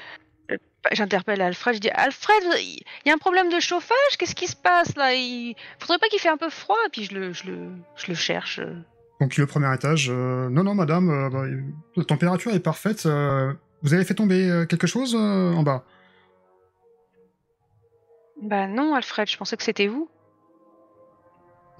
J'interpelle 0.94 1.42
Alfred. 1.42 1.76
Je 1.76 1.80
dis 1.80 1.90
Alfred, 1.92 2.42
il 2.60 2.82
y 3.06 3.12
a 3.12 3.14
un 3.14 3.18
problème 3.20 3.50
de 3.50 3.60
chauffage. 3.60 4.18
Qu'est-ce 4.18 4.34
qui 4.34 4.48
se 4.48 4.56
passe 4.56 4.96
là? 4.96 5.14
Il 5.14 5.54
faudrait 5.78 6.00
pas 6.00 6.08
qu'il 6.08 6.20
fait 6.20 6.28
un 6.30 6.38
peu 6.38 6.50
froid? 6.50 6.76
Et 6.88 6.90
puis 6.90 7.04
je 7.04 7.14
le, 7.14 7.34
je 7.34 7.46
le, 7.46 7.70
je 7.96 8.08
le 8.08 8.16
cherche. 8.16 8.58
euh. 8.58 8.74
Donc 9.20 9.38
le 9.38 9.46
premier 9.46 9.72
étage, 9.76 10.08
euh, 10.10 10.50
non, 10.50 10.64
non, 10.64 10.74
madame, 10.74 11.10
euh, 11.12 11.30
bah, 11.30 11.44
la 11.96 12.04
température 12.04 12.52
est 12.52 12.60
parfaite. 12.60 13.06
euh, 13.06 13.54
vous 13.84 13.94
avez 13.94 14.04
fait 14.06 14.16
tomber 14.16 14.66
quelque 14.68 14.88
chose 14.88 15.14
en 15.16 15.62
bas? 15.62 15.84
Bah 18.42 18.66
non, 18.68 18.96
Alfred. 18.96 19.30
Je 19.30 19.38
pensais 19.38 19.56
que 19.58 19.64
c'était 19.64 19.88
vous. 19.88 20.10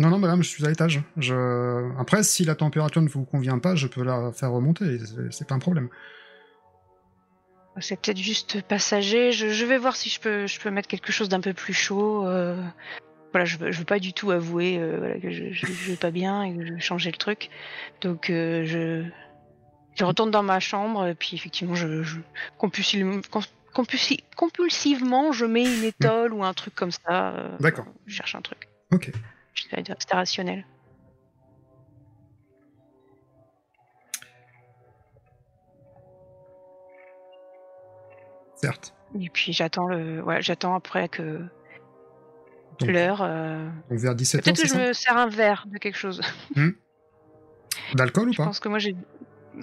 Non, 0.02 0.10
non, 0.10 0.18
madame, 0.18 0.42
je 0.42 0.50
suis 0.50 0.66
à 0.66 0.70
l'étage. 0.70 1.04
Je... 1.18 1.92
Après, 2.00 2.24
si 2.24 2.44
la 2.44 2.56
température 2.56 3.04
ne 3.04 3.08
vous 3.08 3.24
convient 3.24 3.60
pas, 3.60 3.76
je 3.76 3.86
peux 3.86 4.04
la 4.04 4.32
faire 4.32 4.52
remonter. 4.52 4.98
c'est- 5.30 5.48
pas 5.48 5.54
un 5.54 5.60
problème. 5.60 5.90
C'est 7.80 8.02
peut-être 8.02 8.18
juste 8.18 8.62
passager. 8.64 9.32
Je, 9.32 9.50
je 9.50 9.66
vais 9.66 9.78
voir 9.78 9.96
si 9.96 10.10
je 10.10 10.20
peux, 10.20 10.48
je 10.48 10.60
peux 10.60 10.72
mettre 10.72 10.88
quelque 10.88 11.12
chose 11.12 11.30
d'un 11.30 11.40
peu 11.40 11.54
plus 11.54 11.74
chaud. 11.74 12.26
euh. 12.26 12.60
Voilà, 13.32 13.46
je 13.46 13.58
veux, 13.60 13.72
je 13.72 13.78
veux 13.80 13.86
pas 13.86 14.00
du 14.00 14.12
tout 14.12 14.32
avouer 14.32 14.78
euh, 14.80 14.98
voilà, 14.98 15.20
que 15.20 15.30
je, 15.30 15.52
je, 15.52 15.68
je 15.68 15.92
vais 15.92 15.96
pas 15.98 16.12
bien 16.12 16.44
et 16.44 16.54
que 16.58 16.66
je 16.66 16.74
vais 16.74 16.80
changer 16.82 17.12
le 17.12 17.18
truc. 17.18 17.50
Donc 18.02 18.30
euh, 18.32 18.66
je, 18.66 19.04
je 19.96 20.04
retourne 20.04 20.32
dans 20.32 20.44
ma 20.44 20.60
chambre 20.60 21.06
et 21.08 21.14
puis 21.16 21.36
effectivement, 21.36 21.76
je, 21.76 22.02
je 22.04 22.20
compulsivement, 22.58 23.22
compulsi- 23.74 24.24
compulsivement, 24.36 25.32
je 25.32 25.46
mets 25.46 25.64
une 25.64 25.84
étole 25.84 26.34
ou 26.34 26.44
un 26.44 26.54
truc 26.54 26.74
comme 26.76 26.92
ça. 26.92 27.36
D'accord. 27.60 27.86
Je 28.08 28.16
cherche 28.16 28.34
un 28.36 28.42
truc. 28.42 28.68
Ok. 28.92 29.12
Rester 29.72 30.16
rationnel. 30.16 30.66
Certes. 38.56 38.94
Et 39.20 39.30
puis 39.30 39.54
j'attends 39.54 39.88
le, 39.88 40.22
ouais, 40.24 40.42
j'attends 40.42 40.76
après 40.76 41.10
que 41.10 41.42
l'heure. 42.82 43.22
euh, 43.22 43.68
vers 43.90 44.16
17h, 44.16 44.44
Peut-être 44.44 44.62
que 44.62 44.68
je 44.68 44.76
me 44.76 44.94
sers 44.94 45.18
un 45.18 45.28
verre 45.28 45.66
de 45.68 45.78
quelque 45.78 45.98
chose. 45.98 46.22
D'alcool 47.96 48.30
ou 48.30 48.34
Je 48.34 48.38
pas 48.38 48.46
pense 48.46 48.60
que 48.60 48.70
moi 48.70 48.80
j'ai. 48.80 48.96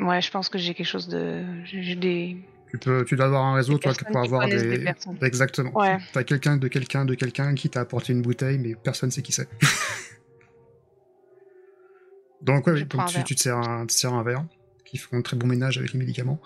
Ouais, 0.00 0.20
je 0.20 0.30
pense 0.30 0.48
que 0.48 0.58
j'ai 0.58 0.74
quelque 0.74 0.86
chose 0.86 1.08
de. 1.08 1.44
J'ai 1.64 1.94
des. 1.94 2.36
Tu, 2.70 2.78
peux, 2.78 3.04
tu 3.04 3.16
dois 3.16 3.26
avoir 3.26 3.44
un 3.44 3.54
réseau, 3.54 3.74
des 3.74 3.80
toi, 3.80 3.92
pour 4.10 4.18
avoir 4.18 4.48
des... 4.48 4.62
des 4.62 4.84
personnes. 4.84 5.18
Exactement. 5.22 5.76
Ouais. 5.78 5.98
T'as 6.12 6.22
quelqu'un 6.22 6.56
de 6.56 6.68
quelqu'un 6.68 7.04
de 7.04 7.14
quelqu'un 7.14 7.54
qui 7.54 7.70
t'a 7.70 7.80
apporté 7.80 8.12
une 8.12 8.22
bouteille, 8.22 8.58
mais 8.58 8.74
personne 8.74 9.10
sait 9.10 9.22
qui 9.22 9.32
c'est. 9.32 9.48
donc, 12.42 12.66
ouais, 12.66 12.86
tu, 13.24 13.34
te 13.34 13.40
sers 13.40 13.56
un, 13.56 13.86
te 13.86 13.92
sers 13.92 14.12
un 14.12 14.22
verre 14.22 14.44
qui 14.84 14.98
font 14.98 15.16
un 15.16 15.22
très 15.22 15.36
bon 15.36 15.46
ménage 15.46 15.78
avec 15.78 15.92
les 15.92 15.98
médicaments. 15.98 16.40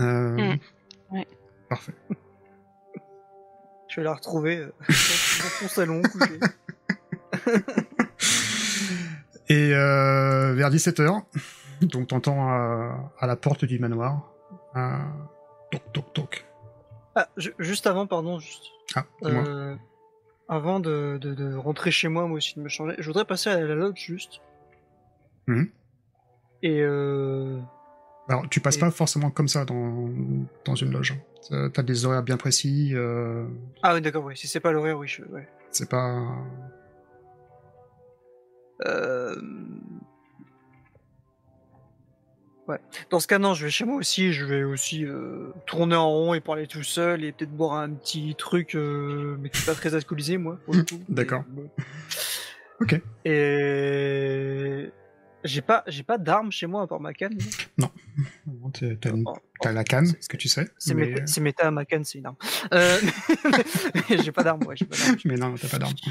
Euh, 0.00 0.54
Mm. 1.10 1.10
Ouais. 1.10 1.26
Parfait. 1.68 1.92
Je 3.88 3.96
vais 3.96 4.04
la 4.04 4.14
retrouver 4.14 4.58
euh, 4.58 4.72
dans 4.88 4.94
son 5.60 5.68
salon 5.68 6.02
couché. 6.02 6.38
Et 9.50 9.72
euh, 9.72 10.52
vers 10.54 10.70
17h, 10.70 11.22
donc 11.80 12.08
t'entends 12.08 12.52
euh, 12.52 12.90
à 13.18 13.26
la 13.26 13.36
porte 13.36 13.64
du 13.64 13.78
manoir 13.78 14.30
un 14.74 15.10
toc 15.92 16.12
toc. 16.12 16.44
Ah, 17.14 17.28
ju- 17.36 17.54
juste 17.58 17.86
avant, 17.86 18.06
pardon, 18.06 18.38
juste. 18.38 18.64
Ah. 18.94 19.04
Euh, 19.24 19.74
avant 20.48 20.80
de, 20.80 21.18
de, 21.20 21.34
de 21.34 21.54
rentrer 21.54 21.90
chez 21.90 22.08
moi, 22.08 22.26
moi 22.26 22.36
aussi, 22.38 22.54
de 22.56 22.60
me 22.62 22.68
changer, 22.68 22.94
je 22.98 23.06
voudrais 23.06 23.24
passer 23.24 23.50
à 23.50 23.60
la 23.60 23.74
lodge 23.74 23.98
juste. 23.98 24.40
Mhm. 25.46 25.68
Et 26.62 26.80
euh, 26.82 27.58
Alors, 28.28 28.48
tu 28.48 28.60
passes 28.60 28.76
et- 28.76 28.80
pas 28.80 28.90
forcément 28.90 29.30
comme 29.30 29.48
ça 29.48 29.64
dans, 29.64 30.08
dans 30.64 30.74
une 30.74 30.92
loge. 30.92 31.16
Euh, 31.52 31.68
T'as 31.68 31.82
des 31.82 32.04
horaires 32.04 32.22
bien 32.22 32.36
précis, 32.36 32.90
euh, 32.94 33.46
Ah 33.82 33.94
oui, 33.94 34.00
d'accord, 34.00 34.24
oui. 34.24 34.36
Si 34.36 34.46
c'est 34.48 34.60
pas 34.60 34.72
l'horaire, 34.72 34.98
oui, 34.98 35.08
je... 35.08 35.22
ouais. 35.24 35.48
c'est 35.70 35.88
pas... 35.88 36.24
Euh... 38.86 39.34
Ouais. 42.68 42.78
Dans 43.10 43.18
ce 43.18 43.26
cas, 43.26 43.38
non, 43.38 43.54
je 43.54 43.64
vais 43.64 43.70
chez 43.70 43.84
moi 43.86 43.96
aussi. 43.96 44.32
Je 44.32 44.44
vais 44.44 44.62
aussi 44.62 45.04
euh, 45.06 45.48
tourner 45.66 45.96
en 45.96 46.10
rond 46.10 46.34
et 46.34 46.40
parler 46.40 46.66
tout 46.66 46.82
seul 46.82 47.24
et 47.24 47.32
peut-être 47.32 47.50
boire 47.56 47.74
un 47.74 47.90
petit 47.90 48.34
truc, 48.36 48.74
euh, 48.74 49.36
mais 49.40 49.48
qui 49.48 49.62
est 49.62 49.66
pas 49.66 49.74
très 49.74 49.94
alcoolisé, 49.94 50.36
moi. 50.36 50.58
D'accord. 51.08 51.44
Bon. 51.48 51.68
Ok. 52.80 53.00
Et 53.24 54.90
j'ai 55.44 55.62
pas, 55.62 55.82
j'ai 55.86 56.02
pas 56.02 56.18
d'armes 56.18 56.52
chez 56.52 56.66
moi 56.66 56.82
à 56.82 56.86
part 56.86 57.00
ma 57.00 57.14
canne. 57.14 57.38
T'as 57.78 59.10
une- 59.10 59.22
Oh, 59.26 59.36
t'as 59.60 59.70
oh, 59.70 59.74
la 59.74 59.84
canne, 59.84 60.06
c'est- 60.06 60.28
que 60.28 60.36
tu 60.36 60.48
sais. 60.48 60.68
C'est 60.78 60.94
mais... 60.94 61.06
méta, 61.06 61.26
c'est 61.26 61.40
méta, 61.40 61.70
ma 61.70 61.84
canne, 61.84 62.04
c'est 62.04 62.18
une 62.18 62.26
arme. 62.26 62.36
Euh, 62.74 62.98
j'ai 64.22 64.32
pas 64.32 64.42
d'armes, 64.42 64.62
ouais, 64.66 64.74
pas 64.76 64.96
mais 65.24 65.36
non, 65.36 65.54
t'as 65.54 65.68
pas 65.68 65.78
d'arme. 65.78 65.94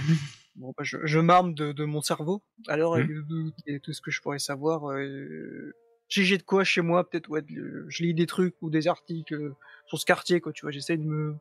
Bon, 0.55 0.73
bah, 0.75 0.83
je, 0.83 0.97
je 1.03 1.19
m'arme 1.19 1.53
de, 1.53 1.71
de 1.71 1.85
mon 1.85 2.01
cerveau. 2.01 2.41
Alors, 2.67 2.95
avec 2.95 3.07
tout, 3.09 3.51
et 3.67 3.79
tout 3.79 3.93
ce 3.93 4.01
que 4.01 4.09
je 4.09 4.19
pourrais 4.23 4.39
savoir. 4.39 4.89
Euh, 4.91 5.75
j'ai 6.09 6.23
j'ai 6.23 6.37
de 6.37 6.43
quoi 6.43 6.63
chez 6.63 6.81
moi, 6.81 7.09
peut-être, 7.09 7.29
ouais, 7.29 7.43
je 7.49 8.03
lis 8.03 8.13
des 8.13 8.25
trucs 8.25 8.55
ou 8.61 8.69
des 8.69 8.87
articles 8.87 9.33
euh, 9.33 9.55
sur 9.87 9.99
ce 9.99 10.05
quartier, 10.05 10.39
quoi, 10.41 10.51
tu 10.53 10.61
vois. 10.63 10.71
J'essaie 10.71 10.97
de 10.97 11.03
me 11.03 11.35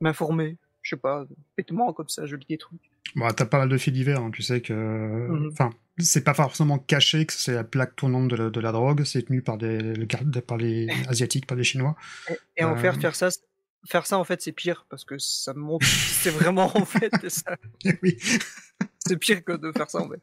m'informer. 0.00 0.56
Je 0.82 0.90
sais 0.90 1.00
pas, 1.00 1.26
bêtement, 1.56 1.92
comme 1.92 2.08
ça, 2.08 2.26
je 2.26 2.36
lis 2.36 2.46
des 2.48 2.58
trucs. 2.58 2.80
Bon, 3.16 3.26
t'as 3.30 3.44
pas 3.46 3.58
mal 3.58 3.68
de 3.68 3.76
faits 3.78 3.92
divers, 3.94 4.20
hein. 4.20 4.30
tu 4.32 4.42
sais 4.42 4.60
que... 4.60 4.72
Mhm. 4.72 5.48
Enfin, 5.52 5.70
c'est 5.98 6.22
pas 6.22 6.34
forcément 6.34 6.78
caché 6.78 7.26
que 7.26 7.32
c'est 7.32 7.54
la 7.54 7.64
plaque 7.64 7.96
tournante 7.96 8.28
de 8.28 8.36
la, 8.36 8.50
de 8.50 8.60
la 8.60 8.70
drogue, 8.72 9.02
c'est 9.04 9.22
tenu 9.22 9.42
par, 9.42 9.58
des, 9.58 9.78
le 9.78 10.40
par 10.40 10.58
les 10.58 10.86
Asiatiques, 11.08 11.46
par 11.46 11.56
les 11.56 11.64
Chinois. 11.64 11.96
Et, 12.28 12.34
et 12.58 12.64
en 12.64 12.76
faire, 12.76 12.94
Euh. 12.96 13.00
faire 13.00 13.14
ça, 13.16 13.30
c'est- 13.30 13.42
faire 13.88 14.06
ça, 14.06 14.18
en 14.18 14.24
fait, 14.24 14.42
c'est 14.42 14.52
pire, 14.52 14.86
parce 14.88 15.04
que 15.04 15.16
ça 15.18 15.54
me 15.54 15.60
montre 15.60 15.86
que 15.86 15.92
c'est 15.92 16.30
vraiment, 16.30 16.70
en 16.76 16.84
fait, 16.84 17.12
ça. 17.28 17.56
oui. 18.02 18.16
C'est 19.06 19.16
pire 19.16 19.44
que 19.44 19.52
de 19.52 19.72
faire 19.72 19.88
ça, 19.90 19.98
en 20.00 20.08
fait. 20.08 20.20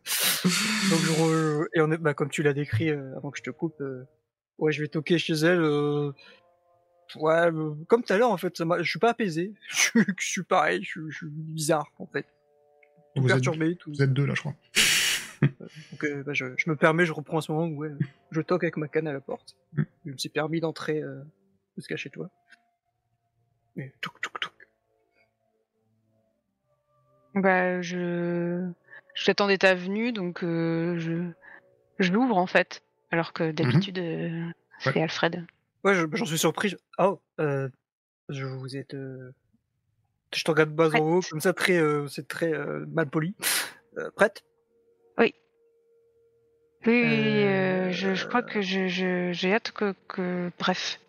Donc, 0.90 1.00
je 1.00 1.12
re- 1.14 1.68
et 1.74 1.82
on 1.82 1.92
est, 1.92 1.98
bah, 1.98 2.14
comme 2.14 2.30
tu 2.30 2.44
l'as 2.44 2.54
décrit 2.54 2.90
euh, 2.90 3.16
avant 3.18 3.32
que 3.32 3.38
je 3.38 3.44
te 3.44 3.50
coupe, 3.50 3.80
euh, 3.82 4.04
ouais, 4.58 4.72
je 4.72 4.82
vais 4.82 4.88
toquer 4.88 5.18
chez 5.18 5.34
elle. 5.34 5.62
euh, 5.62 6.12
Ouais, 7.16 7.52
euh, 7.52 7.76
comme 7.88 8.02
tout 8.04 8.12
à 8.12 8.18
l'heure, 8.18 8.32
en 8.32 8.38
fait, 8.38 8.58
ça 8.58 8.66
m'a- 8.66 8.82
je 8.82 8.90
suis 8.90 8.98
pas 9.00 9.12
apaisé. 9.12 9.54
Je 10.18 10.26
suis, 10.26 10.44
pareil, 10.44 10.84
je, 10.84 10.90
suis- 10.90 11.12
je 11.12 11.18
suis 11.18 11.28
bizarre, 11.30 11.92
en 12.00 12.08
fait. 12.08 12.26
Vous 13.16 13.24
êtes, 13.28 13.34
perturbé, 13.34 13.76
tout. 13.76 13.92
vous 13.92 14.02
êtes 14.02 14.14
deux, 14.14 14.26
là, 14.26 14.34
je 14.34 14.40
crois. 14.40 14.56
Donc, 15.42 16.04
euh, 16.06 16.24
bah, 16.24 16.34
je, 16.34 16.46
je 16.58 16.70
me 16.70 16.76
permets, 16.76 17.06
je 17.06 17.12
reprends 17.14 17.38
à 17.38 17.42
ce 17.42 17.52
moment 17.52 17.68
où 17.68 17.76
ouais, 17.82 17.92
je 18.32 18.42
toque 18.42 18.64
avec 18.64 18.78
ma 18.78 18.88
canne 18.88 19.08
à 19.08 19.14
la 19.14 19.22
porte. 19.22 19.56
Mm. 19.74 19.84
Je 20.08 20.12
me 20.14 20.18
suis 20.18 20.30
permis 20.30 20.60
d'entrer 20.60 21.02
euh, 21.04 21.22
jusqu'à 21.78 21.98
chez 21.98 22.10
toi. 22.10 22.32
Et 23.78 23.92
touc, 24.02 24.20
touc, 24.22 24.40
touc. 24.40 24.53
Bah, 27.36 27.82
je. 27.82 28.70
Je 29.16 29.26
t'attendais 29.26 29.58
ta 29.58 29.76
venue, 29.76 30.12
donc 30.12 30.44
euh, 30.44 30.98
je. 31.00 31.30
Je 32.00 32.12
l'ouvre 32.12 32.38
en 32.38 32.48
fait. 32.48 32.82
Alors 33.12 33.34
que 33.34 33.52
d'habitude, 33.52 34.00
euh, 34.00 34.50
c'est 34.80 35.02
Alfred. 35.02 35.46
Ouais, 35.84 35.94
je- 35.94 36.08
j'en 36.14 36.26
suis 36.26 36.38
surpris. 36.40 36.70
je- 36.70 36.78
Oh, 36.98 37.22
euh, 37.40 37.70
je 38.30 38.46
vous 38.46 38.76
êtes. 38.76 38.94
euh, 38.96 39.32
Je 40.34 40.44
te 40.44 40.50
regarde 40.50 40.72
bas 40.72 40.90
en 40.96 41.00
haut, 41.00 41.20
comme 41.30 41.40
ça, 41.42 41.54
très, 41.54 41.78
euh, 41.78 42.08
c'est 42.08 42.28
très 42.28 42.52
euh, 42.52 42.86
mal 42.92 43.08
poli. 43.08 43.36
Euh, 44.00 44.10
prête? 44.16 44.44
Oui, 45.20 45.36
oui, 46.88 47.02
oui, 47.04 47.44
Euh, 47.44 47.90
euh, 47.90 47.92
je, 47.92 48.16
je 48.16 48.26
crois 48.28 48.42
que 48.42 48.62
je, 48.62 48.88
je- 48.88 49.32
j'ai 49.32 49.54
hâte 49.54 49.72
que, 49.72 49.94
que- 50.08 50.52
bref, 50.58 51.00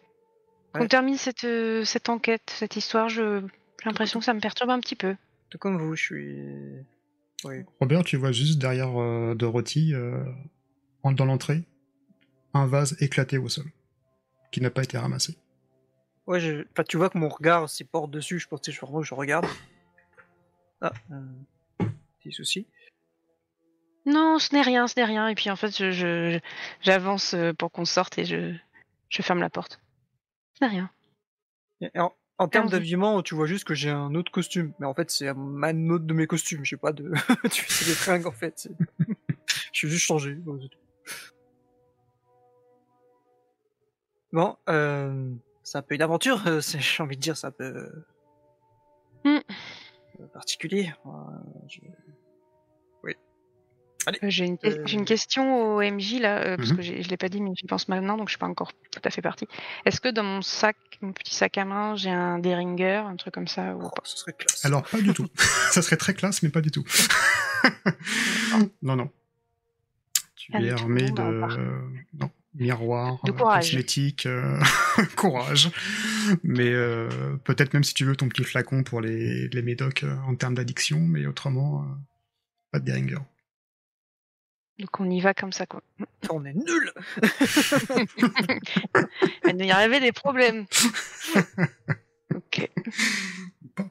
qu'on 0.74 0.80
Ouais. 0.80 0.88
termine 0.88 1.16
cette, 1.16 1.44
euh, 1.44 1.84
cette 1.84 2.10
enquête, 2.10 2.42
cette 2.50 2.76
histoire. 2.76 3.08
Je, 3.08 3.40
j'ai 3.40 3.86
l'impression 3.88 4.18
que 4.20 4.24
ça 4.26 4.34
me 4.34 4.40
perturbe 4.40 4.68
un 4.70 4.80
petit 4.80 4.94
peu. 4.96 5.16
Tout 5.50 5.58
comme 5.58 5.78
vous, 5.78 5.94
je 5.94 6.02
suis. 6.02 6.38
Oui. 7.44 7.64
Robert, 7.80 8.04
tu 8.04 8.16
vois 8.16 8.32
juste 8.32 8.58
derrière 8.58 9.00
euh, 9.00 9.34
Dorothy, 9.34 9.94
euh, 9.94 10.24
dans 11.04 11.24
l'entrée, 11.26 11.62
un 12.54 12.66
vase 12.66 12.96
éclaté 13.00 13.38
au 13.38 13.48
sol, 13.48 13.66
qui 14.50 14.60
n'a 14.60 14.70
pas 14.70 14.82
été 14.82 14.96
ramassé. 14.98 15.36
Ouais, 16.26 16.40
je... 16.40 16.64
enfin, 16.72 16.84
tu 16.84 16.96
vois 16.96 17.10
que 17.10 17.18
mon 17.18 17.28
regard 17.28 17.68
s'y 17.68 17.84
porte 17.84 18.10
dessus, 18.10 18.38
je 18.38 18.48
pense 18.48 18.60
que 18.60 18.72
je, 18.72 18.80
je 19.02 19.14
regarde. 19.14 19.46
Ah, 20.80 20.92
euh, 21.12 21.86
petit 22.20 22.32
souci. 22.32 22.66
Non, 24.06 24.38
ce 24.38 24.54
n'est 24.54 24.62
rien, 24.62 24.86
ce 24.86 24.98
n'est 24.98 25.04
rien. 25.04 25.28
Et 25.28 25.34
puis 25.34 25.50
en 25.50 25.56
fait, 25.56 25.76
je, 25.76 25.90
je- 25.90 26.40
j'avance 26.80 27.34
euh, 27.34 27.52
pour 27.52 27.70
qu'on 27.70 27.84
sorte 27.84 28.18
et 28.18 28.24
je, 28.24 28.54
je 29.10 29.22
ferme 29.22 29.40
la 29.40 29.50
porte. 29.50 29.80
Ce 30.58 30.64
n'est 30.64 30.70
rien. 30.70 30.90
Et 31.80 31.90
en, 32.38 32.48
termes 32.48 32.68
d'habillement, 32.68 33.22
tu 33.22 33.34
vois 33.34 33.46
juste 33.46 33.64
que 33.64 33.74
j'ai 33.74 33.90
un 33.90 34.14
autre 34.14 34.32
costume. 34.32 34.72
Mais 34.78 34.86
en 34.86 34.94
fait, 34.94 35.10
c'est 35.10 35.28
un 35.28 35.90
autre 35.90 36.04
de 36.04 36.14
mes 36.14 36.26
costumes. 36.26 36.64
J'ai 36.64 36.76
pas 36.76 36.92
de. 36.92 37.12
tu 37.50 37.64
sais, 37.68 37.84
des 37.84 37.94
fringues 37.94 38.26
en 38.26 38.32
fait. 38.32 38.54
c'est- 38.56 38.72
Je 39.72 39.78
suis 39.78 39.88
juste 39.90 40.04
changé. 40.06 40.34
Bon, 40.34 40.58
c'est. 40.60 40.68
Bon, 44.32 44.56
euh, 44.68 45.30
c'est 45.62 45.78
un 45.78 45.82
peu 45.82 45.94
une 45.94 46.02
aventure. 46.02 46.46
euh, 46.46 46.60
c'est- 46.60 46.80
J'ai 46.80 47.02
envie 47.02 47.16
de 47.16 47.20
dire, 47.20 47.36
c'est 47.36 47.46
un 47.46 47.50
peu 47.52 47.64
euh, 49.26 49.40
particulier. 50.32 50.92
Je- 51.68 51.80
Euh, 51.86 52.03
J'ai 54.22 54.44
une, 54.46 54.58
Euh, 54.64 54.82
j'ai 54.84 54.96
une 54.96 55.04
question 55.04 55.74
au 55.76 55.80
MJ 55.82 56.18
là, 56.20 56.38
euh, 56.44 56.56
parce 56.56 56.70
Mhm. 56.70 56.76
que 56.76 56.82
je 56.82 57.08
l'ai 57.08 57.16
pas 57.16 57.28
dit, 57.28 57.40
mais 57.40 57.50
j'y 57.56 57.66
pense 57.66 57.88
maintenant, 57.88 58.16
donc 58.16 58.28
je 58.28 58.32
suis 58.32 58.38
pas 58.38 58.46
encore 58.46 58.72
tout 58.90 59.00
à 59.04 59.10
fait 59.10 59.22
partie. 59.22 59.46
Est-ce 59.86 60.00
que 60.00 60.08
dans 60.08 60.22
mon 60.24 60.42
sac, 60.42 60.76
mon 61.00 61.12
petit 61.12 61.34
sac 61.34 61.56
à 61.58 61.64
main, 61.64 61.96
j'ai 61.96 62.10
un 62.10 62.38
Deringer, 62.38 63.02
un 63.06 63.16
truc 63.16 63.34
comme 63.34 63.48
ça 63.48 63.74
ou 63.76 63.82
Oh, 63.84 63.90
serait 64.04 64.32
classe. 64.34 64.64
Alors, 64.64 64.82
pas 64.84 65.00
du 65.00 65.12
tout. 65.12 65.26
ça 65.72 65.82
serait 65.82 65.96
très 65.96 66.14
classe, 66.14 66.42
mais 66.42 66.48
pas 66.50 66.60
du 66.60 66.70
tout. 66.70 66.84
non, 68.82 68.96
non. 68.96 69.10
Tu 70.36 70.52
es 70.54 70.70
armé 70.70 71.10
de 71.10 71.22
non, 72.12 72.30
miroir, 72.54 73.18
De 73.24 73.30
euh, 73.30 73.34
courage. 73.34 73.70
cosmétique, 73.70 74.26
euh, 74.26 74.60
courage. 75.16 75.70
Mais 76.42 76.68
euh, 76.70 77.08
peut-être 77.44 77.72
même 77.72 77.82
si 77.84 77.94
tu 77.94 78.04
veux 78.04 78.14
ton 78.14 78.28
petit 78.28 78.44
flacon 78.44 78.82
pour 78.82 79.00
les, 79.00 79.48
les 79.48 79.62
médocs 79.62 80.02
euh, 80.04 80.14
en 80.26 80.34
termes 80.34 80.54
d'addiction, 80.54 81.00
mais 81.00 81.26
autrement, 81.26 81.82
euh, 81.82 81.94
pas 82.72 82.78
de 82.78 82.84
Beringer. 82.84 83.18
Donc 84.78 85.00
on 85.00 85.08
y 85.08 85.20
va 85.20 85.34
comme 85.34 85.52
ça 85.52 85.66
quoi. 85.66 85.82
On 86.30 86.44
est 86.44 86.52
nul. 86.52 86.92
Il 89.46 89.64
y 89.66 89.72
avait 89.72 90.00
des 90.00 90.12
problèmes. 90.12 90.66
ok. 92.34 92.70
Pas. 93.76 93.88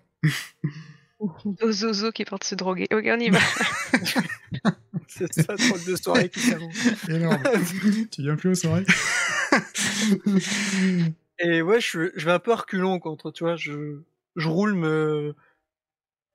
Dozozo 1.46 2.12
qui 2.12 2.26
porte 2.26 2.44
se 2.44 2.56
droguer. 2.56 2.88
Ok, 2.92 3.06
on 3.08 3.20
y 3.20 3.30
va. 3.30 3.40
C'est 5.08 5.32
ça, 5.34 5.56
drôle 5.56 5.84
de 5.86 5.96
soirée 5.96 6.30
qui 6.30 6.40
s'annonce. 6.40 6.76
Énorme. 7.08 7.42
tu 8.12 8.22
viens 8.24 8.36
plus 8.36 8.50
aux 8.50 8.56
soirées 8.56 8.86
Et 11.40 11.62
ouais, 11.62 11.80
je, 11.80 12.12
je 12.16 12.26
vais 12.26 12.32
un 12.32 12.40
peu 12.40 12.52
à 12.52 12.56
reculons 12.56 13.00
contre, 13.00 13.32
tu 13.32 13.44
vois, 13.44 13.56
je, 13.56 14.02
je 14.36 14.48
roule, 14.48 14.74
me, 14.74 15.36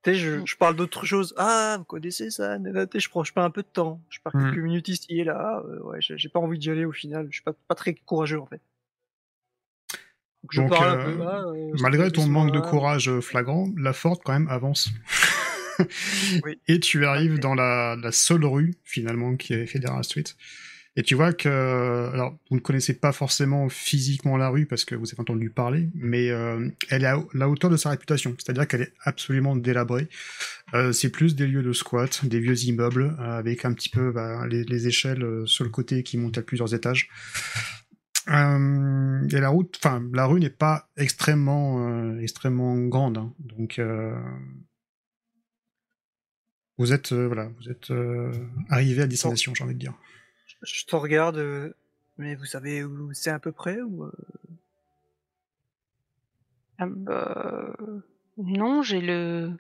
tu 0.03 0.11
sais, 0.13 0.17
je, 0.17 0.45
je 0.47 0.57
parle 0.57 0.77
d'autres 0.77 1.05
choses. 1.07 1.35
Ah, 1.37 1.77
vous 1.79 1.85
connaissez 1.85 2.31
ça, 2.31 2.59
nanana, 2.59 2.87
tu 2.87 2.99
sais, 2.99 3.01
je 3.05 3.09
prends, 3.11 3.25
je 3.25 3.33
perds 3.33 3.45
un 3.45 3.51
peu 3.51 3.63
de 3.63 3.69
temps. 3.73 4.01
Je 4.11 4.19
pars 4.23 4.35
Mm. 4.37 4.51
quelques 4.51 4.63
minutes 4.63 4.89
ici 4.89 5.07
et 5.21 5.25
là. 5.25 5.63
euh, 5.67 5.81
ouais, 5.83 5.99
j'ai 6.01 6.29
pas 6.29 6.39
envie 6.41 6.59
d'y 6.59 6.71
aller 6.71 6.85
au 6.85 6.93
final. 6.93 7.27
Je 7.31 7.37
suis 7.37 7.43
pas, 7.43 7.53
pas 7.67 7.75
très 7.75 7.95
courageux 7.95 8.41
en 8.41 8.47
fait. 8.47 8.61
Donc 10.43 10.51
je 10.53 10.61
Donc, 10.61 10.71
parle 10.71 10.89
un 10.91 10.99
euh, 11.01 11.17
peu. 11.17 11.23
Ah, 11.27 11.43
euh, 11.49 11.73
Malgré 11.81 12.11
ton 12.13 12.27
manque 12.29 12.53
de 12.53 12.61
courage 12.61 13.11
flagrant, 13.21 13.69
la 13.77 13.93
Ford 13.93 14.19
quand 14.25 14.33
même 14.33 14.49
avance. 14.49 14.89
Oui. 16.45 16.61
Et 16.69 16.81
tu 16.81 17.05
arrives 17.07 17.39
dans 17.41 17.55
la, 17.55 17.97
la 18.01 18.13
seule 18.13 18.45
rue 18.45 18.75
finalement 18.85 19.37
qui 19.37 19.53
est 19.55 19.67
Federal 19.67 20.03
Street. 20.05 20.25
Et 20.99 21.05
tu 21.05 21.15
vois 21.15 21.33
que, 21.33 22.11
alors, 22.13 22.37
vous 22.51 22.57
ne 22.57 22.61
connaissez 22.61 22.93
pas 22.93 23.13
forcément 23.13 23.69
physiquement 23.69 24.37
la 24.37 24.49
rue 24.49 24.67
parce 24.67 24.85
que 24.85 24.97
vous 24.97 25.07
avez 25.07 25.21
entendu 25.21 25.49
parler, 25.49 25.91
mais 25.95 26.29
euh, 26.31 26.69
elle 26.89 27.05
est 27.05 27.07
à 27.07 27.23
la 27.35 27.49
hauteur 27.49 27.71
de 27.71 27.77
sa 27.77 27.91
réputation, 27.91 28.35
c'est-à-dire 28.37 28.67
qu'elle 28.67 28.83
est 28.83 28.93
absolument 29.05 29.55
délabrée. 29.55 30.09
Euh, 30.75 30.91
c'est 30.91 31.11
plus 31.11 31.37
des 31.37 31.47
lieux 31.47 31.63
de 31.63 31.73
squat, 31.73 32.25
des 32.25 32.41
vieux 32.41 32.65
immeubles 32.65 33.15
euh, 33.21 33.39
avec 33.39 33.65
un 33.65 33.75
petit 33.75 33.91
peu 33.91 34.11
bah, 34.11 34.45
les, 34.49 34.65
les 34.65 34.89
échelles 34.89 35.23
euh, 35.23 35.47
sur 35.47 35.63
le 35.63 35.71
côté 35.71 36.03
qui 36.03 36.19
montent 36.19 36.39
à 36.39 36.43
plusieurs 36.43 36.75
étages. 36.75 37.09
Euh, 38.27 39.29
et 39.29 39.41
la 39.41 39.51
route, 39.51 39.79
enfin, 39.81 40.03
la 40.13 40.27
rue 40.27 40.41
n'est 40.41 40.51
pas 40.51 40.89
extrêmement, 40.97 41.89
euh, 41.89 42.19
extrêmement 42.19 42.77
grande, 42.77 43.19
hein. 43.19 43.33
donc 43.39 43.79
euh, 43.79 44.21
vous 46.77 46.93
êtes, 46.93 47.13
euh, 47.13 47.29
voilà, 47.29 47.53
vous 47.61 47.71
êtes 47.71 47.93
euh, 47.93 48.33
arrivé 48.69 49.03
à 49.03 49.07
destination, 49.07 49.55
j'ai 49.55 49.63
envie 49.63 49.75
de 49.75 49.79
dire. 49.79 49.95
Je 50.63 50.85
te 50.85 50.97
regarde, 50.97 51.37
euh, 51.37 51.75
mais 52.17 52.35
vous 52.35 52.45
savez 52.45 52.85
où 52.85 53.13
c'est 53.13 53.31
à 53.31 53.39
peu 53.39 53.53
près 53.53 53.81
ou 53.81 54.05
euh, 54.05 54.13
Ah 56.79 56.87
bah, 56.87 57.75
non, 58.37 58.83
j'ai 58.83 59.01
le 59.01 59.53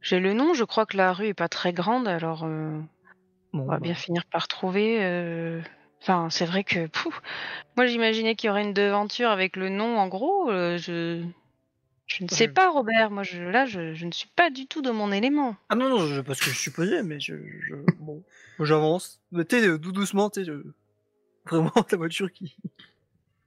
j'ai 0.00 0.20
le 0.20 0.32
nom. 0.32 0.54
Je 0.54 0.64
crois 0.64 0.86
que 0.86 0.96
la 0.96 1.12
rue 1.12 1.28
est 1.28 1.34
pas 1.34 1.48
très 1.48 1.72
grande, 1.72 2.08
alors 2.08 2.44
euh, 2.44 2.78
bon, 3.52 3.62
on 3.62 3.66
va 3.66 3.74
bah, 3.74 3.80
bien 3.80 3.94
finir 3.94 4.24
par 4.26 4.48
trouver. 4.48 5.62
Enfin, 6.00 6.30
c'est 6.30 6.46
vrai 6.46 6.62
que 6.62 6.86
pouf, 6.86 7.20
moi 7.76 7.86
j'imaginais 7.86 8.36
qu'il 8.36 8.48
y 8.48 8.50
aurait 8.50 8.62
une 8.62 8.74
devanture 8.74 9.30
avec 9.30 9.56
le 9.56 9.68
nom 9.68 9.98
en 9.98 10.08
gros. 10.08 10.50
je 10.50 11.24
je 12.08 12.24
ne 12.24 12.28
sais 12.28 12.48
pas, 12.48 12.70
Robert. 12.70 13.10
Moi, 13.10 13.22
je, 13.22 13.40
là, 13.42 13.64
je, 13.66 13.94
je 13.94 14.06
ne 14.06 14.12
suis 14.12 14.28
pas 14.34 14.50
du 14.50 14.66
tout 14.66 14.82
dans 14.82 14.94
mon 14.94 15.12
élément. 15.12 15.56
Ah 15.68 15.74
non, 15.76 15.88
non, 15.88 16.06
je, 16.06 16.20
parce 16.20 16.40
que 16.40 16.50
je 16.50 16.56
supposais, 16.56 17.02
mais 17.04 17.20
je, 17.20 17.34
je 17.68 17.74
bon, 18.00 18.24
moi, 18.58 18.66
j'avance. 18.66 19.20
Mais 19.30 19.44
tu 19.44 19.60
sais, 19.60 19.78
tout 19.78 19.92
doucement, 19.92 20.30
tu 20.30 20.40
sais, 20.40 20.46
je- 20.46 20.62
vraiment 21.46 21.72
la 21.92 21.96
voiture 21.98 22.32
qui, 22.32 22.56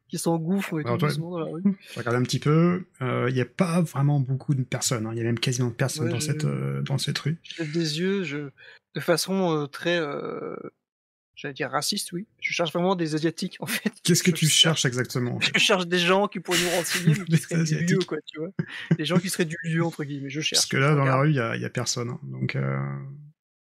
qui 0.08 0.18
s'engouffre 0.18 0.80
et 0.80 0.84
Alors, 0.84 0.94
tout 0.96 1.00
toi- 1.02 1.10
doucement 1.10 1.32
dans 1.32 1.40
la 1.40 1.52
rue. 1.52 1.64
Je 1.92 2.00
regarde 2.00 2.16
un 2.16 2.24
petit 2.24 2.40
peu, 2.40 2.86
euh, 3.02 3.28
il 3.30 3.34
n'y 3.36 3.42
a 3.42 3.46
pas 3.46 3.82
vraiment 3.82 4.20
beaucoup 4.20 4.54
de 4.56 4.64
personnes, 4.64 5.06
hein. 5.08 5.12
il 5.14 5.18
y 5.18 5.22
a 5.22 5.24
même 5.24 5.40
quasiment 5.40 5.72
personne 5.72 6.06
Ouais, 6.06 6.12
dans, 6.12 6.20
je- 6.20 6.26
cette, 6.26 6.46
euh, 6.46 6.82
dans 6.84 6.98
cette 6.98 7.18
rue. 7.20 7.38
Je 7.44 7.64
lève 7.64 7.72
des 7.74 8.00
yeux, 8.00 8.24
je, 8.24 8.50
de 8.96 9.00
façon 9.00 9.56
euh, 9.56 9.66
très, 9.68 9.98
euh, 10.00 10.56
j'allais 11.42 11.54
dire 11.54 11.70
raciste, 11.72 12.12
oui. 12.14 12.28
Je 12.40 12.54
cherche 12.54 12.72
vraiment 12.72 12.96
des 12.96 13.16
asiatiques, 13.16 13.58
en 13.60 13.66
fait. 13.66 13.92
Qu'est-ce 14.04 14.24
que 14.24 14.32
Je 14.32 14.36
tu 14.36 14.46
cherche- 14.46 14.82
cherches 14.82 14.86
exactement 14.86 15.36
en 15.36 15.40
fait? 15.40 15.52
Je 15.56 15.60
cherche 15.60 15.88
des 15.88 16.00
gens 16.00 16.28
qui 16.28 16.40
pourraient 16.40 16.62
nous 16.64 16.70
renseigner, 16.78 17.16
mais 17.18 17.26
qui 17.26 17.32
Des 17.32 17.38
seraient 17.38 17.64
du 17.86 17.96
lieu, 17.96 18.00
quoi, 18.00 18.18
tu 18.26 18.40
vois. 18.40 18.50
Des 18.98 19.06
gens 19.06 19.18
qui 19.18 19.30
seraient 19.30 19.46
du 19.46 19.58
lieu, 19.64 19.84
entre 19.84 20.04
guillemets. 20.04 20.30
Je 20.30 20.42
cherche. 20.42 20.60
Parce 20.62 20.66
que 20.70 20.78
là, 20.78 20.96
dans 20.96 21.06
la 21.06 21.18
rue, 21.18 21.30
il 21.30 21.34
n'y 21.34 21.40
a, 21.40 21.56
y 21.58 21.66
a 21.66 21.70
personne. 21.70 22.10
hein. 22.12 22.20
Donc, 22.24 22.56
euh, 22.56 22.78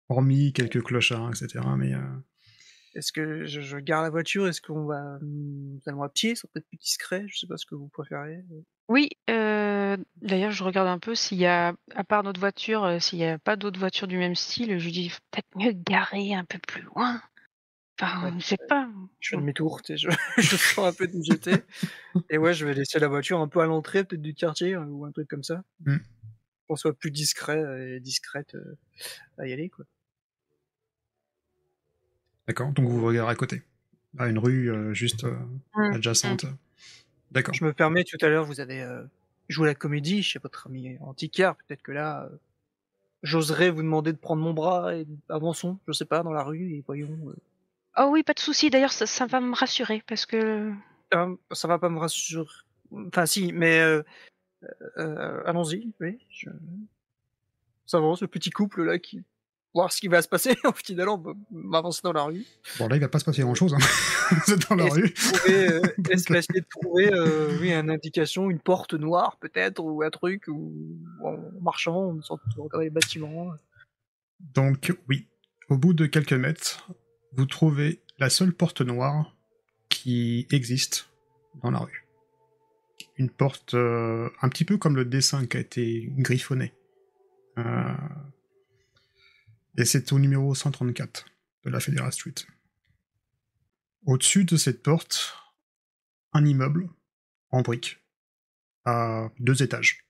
hormis 0.10 0.54
quelques 0.54 0.82
clochards, 0.84 1.30
etc. 1.32 1.66
Mais 1.78 1.94
euh, 1.94 2.00
Est-ce 2.96 3.12
que 3.12 3.46
je, 3.46 3.62
je 3.62 3.78
garde 3.78 4.04
la 4.04 4.10
voiture? 4.12 4.48
Est-ce 4.48 4.62
qu'on 4.62 4.86
va, 4.86 5.18
nous 5.22 5.80
allons 5.88 6.04
à 6.04 6.10
pied? 6.10 6.36
C'est 6.36 6.50
peut-être 6.52 6.68
plus 6.68 6.78
discret. 6.78 7.26
Je 7.28 7.40
sais 7.40 7.48
pas 7.48 7.58
ce 7.58 7.66
que 7.66 7.76
vous 7.76 7.88
préférez. 7.88 8.40
Oui, 8.90 9.10
euh, 9.30 9.96
d'ailleurs, 10.22 10.52
je 10.52 10.64
regarde 10.64 10.90
un 10.90 11.00
peu 11.00 11.16
s'il 11.16 11.38
y 11.38 11.46
a, 11.46 11.74
à 11.96 12.04
part 12.04 12.22
notre 12.24 12.40
voiture, 12.42 12.98
s'il 13.02 13.18
n'y 13.20 13.26
a 13.26 13.40
pas 13.40 13.56
d'autres 13.56 13.80
voitures 13.80 14.08
du 14.08 14.18
même 14.18 14.36
style. 14.36 14.78
Je 14.78 14.90
dis 14.90 15.10
peut-être 15.32 15.48
mieux 15.56 15.72
garer 15.72 16.34
un 16.36 16.44
peu 16.46 16.60
plus 16.68 16.82
loin. 16.84 17.22
Enfin, 18.04 18.26
Ouais. 18.34 18.40
je 18.40 18.46
sais 18.46 18.58
pas. 18.70 18.90
Je 19.20 19.30
fais 19.30 19.38
demi-tour, 19.38 19.82
tu 19.82 19.98
sais, 19.98 19.98
je, 19.98 20.10
je 20.42 20.56
sors 20.58 20.86
un 20.86 20.94
peu 20.94 21.08
de 21.08 21.16
me 21.18 21.24
jeter. 21.24 21.56
Et 22.30 22.38
ouais, 22.38 22.54
je 22.54 22.66
vais 22.66 22.74
laisser 22.74 23.00
la 23.00 23.08
voiture 23.08 23.40
un 23.40 23.48
peu 23.48 23.62
à 23.62 23.66
l'entrée, 23.66 24.04
peut-être 24.04 24.22
du 24.22 24.34
quartier, 24.34 24.76
euh, 24.76 24.84
ou 24.86 25.06
un 25.06 25.12
truc 25.12 25.28
comme 25.30 25.44
ça. 25.44 25.64
Mm. 25.86 25.98
Qu'on 26.68 26.76
soit 26.76 26.94
plus 26.94 27.12
discret 27.12 27.96
et 27.96 28.00
discrète 28.00 28.56
euh, 28.56 28.78
à 29.38 29.48
y 29.48 29.54
aller, 29.54 29.70
quoi. 29.70 29.86
d'accord, 32.48 32.72
donc 32.74 32.88
vous 32.88 33.06
regardez 33.06 33.32
à 33.32 33.36
côté. 33.36 33.62
À 34.18 34.28
une 34.28 34.38
rue 34.38 34.72
euh, 34.72 34.94
juste 34.94 35.24
euh, 35.24 35.36
Mm, 35.76 35.94
adjacente. 35.94 36.46
D'accord. 37.32 37.54
Je 37.56 37.66
me 37.66 37.74
permets, 37.74 38.04
tout 38.04 38.18
à 38.22 38.30
l'heure, 38.30 38.46
vous 38.46 38.60
avez 38.60 38.82
euh, 38.82 39.04
joué 39.50 39.68
la 39.68 39.76
comédie 39.76 40.22
chez 40.22 40.40
votre 40.40 40.68
ami 40.68 40.98
Anticard. 41.02 41.56
Peut-être 41.58 41.82
que 41.82 41.92
là, 41.92 42.26
euh, 42.32 42.38
j'oserais 43.24 43.72
vous 43.72 43.82
demander 43.82 44.14
de 44.14 44.18
prendre 44.18 44.42
mon 44.44 44.54
bras 44.54 44.96
et 44.96 45.08
avançons, 45.30 45.80
je 45.88 45.94
sais 45.94 46.06
pas, 46.06 46.22
dans 46.24 46.32
la 46.32 46.44
rue 46.44 46.74
et 46.76 46.84
voyons. 46.86 47.18
euh, 47.30 47.36
Oh 47.98 48.10
oui, 48.12 48.24
pas 48.24 48.34
de 48.34 48.40
souci. 48.40 48.70
D'ailleurs, 48.70 48.92
ça, 48.92 49.06
ça 49.06 49.26
va 49.26 49.40
me 49.40 49.56
rassurer 49.56 50.04
parce 50.08 50.26
que 50.26 50.72
Euh, 51.14 51.36
ça 51.52 51.68
va 51.68 51.78
pas 51.78 51.90
me 51.90 52.00
rassurer. 52.00 52.48
Enfin, 52.92 53.26
si, 53.26 53.52
mais 53.54 53.80
euh, 53.80 54.04
euh, 54.98 55.42
allons-y, 55.46 55.94
oui. 56.00 56.20
Je... 56.30 56.50
Ça 57.86 57.98
avance, 57.98 58.22
le 58.22 58.28
petit 58.28 58.50
couple 58.50 58.84
là 58.84 59.00
qui. 59.00 59.22
Voir 59.76 59.92
ce 59.92 60.00
qui 60.00 60.08
va 60.08 60.22
se 60.22 60.28
passer 60.28 60.56
en 60.66 60.72
finalement 60.72 61.16
on 61.16 61.18
va 61.18 61.34
m'avancer 61.50 62.02
dans 62.04 62.14
la 62.14 62.24
rue. 62.24 62.46
Bon, 62.78 62.88
là, 62.88 62.96
il 62.96 63.00
va 63.00 63.08
pas 63.08 63.18
se 63.18 63.26
passer 63.26 63.42
grand-chose. 63.42 63.74
Hein. 63.74 63.80
vous 64.46 64.54
êtes 64.54 64.70
dans 64.70 64.76
la 64.76 64.86
rue. 64.86 65.12
Trouver, 65.14 65.68
euh, 65.68 65.82
Est-ce 66.12 66.26
qu'il 66.26 66.34
va 66.34 66.40
essayer 66.40 66.62
de 66.62 66.68
trouver 66.70 67.12
euh, 67.12 67.58
oui, 67.60 67.74
une 67.74 67.90
indication, 67.90 68.52
une 68.52 68.60
porte 68.60 68.94
noire 68.94 69.38
peut-être, 69.38 69.84
ou 69.84 70.04
un 70.04 70.12
truc, 70.12 70.44
ou 70.48 71.00
en 71.24 71.38
marchant, 71.62 71.98
on 71.98 72.22
sort 72.22 72.40
regarder 72.56 72.86
les 72.86 72.92
bâtiments. 72.92 73.52
Donc, 74.40 74.94
oui, 75.10 75.28
au 75.70 75.78
bout 75.78 75.96
de 75.96 76.06
quelques 76.06 76.34
mètres, 76.34 76.88
vous 77.36 77.46
trouvez 77.46 78.02
la 78.20 78.30
seule 78.30 78.54
porte 78.54 78.82
noire 78.82 79.36
qui 79.90 80.48
existe 80.52 81.10
dans 81.62 81.72
la 81.72 81.80
rue. 81.80 82.06
Une 83.18 83.30
porte 83.30 83.74
euh, 83.74 84.30
un 84.42 84.50
petit 84.50 84.66
peu 84.66 84.78
comme 84.78 84.96
le 84.96 85.06
dessin 85.06 85.46
qui 85.46 85.58
a 85.58 85.60
été 85.60 86.08
griffonné. 86.18 86.74
Euh, 87.58 87.94
et 89.78 89.86
c'est 89.86 90.12
au 90.12 90.20
numéro 90.20 90.54
134 90.54 91.26
de 91.66 91.70
la 91.70 91.80
Federal 91.80 92.12
Street. 92.12 92.34
Au-dessus 94.06 94.46
de 94.46 94.58
cette 94.58 94.84
porte, 94.84 95.36
un 96.34 96.46
immeuble 96.46 96.90
en 97.52 97.62
briques 97.62 98.00
à 98.86 99.30
deux 99.40 99.64
étages, 99.64 100.06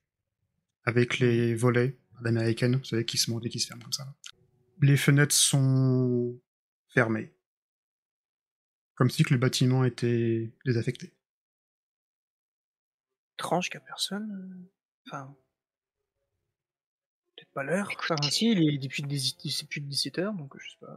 avec 0.86 1.20
les 1.20 1.56
volets 1.56 1.98
à 2.18 2.24
l'américaine, 2.24 2.78
vous 2.78 2.86
savez, 2.86 3.06
qui 3.06 3.18
se 3.18 3.30
montent 3.30 3.46
et 3.46 3.50
qui 3.50 3.60
se 3.60 3.68
ferment 3.68 3.84
comme 3.84 3.94
ça. 3.94 4.16
Les 4.82 4.98
fenêtres 4.98 5.36
sont 5.36 6.40
fermées, 6.94 7.34
comme 8.96 9.10
si 9.10 9.24
que 9.24 9.34
le 9.34 9.40
bâtiment 9.40 9.84
était 9.84 10.52
désaffecté. 10.66 11.14
étrange 13.40 13.70
qu'il 13.70 13.80
n'y 13.80 13.84
a 13.84 13.88
personne. 13.88 14.32
euh. 14.32 14.72
Enfin. 15.08 15.36
Peut-être 17.36 17.52
pas 17.54 17.64
l'heure. 17.64 17.90
Enfin, 18.00 18.16
si, 18.30 18.52
il 18.52 18.76
est 18.76 18.78
depuis, 18.78 19.04
dix- 19.04 19.36
c'est 19.50 19.68
plus 19.68 19.82
de 19.82 19.90
17h, 19.92 20.38
donc 20.38 20.54
je 20.60 20.70
sais 20.70 20.78
pas. 20.80 20.96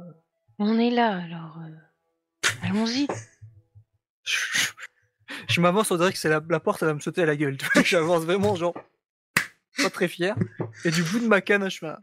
On 0.58 0.78
est 0.78 0.90
là, 0.90 1.16
alors. 1.22 1.58
euh, 1.60 2.48
Allons-y. 2.62 3.06
Je, 5.48 5.60
m'avance, 5.60 5.90
on 5.90 5.96
dirait 5.96 6.12
que 6.12 6.18
c'est 6.18 6.28
la, 6.28 6.40
la 6.48 6.60
porte, 6.60 6.82
elle 6.82 6.88
va 6.88 6.94
me 6.94 7.00
sauter 7.00 7.22
à 7.22 7.26
la 7.26 7.36
gueule. 7.36 7.56
J'avance 7.84 8.24
vraiment, 8.24 8.54
genre, 8.54 8.74
pas 9.76 9.90
très 9.90 10.08
fier. 10.08 10.36
Et 10.84 10.90
du 10.90 11.02
bout 11.02 11.18
de 11.20 11.26
ma 11.26 11.40
canne, 11.40 11.68
je 11.68 11.78
fais 11.78 11.88
un 11.88 12.02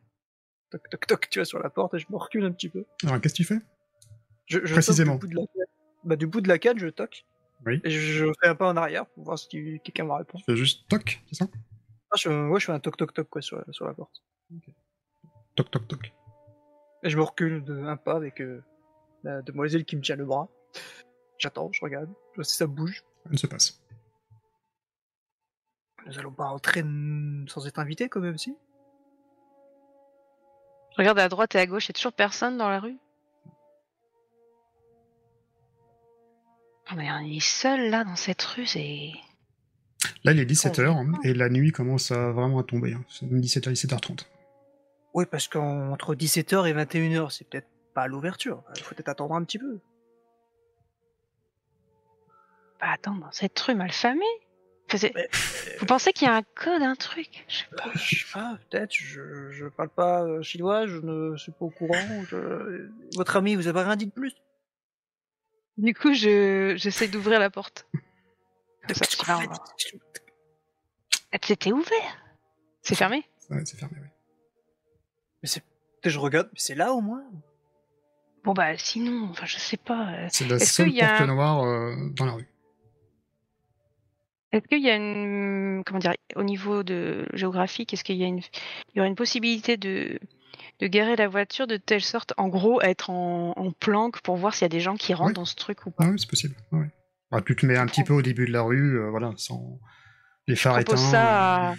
toc 0.70 0.90
toc 0.90 1.08
toc, 1.08 1.30
tu 1.30 1.40
vois, 1.40 1.46
sur 1.46 1.60
la 1.60 1.70
porte, 1.70 1.94
et 1.94 2.00
je 2.00 2.06
me 2.10 2.18
recule 2.18 2.44
un 2.46 2.52
petit 2.52 2.70
peu. 2.70 2.86
Alors, 3.04 3.22
qu'est-ce 3.22 3.34
que 3.34 3.38
tu 3.38 3.44
fais? 3.46 3.60
Je, 4.46 4.60
je 4.64 4.74
Précisément. 4.74 5.18
toque 5.18 5.30
Du 5.30 5.36
bout, 5.36 5.42
de 5.54 5.60
la. 5.60 5.66
Bah, 6.04 6.16
du 6.16 6.28
bout 6.28 6.42
de 6.42 6.48
la 6.48 6.60
canne, 6.60 6.78
je 6.80 6.88
toque. 6.88 7.26
Oui. 7.66 7.80
Et 7.84 7.90
je, 7.90 8.26
fais 8.42 8.50
un 8.50 8.56
pas 8.56 8.70
en 8.70 8.76
arrière 8.76 9.06
pour 9.06 9.24
voir 9.24 9.40
si 9.40 9.48
quelqu'un 9.84 10.04
me 10.04 10.12
répond. 10.14 10.38
Tu 10.38 10.44
fais 10.46 10.58
juste 10.58 10.88
toc, 10.90 11.22
c'est 11.28 11.36
ça? 11.36 11.46
Ah, 12.12 12.16
je, 12.18 12.30
ouais, 12.30 12.60
je 12.60 12.66
fais 12.66 12.72
un 12.74 12.80
toc 12.80 12.98
toc 12.98 13.14
toc, 13.14 13.30
quoi, 13.30 13.42
sur, 13.42 13.58
la- 13.58 13.72
sur 13.72 13.86
la 13.88 13.94
porte. 13.94 14.22
Toc, 15.56 15.72
toc, 15.72 15.88
toc. 15.88 16.14
Et 17.04 17.10
je 17.10 17.18
me 17.18 17.24
recule 17.24 17.64
de 17.64 17.84
un 17.84 17.96
pas 17.98 18.16
avec 18.16 18.42
euh, 18.42 18.62
la 19.24 19.42
demoiselle 19.42 19.86
qui 19.86 19.96
me 19.96 20.02
tient 20.02 20.16
le 20.16 20.26
bras. 20.26 20.50
J'attends, 21.38 21.72
je 21.72 21.80
regarde, 21.82 22.10
je 22.32 22.36
vois 22.36 22.44
si 22.44 22.56
ça 22.56 22.68
bouge. 22.68 23.04
Elle 23.32 23.40
se 23.40 23.48
passe. 23.48 23.82
Nous 26.06 26.20
allons 26.20 26.32
pas 26.34 26.48
rentrer 26.48 26.84
sans 27.48 27.66
être 27.66 27.80
invités, 27.80 28.10
quand 28.10 28.20
même, 28.20 28.38
si? 28.38 28.58
Je 30.92 30.98
regarde 30.98 31.20
à 31.20 31.30
droite 31.30 31.56
et 31.56 31.60
à 31.60 31.66
gauche, 31.66 31.86
il 31.86 31.90
y 31.90 31.92
a 31.92 31.94
toujours 31.94 32.14
personne 32.14 32.58
dans 32.58 32.70
la 32.70 32.80
rue? 32.80 32.98
Ah, 36.94 36.96
mais 36.96 37.12
on 37.12 37.36
est 37.36 37.40
seul 37.44 37.90
là 37.90 38.04
dans 38.04 38.16
cette 38.16 38.42
rue, 38.44 38.66
c'est. 38.68 39.12
Là, 40.24 40.32
il 40.34 40.40
est 40.40 40.46
17h 40.46 41.16
et 41.24 41.34
la 41.34 41.50
nuit 41.50 41.72
commence 41.72 42.12
à 42.12 42.32
vraiment 42.32 42.60
à 42.60 42.64
tomber. 42.64 42.94
hein. 42.94 43.04
C'est 43.10 43.26
17h, 43.26 43.72
17h30. 43.74 44.28
Oui, 45.16 45.26
parce 45.30 45.48
qu'entre 45.48 46.14
17h 46.16 46.68
et 46.70 46.74
21h, 46.74 47.32
c'est 47.32 47.48
peut-être 47.50 47.68
pas 47.96 48.04
à 48.04 48.08
l'ouverture. 48.08 48.64
Il 48.78 48.84
faut 48.84 48.94
peut-être 48.96 49.10
attendre 49.10 49.34
un 49.36 49.44
petit 49.44 49.58
peu. 49.60 49.80
Bah 52.80 52.88
attends, 52.94 53.16
dans 53.16 53.32
cette 53.32 53.58
rue 53.60 53.76
c'est- 54.98 55.14
Mais, 55.16 55.30
Vous 55.80 55.86
pensez 55.88 56.12
qu'il 56.14 56.28
y 56.28 56.30
a 56.30 56.36
un 56.36 56.44
code, 56.44 56.82
un 56.84 56.96
truc? 56.96 57.46
Je 57.48 57.58
sais 57.60 57.66
pas. 57.76 57.86
Bah, 57.86 57.92
je 57.96 58.16
sais 58.16 58.26
pas, 58.34 58.58
peut-être, 58.70 58.94
je, 58.94 59.50
je 59.52 59.66
parle 59.68 59.90
pas 59.90 60.24
euh, 60.24 60.42
chinois, 60.44 60.86
je 60.86 60.98
ne 60.98 61.36
suis 61.38 61.52
pas 61.52 61.66
au 61.66 61.70
courant. 61.70 62.24
je- 62.30 62.90
Votre 63.16 63.38
ami 63.38 63.56
vous 63.56 63.68
avez 63.68 63.82
rien 63.82 63.96
dit 63.96 64.06
de 64.08 64.12
plus? 64.12 64.34
Du 65.78 65.94
coup, 65.94 66.14
je 66.14 66.74
j'essaie 66.78 67.08
d'ouvrir 67.08 67.40
la 67.40 67.50
porte. 67.50 67.88
Ah, 71.32 71.38
C'était 71.42 71.72
ouvert. 71.72 72.18
C'est 72.82 72.96
fermé? 72.96 73.24
Ouais, 73.50 73.62
c'est 73.66 73.78
fermé, 73.80 73.96
oui. 74.02 74.08
Mais 75.42 75.48
c'est. 75.50 75.64
Je 76.06 76.20
regarde, 76.20 76.50
mais 76.54 76.60
c'est 76.60 76.76
là 76.76 76.94
au 76.94 77.02
moins? 77.02 77.24
Bon 78.44 78.54
bah 78.54 78.78
sinon, 78.78 79.30
enfin 79.30 79.46
je 79.46 79.58
sais 79.58 79.78
pas. 79.78 80.10
euh, 80.14 80.28
C'est 80.30 80.46
la 80.48 80.58
Est-ce 80.58 80.74
seule 80.74 80.88
qu'il 80.88 80.98
y 80.98 81.02
a 81.02 81.08
porte 81.08 81.22
un- 81.22 81.34
noire 81.34 81.64
euh, 81.64 81.96
dans 82.12 82.26
la 82.26 82.34
rue. 82.34 82.48
Est-ce 84.52 84.68
qu'il 84.68 84.82
y 84.84 84.90
a 84.90 84.96
une 84.98 85.82
comment 85.86 86.00
dire 86.00 86.14
au 86.36 86.44
niveau 86.44 86.84
de 86.84 87.26
géographique, 87.34 87.94
est-ce 87.94 88.04
qu'il 88.04 88.18
y 88.18 88.24
a 88.24 88.28
une 88.28 88.40
il 88.40 88.96
y 88.96 89.00
aurait 89.00 89.08
une 89.08 89.16
possibilité 89.16 89.78
de 89.78 90.20
de 90.80 90.88
garer 90.88 91.16
la 91.16 91.28
voiture 91.28 91.68
de 91.68 91.78
telle 91.78 92.02
sorte, 92.02 92.34
en 92.38 92.48
gros, 92.50 92.82
à 92.82 92.90
être 92.90 93.10
en, 93.10 93.54
en 93.56 93.72
planque 93.72 94.22
pour 94.22 94.36
voir 94.36 94.54
s'il 94.54 94.64
y 94.64 94.66
a 94.66 94.70
des 94.70 94.80
gens 94.82 94.96
qui 94.96 95.14
rentrent 95.14 95.28
Ouais. 95.30 95.34
dans 95.34 95.46
ce 95.46 95.56
truc 95.56 95.86
ou 95.86 95.92
pas. 95.92 96.04
Ah 96.06 96.10
oui, 96.10 96.20
c'est 96.20 96.30
possible. 96.30 96.56
Ouais. 96.72 96.88
Bah, 97.32 97.42
tu 97.46 97.56
te 97.56 97.66
mets 97.66 97.78
un 97.78 97.86
petit 97.86 98.04
peu 98.04 98.14
au 98.14 98.22
début 98.22 98.46
de 98.48 98.52
la 98.52 98.62
rue, 98.62 99.00
euh, 99.00 99.10
voilà, 99.10 99.32
sans 99.38 99.80
les 100.48 100.56
phares 100.56 100.76
Je 100.78 100.82
éteints. 100.82 100.98
ça 100.98 101.70
à- 101.72 101.76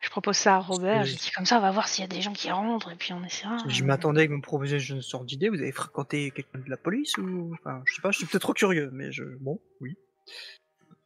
Je 0.00 0.10
propose 0.10 0.36
ça 0.36 0.56
à 0.56 0.58
Robert. 0.60 1.04
J'ai 1.04 1.16
dit 1.16 1.30
comme 1.34 1.46
ça, 1.46 1.58
on 1.58 1.60
va 1.60 1.70
voir 1.72 1.88
s'il 1.88 2.02
y 2.02 2.04
a 2.04 2.08
des 2.08 2.20
gens 2.20 2.32
qui 2.32 2.50
rentrent 2.50 2.90
et 2.92 2.96
puis 2.96 3.12
on 3.12 3.22
essaiera. 3.24 3.56
Je 3.66 3.84
m'attendais 3.84 4.26
que 4.26 4.30
vous 4.32 4.38
me 4.38 4.42
proposiez 4.42 4.78
une 4.92 5.02
sorte 5.02 5.26
d'idée. 5.26 5.48
Vous 5.48 5.56
avez 5.60 5.72
fréquenté 5.72 6.30
quelqu'un 6.30 6.58
de 6.60 6.70
la 6.70 6.76
police 6.76 7.16
ou. 7.18 7.52
Enfin, 7.54 7.82
je 7.86 7.94
sais 7.94 8.02
pas, 8.02 8.10
je 8.12 8.18
suis 8.18 8.26
peut-être 8.26 8.42
trop 8.42 8.52
curieux, 8.54 8.90
mais 8.92 9.10
je. 9.12 9.24
Bon, 9.40 9.60
oui. 9.80 9.96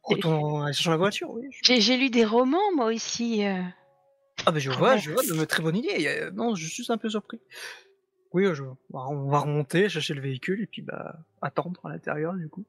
Retournons 0.03 0.63
à 0.63 0.73
sur 0.73 0.91
la 0.91 0.97
voiture, 0.97 1.29
oui. 1.31 1.47
je- 1.51 1.59
J'ai 1.63 1.81
j'ai 1.81 1.97
lu 1.97 2.09
des 2.09 2.25
romans 2.25 2.57
moi 2.75 2.87
aussi. 2.87 3.45
euh. 3.45 3.61
Ah, 4.45 4.51
ben 4.51 4.59
je 4.59 4.71
vois, 4.71 4.97
je 4.97 5.11
vois, 5.11 5.23
de 5.23 5.45
très 5.45 5.61
bonne 5.61 5.75
idée. 5.75 6.29
Non, 6.33 6.55
je 6.55 6.67
suis 6.67 6.85
un 6.89 6.97
peu 6.97 7.09
surpris. 7.09 7.39
Oui, 8.33 8.45
je... 8.53 8.63
on 8.93 9.29
va 9.29 9.39
remonter, 9.39 9.89
chercher 9.89 10.13
le 10.13 10.21
véhicule 10.21 10.61
et 10.61 10.65
puis 10.65 10.81
bah 10.81 11.19
attendre 11.41 11.81
à 11.85 11.89
l'intérieur 11.89 12.33
du 12.33 12.47
coup. 12.47 12.63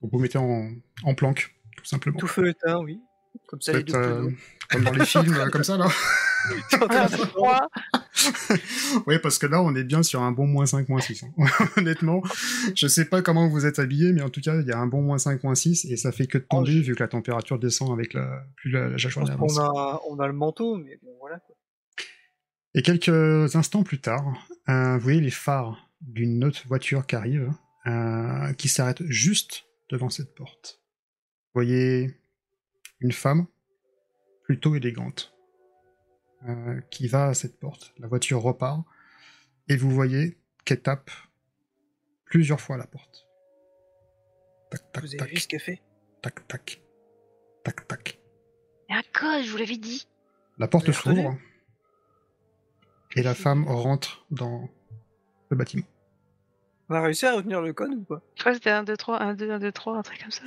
Vous 0.00 0.08
vous 0.12 0.18
mettez 0.18 0.38
en, 0.38 0.70
en 1.04 1.14
planque, 1.14 1.54
tout 1.76 1.84
simplement. 1.84 2.18
Tout 2.18 2.26
feu 2.26 2.48
éteint, 2.48 2.78
oui. 2.78 3.00
Comme 3.46 3.60
ça, 3.60 3.72
les 3.72 3.82
deux 3.82 3.94
euh, 3.94 4.30
comme 4.70 4.84
dans 4.84 4.92
les 4.92 5.04
films, 5.06 5.50
comme 5.50 5.64
ça, 5.64 5.76
là. 5.76 5.88
Ah, 6.90 7.08
froid. 7.08 7.68
oui, 9.06 9.18
parce 9.22 9.38
que 9.38 9.46
là, 9.46 9.62
on 9.62 9.74
est 9.74 9.84
bien 9.84 10.02
sur 10.02 10.22
un 10.22 10.32
bon 10.32 10.46
moins 10.46 10.66
5, 10.66 10.88
moins 10.88 11.00
6. 11.00 11.24
hein. 11.24 11.46
Honnêtement, 11.76 12.22
je 12.74 12.86
sais 12.86 13.04
pas 13.04 13.22
comment 13.22 13.48
vous 13.48 13.66
êtes 13.66 13.78
habillés, 13.78 14.12
mais 14.12 14.22
en 14.22 14.28
tout 14.30 14.40
cas, 14.40 14.60
il 14.60 14.66
y 14.66 14.72
a 14.72 14.78
un 14.78 14.86
bon 14.86 15.02
moins 15.02 15.18
5, 15.18 15.42
moins 15.44 15.54
6, 15.54 15.84
et 15.86 15.96
ça 15.96 16.12
fait 16.12 16.26
que 16.26 16.38
de 16.38 16.44
Oh, 16.50 16.56
tomber, 16.56 16.80
vu 16.80 16.94
que 16.94 17.00
la 17.02 17.08
température 17.08 17.58
descend 17.58 17.92
avec 17.92 18.14
la, 18.14 18.44
plus 18.56 18.70
la, 18.70 18.88
la 18.88 18.96
journée 18.96 19.30
avance. 19.30 19.54
qu'on 19.56 19.62
a, 19.62 20.00
on 20.08 20.18
a 20.18 20.26
le 20.26 20.32
manteau, 20.32 20.76
mais 20.76 20.98
bon, 21.02 21.10
voilà 21.20 21.38
quoi. 21.38 21.54
Et 22.74 22.82
quelques 22.82 23.54
instants 23.54 23.82
plus 23.82 24.00
tard, 24.00 24.24
euh, 24.68 24.94
vous 24.94 25.00
voyez 25.02 25.20
les 25.20 25.30
phares 25.30 25.90
d'une 26.00 26.42
autre 26.44 26.62
voiture 26.68 27.06
qui 27.06 27.16
arrive, 27.16 27.52
euh, 27.86 28.52
qui 28.54 28.68
s'arrête 28.68 29.02
juste 29.04 29.64
devant 29.90 30.08
cette 30.10 30.34
porte. 30.34 30.80
Vous 31.54 31.60
voyez 31.62 32.14
une 33.00 33.12
femme 33.12 33.46
plutôt 34.44 34.74
élégante 34.74 35.31
euh, 36.48 36.80
qui 36.90 37.08
va 37.08 37.28
à 37.28 37.34
cette 37.34 37.58
porte. 37.58 37.92
La 37.98 38.08
voiture 38.08 38.40
repart 38.42 38.82
et 39.68 39.76
vous 39.76 39.90
voyez 39.90 40.38
qu'elle 40.64 40.82
tape 40.82 41.10
plusieurs 42.24 42.60
fois 42.60 42.76
à 42.76 42.78
la 42.78 42.86
porte. 42.86 43.26
Tac, 44.70 44.92
tac, 44.92 45.02
Vous 45.04 45.08
avez 45.10 45.16
tac, 45.18 45.28
vu 45.30 45.36
ce 45.36 45.48
qu'elle 45.48 45.60
fait? 45.60 45.82
Tac, 46.22 46.46
tac, 46.48 46.80
tac, 47.64 47.86
tac. 47.88 48.18
Il 48.88 48.92
y 48.92 48.96
a 48.96 48.98
un 48.98 49.02
code, 49.12 49.44
je 49.44 49.50
vous 49.50 49.56
l'avais 49.58 49.76
dit. 49.76 50.06
La 50.58 50.68
porte 50.68 50.90
s'ouvre 50.92 51.36
et 53.16 53.22
la 53.22 53.34
femme 53.34 53.66
rentre 53.68 54.24
dans 54.30 54.68
le 55.50 55.56
bâtiment. 55.56 55.84
On 56.88 56.94
a 56.94 57.00
réussi 57.02 57.24
à 57.26 57.34
retenir 57.34 57.60
le 57.62 57.72
code 57.72 57.92
ou 57.92 58.02
pas 58.04 58.22
Je 58.36 58.40
crois 58.40 58.52
que 58.52 58.58
c'était 58.58 58.70
1, 58.70 58.84
2, 58.84 58.96
3, 58.96 59.20
1, 59.22 59.34
2, 59.34 59.50
1, 59.50 59.58
2, 59.58 59.72
3, 59.72 59.96
un 59.98 60.02
truc 60.02 60.20
comme 60.20 60.30
ça. 60.30 60.42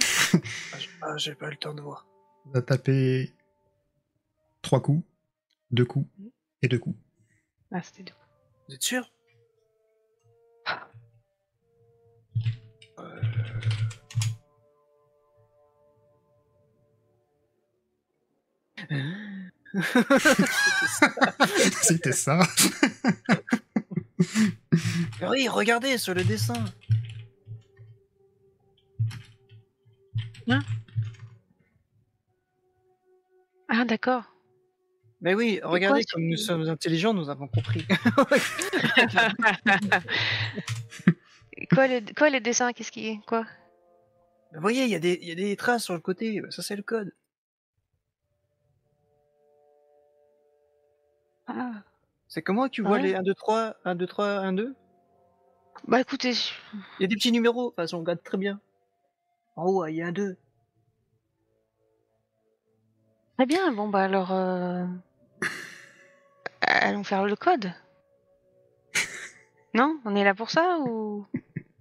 Ah, 1.02 1.18
j'ai- 1.18 1.34
pas 1.36 1.48
eu 1.48 1.52
le 1.52 1.58
temps 1.58 1.74
de 1.74 1.82
voir. 1.82 2.06
Elle 2.52 2.58
a 2.60 2.62
tapé 2.62 3.34
trois 4.62 4.82
coups, 4.82 5.04
deux 5.76 5.86
coups 5.86 6.08
et 6.62 6.68
deux 6.68 6.80
coups. 6.80 6.98
Ah, 7.72 7.82
c'était 7.82 8.04
deux. 8.04 8.14
Vous 8.68 8.76
êtes 8.76 8.82
sûr? 8.82 9.12
Euh, 18.92 19.50
C'était 21.82 22.12
ça. 22.12 22.40
Oui, 25.30 25.48
regardez 25.48 25.98
sur 25.98 26.14
le 26.14 26.24
dessin. 26.24 26.66
Ah, 33.68 33.84
d'accord. 33.84 34.35
Mais 35.26 35.34
oui, 35.34 35.60
regardez 35.64 36.04
quoi, 36.04 36.12
comme 36.14 36.28
nous 36.28 36.38
sommes 36.38 36.70
intelligents, 36.70 37.16
nous 37.16 37.32
avons 37.32 37.48
compris. 37.48 37.84
quoi, 41.74 41.88
le, 41.88 42.14
quoi 42.14 42.30
le 42.30 42.40
dessin 42.40 42.74
Qu'est-ce 42.74 42.92
qui 42.92 43.08
est 43.08 43.20
Quoi? 43.26 43.44
Vous 44.54 44.62
voyez, 44.62 44.84
il 44.84 44.90
y, 44.92 44.96
a 44.96 45.00
des- 45.00 45.18
il 45.20 45.28
y 45.28 45.32
a 45.32 45.36
des 45.36 45.56
traces 45.58 45.84
sur 45.86 45.96
le 45.96 46.00
côté, 46.00 46.44
ça 46.52 46.62
c'est 46.62 46.76
le 46.76 46.84
code. 46.84 47.12
ah. 51.48 51.72
C'est 52.28 52.44
comment 52.44 52.70
tu 52.70 52.84
vois 52.84 52.98
Ouais. 52.98 53.02
les 53.02 53.16
1, 53.16 53.24
2, 53.24 53.34
3, 53.34 53.76
1, 53.84 53.96
2, 53.96 54.06
3, 54.06 54.28
1, 54.28 54.54
2 54.54 54.76
Bah 55.88 56.02
écoutez, 56.02 56.34
Il 57.00 57.02
y 57.02 57.06
a 57.06 57.08
des 57.08 57.16
petits 57.16 57.32
numéros, 57.32 57.74
enfin, 57.78 57.88
on 57.98 58.00
regarde 58.02 58.22
très 58.24 58.38
bien. 58.38 58.60
En 59.56 59.66
haut, 59.66 59.86
il 59.88 59.96
y 59.96 60.04
a 60.04 60.08
un 60.08 60.12
2. 60.12 60.38
très 63.38 63.48
bien. 63.48 63.72
Bon, 63.74 63.88
bah 63.90 64.04
alors. 64.04 64.32
euh, 64.32 64.86
Allons 66.62 67.04
faire 67.04 67.26
le 67.26 67.36
code. 67.36 67.72
non 69.74 70.00
On 70.06 70.15
est 70.15 70.24
là 70.24 70.34
pour 70.34 70.50
ça 70.50 70.78
ou? 70.80 71.26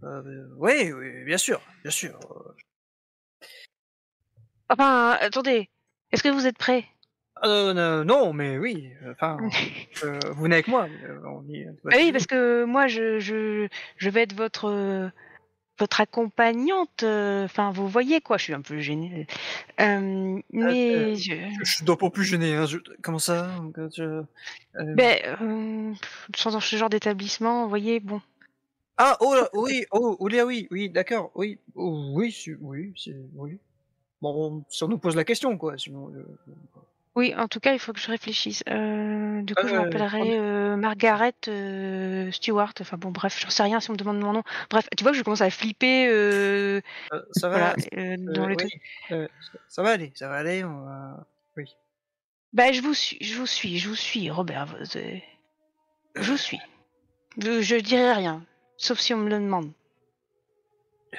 Euh, 0.03 0.47
oui, 0.59 0.93
oui, 0.93 1.25
bien 1.25 1.39
sûr, 1.39 1.61
bien 1.83 1.91
sûr. 1.91 2.19
Euh, 2.31 2.53
Enfin, 4.71 5.17
attendez. 5.21 5.69
Est-ce 6.11 6.23
que 6.23 6.29
vous 6.29 6.47
êtes 6.47 6.57
prêts? 6.59 6.85
Euh, 7.45 7.75
non, 7.75 8.05
non, 8.05 8.33
mais 8.33 8.57
oui, 8.59 8.93
euh, 9.03 9.13
enfin, 9.13 9.39
euh, 10.05 10.19
vous 10.33 10.43
venez 10.45 10.57
avec 10.57 10.69
moi. 10.69 10.89
euh, 11.05 11.21
on 11.27 11.43
y- 11.49 11.67
Bah 11.85 11.93
oui, 11.97 12.13
parce 12.13 12.27
que 12.27 12.65
moi, 12.65 12.87
je, 12.87 13.19
je, 13.19 13.69
je 13.99 14.11
vais 14.11 14.23
être 14.23 14.35
votre, 14.35 14.67
euh, 14.71 15.09
votre 15.79 16.01
accompagnante. 16.01 17.03
euh, 17.03 17.45
Enfin, 17.45 17.73
vous 17.73 17.89
voyez 17.89 18.21
quoi, 18.21 18.37
je 18.39 18.45
suis 18.45 18.53
un 18.55 18.61
peu 18.61 18.79
gênée. 18.79 19.27
Euh, 19.81 20.41
mais 20.53 20.95
euh, 20.95 21.15
je, 21.15 21.33
Je 21.65 21.85
dois 21.85 21.99
pas 21.99 22.11
plus 22.11 22.25
gêner. 22.25 22.55
Hein. 22.55 22.67
je- 22.67 22.79
Comment 23.03 23.19
ça 23.19 23.51
je... 23.97 24.23
ben, 24.75 25.97
dans 26.45 26.61
ce 26.61 26.77
genre 26.77 26.91
d'établissement, 26.91 27.65
vous 27.65 27.69
voyez, 27.69 28.01
bon. 28.01 28.21
Ah, 28.97 29.17
oh, 29.21 29.35
là, 29.35 29.49
oui, 29.55 29.85
oh, 29.91 30.17
oh, 30.21 30.29
là, 30.29 30.47
oui, 30.47 30.69
oui, 30.71 30.89
d'accord, 30.89 31.33
oui, 31.35 31.59
oh, 31.75 32.13
oui, 32.15 32.33
oui, 32.61 32.95
oui. 33.35 33.59
Bon, 34.23 34.65
si 34.69 34.85
on 34.85 34.89
nous 34.89 34.99
pose 34.99 35.17
la 35.17 35.25
question, 35.25 35.59
quoi, 35.59 35.77
sinon. 35.77 36.13
Oui, 37.17 37.33
en 37.37 37.47
tout 37.47 37.61
cas, 37.61 37.73
il 37.73 37.79
faut 37.79 37.93
que 37.93 38.01
je 38.01 38.09
réfléchisse. 38.09 38.65
Euh, 38.69 39.41
du 39.43 39.55
coup, 39.55 39.69
je 39.69 39.75
Euh, 39.75 39.83
m'appellerai 39.83 40.37
euh, 40.39 40.77
Margaret 40.77 41.35
euh, 41.47 42.33
Stewart. 42.33 42.73
Enfin 42.81 42.97
bon, 42.97 43.11
bref, 43.13 43.39
j'en 43.41 43.51
sais 43.51 43.63
rien 43.63 43.79
si 43.81 43.91
on 43.91 43.93
me 43.93 43.99
demande 43.99 44.19
mon 44.19 44.33
nom. 44.33 44.43
Bref, 44.69 44.89
tu 44.97 45.05
vois 45.05 45.13
que 45.13 45.19
je 45.19 45.23
commence 45.23 45.41
à 45.41 45.51
flipper 45.51 46.07
ça 47.33 47.49
va, 47.49 47.57
voilà, 47.57 48.17
dans 48.19 48.47
le 48.47 48.57
oui, 48.57 49.29
ça- 49.69 49.83
va 49.83 49.91
aller, 49.91 50.13
ça 50.17 50.29
va 50.29 50.37
aller, 50.39 50.65
on 50.65 50.81
va... 50.85 51.27
Oui. 51.57 51.77
Bah, 52.53 52.73
je 52.73 52.81
vous 52.81 52.95
suis, 52.95 53.19
je 53.21 53.37
vous 53.39 53.47
suis, 53.47 53.79
je 53.79 53.89
vous 53.89 53.95
suis, 53.95 54.29
Robert. 54.31 54.67
vous, 54.67 54.85
Je 54.85 56.31
vous 56.31 56.37
suis. 56.37 56.61
Je, 57.41 57.61
je 57.63 57.77
dirai 57.77 58.13
rien, 58.13 58.45
sauf 58.77 58.99
si 58.99 59.15
on 59.15 59.19
me 59.19 59.29
le 59.31 59.37
demande. 59.39 59.73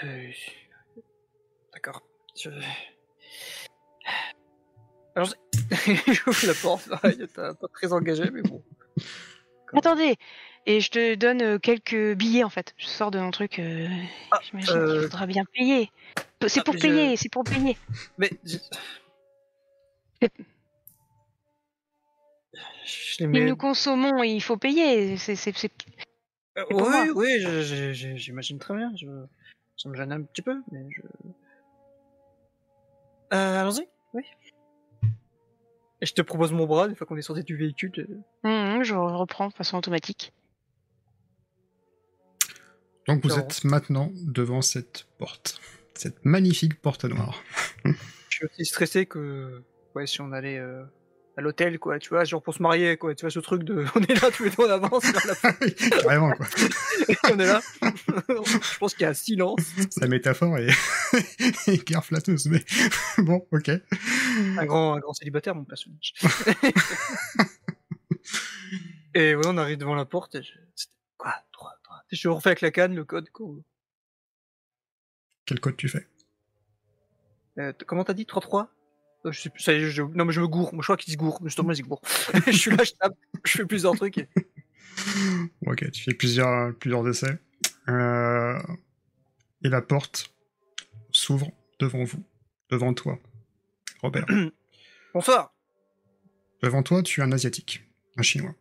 Euh, 0.03 0.29
D'accord. 1.73 2.01
Je... 2.37 2.49
Alors, 5.15 5.29
j'ouvre 6.07 6.47
la 6.47 6.53
porte, 6.53 6.89
pareil, 6.89 7.17
t'es 7.17 7.27
pas 7.27 7.53
très 7.73 7.93
engagé, 7.93 8.29
mais 8.31 8.41
bon. 8.41 8.61
Attendez, 9.73 10.15
et 10.65 10.79
je 10.81 10.89
te 10.91 11.15
donne 11.15 11.41
euh, 11.41 11.59
quelques 11.59 12.13
billets 12.15 12.43
en 12.43 12.49
fait. 12.49 12.73
Je 12.77 12.85
sors 12.87 13.11
de 13.11 13.19
mon 13.19 13.31
truc. 13.31 13.59
euh, 13.59 13.87
Ah, 14.31 14.39
J'imagine 14.43 14.67
qu'il 14.73 14.77
euh, 14.77 15.01
faudra 15.03 15.25
bien 15.25 15.43
payer. 15.53 15.91
C'est 16.47 16.59
ah, 16.59 16.63
pour 16.63 16.73
je- 16.75 16.79
payer, 16.79 17.17
c'est 17.17 17.29
pour 17.29 17.43
payer. 17.43 17.77
Mais... 18.17 18.29
Je, 18.43 18.57
je 22.85 23.17
les 23.19 23.27
Mais 23.27 23.45
nous 23.45 23.55
consommons 23.55 24.23
et 24.23 24.29
il 24.29 24.41
faut 24.41 24.57
payer. 24.57 25.17
C'est, 25.17 25.35
c'est, 25.35 25.55
c'est- 25.55 25.71
Euh, 26.57 26.63
pour 26.69 26.87
oui, 26.87 27.09
oui, 27.15 27.39
je- 27.41 27.61
je- 27.61 27.93
je- 27.93 28.15
j'imagine 28.15 28.59
très 28.59 28.75
bien. 28.75 28.91
Ça 29.77 29.89
me 29.89 29.95
gêne 29.95 30.11
un 30.11 30.21
petit 30.21 30.41
peu, 30.41 30.61
mais 30.71 30.85
je. 30.89 31.01
Euh, 33.33 33.59
allons-y, 33.61 33.87
oui. 34.13 34.23
Et 36.05 36.07
je 36.07 36.13
te 36.13 36.21
propose 36.21 36.51
mon 36.51 36.67
bras 36.67 36.85
une 36.87 36.95
fois 36.95 37.07
qu'on 37.07 37.17
est 37.17 37.23
sorti 37.23 37.43
du 37.43 37.57
véhicule. 37.57 37.91
euh, 38.45 38.75
Hum, 38.75 38.83
je 38.83 38.93
reprends 38.93 39.47
de 39.47 39.53
façon 39.55 39.75
automatique. 39.79 40.33
Donc 43.07 43.23
vous 43.23 43.39
êtes 43.39 43.63
maintenant 43.63 44.11
devant 44.13 44.61
cette 44.61 45.07
porte, 45.17 45.59
cette 45.95 46.23
magnifique 46.23 46.79
porte 46.79 47.05
noire. 47.05 47.41
Je 48.29 48.37
suis 48.37 48.45
aussi 48.45 48.65
stressé 48.65 49.07
que. 49.07 49.63
Ouais, 49.95 50.05
si 50.05 50.21
on 50.21 50.31
allait 50.31 50.59
euh, 50.59 50.83
à 51.37 51.41
l'hôtel, 51.41 51.79
quoi, 51.79 51.97
tu 51.97 52.09
vois, 52.09 52.23
genre 52.23 52.43
pour 52.43 52.53
se 52.53 52.61
marier, 52.61 52.97
quoi, 52.97 53.15
tu 53.15 53.21
vois, 53.21 53.31
ce 53.31 53.39
truc 53.39 53.63
de. 53.63 53.83
On 53.95 54.01
est 54.01 54.21
là 54.21 54.29
tous 54.29 54.43
les 54.43 54.49
deux 54.51 54.63
en 54.63 54.69
avance 54.69 55.05
la 55.11 55.61
Carrément 56.01 56.33
quoi. 56.33 56.45
et 57.09 57.15
on 57.33 57.39
est 57.39 57.45
là. 57.47 57.61
je 57.81 58.77
pense 58.77 58.93
qu'il 58.93 59.03
y 59.03 59.05
a 59.05 59.09
un 59.09 59.13
silence. 59.15 59.61
La 60.01 60.07
métaphore 60.07 60.57
est, 60.59 60.67
est 61.67 62.47
mais 62.49 62.63
bon, 63.23 63.47
ok. 63.51 63.71
Un 64.59 64.65
grand, 64.65 64.93
un 64.95 64.99
grand 64.99 65.13
célibataire, 65.13 65.55
mon 65.55 65.63
personnage. 65.65 66.13
et 69.13 69.35
ouais, 69.35 69.45
on 69.47 69.57
arrive 69.57 69.77
devant 69.77 69.95
la 69.95 70.05
porte 70.05 70.35
et 70.35 70.43
je. 70.43 70.51
Quoi 71.17 71.33
3, 71.53 71.71
3. 71.83 72.03
Je 72.11 72.27
refais 72.29 72.49
avec 72.49 72.61
la 72.61 72.71
canne 72.71 72.95
le 72.95 73.05
code, 73.05 73.29
quoi. 73.29 73.47
Quel 75.45 75.59
code 75.59 75.77
tu 75.77 75.87
fais? 75.87 76.07
Euh, 77.59 77.71
comment 77.87 78.03
t'as 78.03 78.13
dit 78.13 78.23
3-3 78.25 78.67
Euh, 79.25 79.31
Je 79.31 79.39
sais 79.41 79.49
plus, 79.49 79.61
ça 79.63 79.71
y 79.73 79.77
est, 79.77 79.89
je... 79.89 80.01
Non, 80.01 80.25
mais 80.25 80.33
je 80.33 80.41
me 80.41 80.47
gourre. 80.47 80.73
Moi, 80.73 80.81
je 80.81 80.87
crois 80.87 80.97
qu'il 80.97 81.13
se 81.13 81.17
gourre. 81.17 81.39
Justement, 81.45 81.71
il 81.71 81.77
se 81.77 81.83
gourre. 81.83 82.01
je 82.47 82.51
suis 82.51 82.71
là, 82.71 82.83
je 82.83 82.91
tape, 82.93 83.15
je 83.45 83.51
fais 83.51 83.65
plusieurs 83.65 83.95
trucs. 83.95 84.17
et- 84.17 84.27
Ok, 85.65 85.89
tu 85.91 86.03
fais 86.03 86.13
plusieurs, 86.13 86.75
plusieurs 86.77 87.07
essais. 87.07 87.37
Euh, 87.87 88.59
et 89.63 89.69
la 89.69 89.81
porte 89.81 90.33
s'ouvre 91.11 91.51
devant 91.79 92.03
vous, 92.03 92.23
devant 92.69 92.93
toi, 92.93 93.19
Robert. 94.05 94.25
Bonsoir. 95.13 95.53
Devant 96.61 96.83
toi, 96.83 97.01
tu 97.01 97.21
as 97.21 97.25
un 97.25 97.31
asiatique, 97.31 97.83
un 98.17 98.21
chinois, 98.21 98.53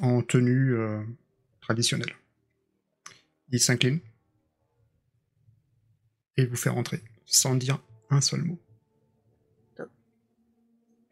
en 0.00 0.22
tenue 0.22 0.74
euh, 0.74 1.02
traditionnelle. 1.60 2.14
Il 3.50 3.58
s'incline 3.60 4.00
et 6.36 6.46
vous 6.46 6.56
fait 6.56 6.70
rentrer, 6.70 7.02
sans 7.26 7.54
dire 7.56 7.82
un 8.10 8.20
seul 8.20 8.42
mot. 8.42 8.58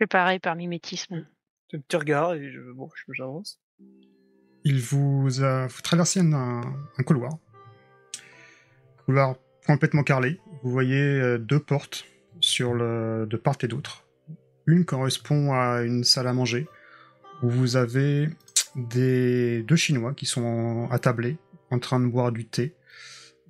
C'est 0.00 0.06
pareil 0.06 0.38
par 0.38 0.54
mimétisme. 0.56 1.26
Un 1.72 1.78
petit 1.80 1.96
regard 1.96 2.34
et 2.34 2.50
je... 2.52 2.60
bon, 2.72 2.88
je- 2.94 3.12
j'avance. 3.12 3.60
Il 4.64 4.80
vous 4.80 5.42
a 5.42 5.66
vous 5.66 5.80
traversez 5.82 6.20
un, 6.20 6.60
un 6.98 7.02
couloir. 7.02 7.32
Couloir 9.04 9.36
complètement 9.66 10.02
carrelé. 10.04 10.40
Vous 10.62 10.70
voyez 10.70 11.00
euh, 11.00 11.38
deux 11.38 11.60
portes 11.60 12.04
sur 12.42 12.74
le, 12.74 13.26
de 13.28 13.36
part 13.38 13.56
et 13.62 13.68
d'autre. 13.68 14.04
Une 14.66 14.84
correspond 14.84 15.52
à 15.54 15.82
une 15.82 16.04
salle 16.04 16.28
à 16.28 16.32
manger 16.32 16.68
où 17.42 17.48
vous 17.48 17.76
avez 17.76 18.28
des 18.76 19.62
deux 19.62 19.76
Chinois 19.76 20.12
qui 20.14 20.26
sont 20.26 20.88
attablés 20.90 21.38
en 21.70 21.78
train 21.78 21.98
de 21.98 22.06
boire 22.06 22.30
du 22.32 22.46
thé 22.46 22.74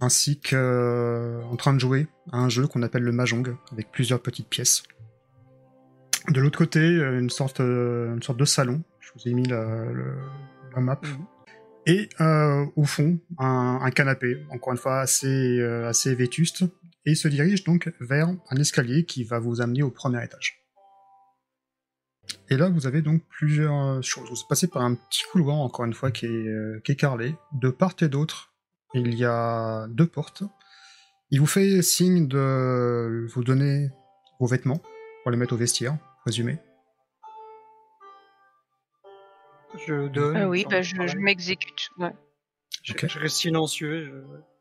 ainsi 0.01 0.41
que 0.41 0.57
euh, 0.57 1.43
en 1.45 1.57
train 1.57 1.75
de 1.75 1.79
jouer 1.79 2.07
à 2.33 2.39
un 2.39 2.49
jeu 2.49 2.67
qu'on 2.67 2.83
appelle 2.83 3.03
le 3.03 3.13
mahjong 3.13 3.57
avec 3.73 3.91
plusieurs 3.93 4.21
petites 4.21 4.49
pièces. 4.49 4.83
De 6.29 6.41
l'autre 6.41 6.59
côté, 6.59 6.81
euh, 6.81 7.19
une 7.21 7.31
sorte, 7.31 7.61
euh, 7.61 8.15
une 8.15 8.23
sorte 8.23 8.39
de 8.39 8.45
salon. 8.45 8.83
Je 9.01 9.11
vous 9.15 9.29
ai 9.29 9.35
mis 9.35 9.45
la, 9.45 9.85
le- 9.85 10.17
la 10.75 10.81
map. 10.81 11.01
Mhm. 11.05 11.25
Et 11.87 12.09
euh, 12.21 12.65
au 12.77 12.85
fond, 12.85 13.19
un, 13.39 13.81
un 13.83 13.91
canapé, 13.91 14.45
encore 14.51 14.73
une 14.73 14.79
fois 14.79 15.01
assez, 15.01 15.61
assez 15.63 16.15
vétuste, 16.15 16.65
et 17.05 17.12
il 17.12 17.17
se 17.17 17.29
dirige 17.29 17.65
donc 17.65 17.93
vers 18.01 18.29
un 18.29 18.57
escalier 18.57 19.05
qui 19.05 19.25
va 19.25 19.38
vous 19.38 19.61
amener 19.61 19.83
au 19.83 19.91
premier 19.91 20.25
étage. 20.25 20.62
Et 22.49 22.57
là, 22.57 22.69
vous 22.69 22.87
avez 22.87 23.03
donc 23.03 23.23
plusieurs 23.29 24.03
choses. 24.03 24.29
Vous 24.31 24.49
passez 24.49 24.69
par 24.69 24.83
un 24.83 24.95
petit 24.95 25.25
couloir, 25.31 25.57
encore 25.57 25.85
une 25.85 25.95
fois, 25.95 26.11
qui 26.11 26.27
est, 26.27 26.49
euh, 26.49 26.81
qui 26.85 26.93
est 26.93 26.97
carrelé. 26.97 27.35
De 27.53 27.71
part 27.71 27.95
et 28.01 28.09
d'autre, 28.09 28.53
il 28.95 29.15
y 29.15 29.25
a 29.25 29.87
deux 29.88 30.07
portes. 30.07 30.45
Il 31.31 31.41
vous 31.41 31.47
fait 31.47 31.83
signe 31.83 32.29
de 32.29 33.27
vous 33.33 33.43
donner 33.43 33.91
vos 34.38 34.47
vêtements 34.47 34.83
pour 35.23 35.31
les 35.31 35.37
mettre 35.37 35.55
au 35.55 35.57
vestiaire, 35.57 35.97
résumé. 36.27 36.59
Je 39.87 40.09
donne. 40.09 40.37
Ah 40.37 40.49
oui, 40.49 40.67
bah 40.69 40.83
je, 40.83 41.17
m'exécute. 41.17 41.88
Ouais. 41.98 42.13
Je, 42.83 43.19
reste 43.19 43.37
silencieux. 43.37 44.05
Je... 44.05 44.52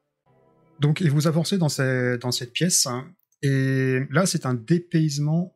Donc, 0.82 1.02
et 1.02 1.10
vous 1.10 1.28
avancez 1.28 1.58
dans, 1.58 1.70
ces- 1.70 2.18
dans 2.18 2.32
cette 2.32 2.52
pièce, 2.54 2.88
hein, 2.88 3.06
et 3.44 4.00
là, 4.10 4.26
c'est 4.26 4.46
un 4.46 4.56
dépaysement 4.56 5.56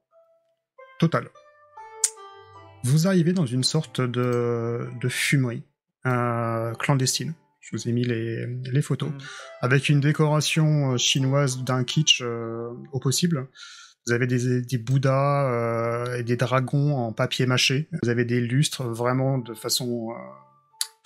total. 0.99 1.29
Vous 2.83 3.07
arrivez 3.07 3.33
dans 3.33 3.47
une 3.47 3.63
sorte 3.63 3.99
de, 4.01 4.87
de 5.01 5.09
fumerie 5.09 5.63
euh, 6.05 6.73
clandestine. 6.75 7.33
Je 7.59 7.75
vous 7.75 7.89
ai 7.89 7.91
mis 7.91 8.03
les, 8.03 8.45
les 8.71 8.81
photos. 8.83 9.09
Mm. 9.09 9.17
Avec 9.61 9.89
une 9.89 9.99
décoration 9.99 10.93
euh, 10.93 10.97
chinoise 10.97 11.63
d'un 11.63 11.83
kitsch 11.83 12.21
euh, 12.21 12.69
au 12.91 12.99
possible. 12.99 13.47
Vous 14.05 14.13
avez 14.13 14.27
des, 14.27 14.61
des 14.61 14.77
bouddhas 14.77 15.49
euh, 15.51 16.17
et 16.19 16.23
des 16.23 16.37
dragons 16.37 16.95
en 16.95 17.11
papier 17.11 17.47
mâché. 17.47 17.89
Vous 18.03 18.09
avez 18.09 18.23
des 18.25 18.39
lustres 18.39 18.83
vraiment 18.83 19.39
de 19.39 19.55
façon 19.55 20.09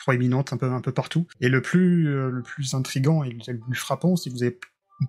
proéminente 0.02 0.54
un 0.54 0.58
peu, 0.58 0.72
un 0.72 0.82
peu 0.82 0.92
partout. 0.92 1.28
Et 1.42 1.50
le 1.50 1.62
plus, 1.62 2.08
euh, 2.08 2.30
le 2.30 2.42
plus 2.42 2.74
intrigant 2.74 3.24
et 3.24 3.32
le 3.32 3.60
plus 3.60 3.76
frappant, 3.76 4.16
c'est 4.16 4.30
que 4.30 4.36
vous 4.36 4.44
avez 4.44 4.58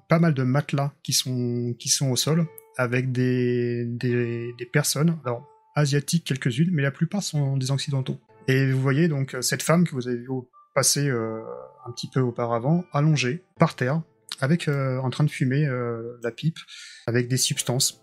pas 0.08 0.18
mal 0.18 0.34
de 0.34 0.42
matelas 0.42 0.92
qui 1.02 1.12
sont, 1.12 1.74
qui 1.78 1.88
sont 1.88 2.10
au 2.10 2.16
sol 2.16 2.46
avec 2.76 3.12
des, 3.12 3.84
des, 3.86 4.54
personnes, 4.72 5.18
alors 5.24 5.46
asiatiques 5.74 6.24
quelques-unes, 6.24 6.70
mais 6.72 6.82
la 6.82 6.90
plupart 6.90 7.22
sont 7.22 7.56
des 7.56 7.70
occidentaux. 7.70 8.18
Et 8.48 8.70
vous 8.70 8.80
voyez 8.80 9.08
donc 9.08 9.36
cette 9.40 9.62
femme 9.62 9.86
que 9.86 9.94
vous 9.94 10.08
avez 10.08 10.16
vu 10.16 10.28
passer 10.74 11.08
euh, 11.08 11.40
un 11.86 11.92
petit 11.92 12.08
peu 12.08 12.20
auparavant, 12.20 12.84
allongée 12.92 13.42
par 13.58 13.74
terre, 13.74 14.02
avec 14.40 14.68
euh, 14.68 14.98
en 14.98 15.10
train 15.10 15.24
de 15.24 15.30
fumer 15.30 15.66
euh, 15.66 16.18
la 16.22 16.30
pipe, 16.30 16.58
avec 17.06 17.28
des 17.28 17.36
substances. 17.36 18.02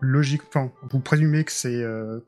Logique, 0.00 0.42
enfin, 0.48 0.72
vous 0.90 1.00
présumez 1.00 1.44
que 1.44 1.52
c'est 1.52 1.82
euh. 1.82 2.20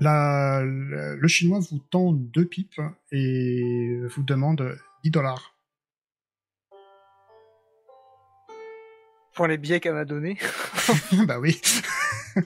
Le 0.00 1.26
chinois 1.26 1.58
vous 1.58 1.78
tend 1.90 2.12
deux 2.12 2.44
pipes 2.44 2.80
et 3.10 4.00
vous 4.08 4.22
demande 4.22 4.78
10 5.04 5.10
dollars. 5.10 5.54
Pour 9.34 9.46
les 9.46 9.58
billets 9.58 9.78
qu'elle 9.80 9.94
m'a 9.94 10.04
donnés 10.04 10.36
Bah 11.26 11.38
oui. 11.38 11.60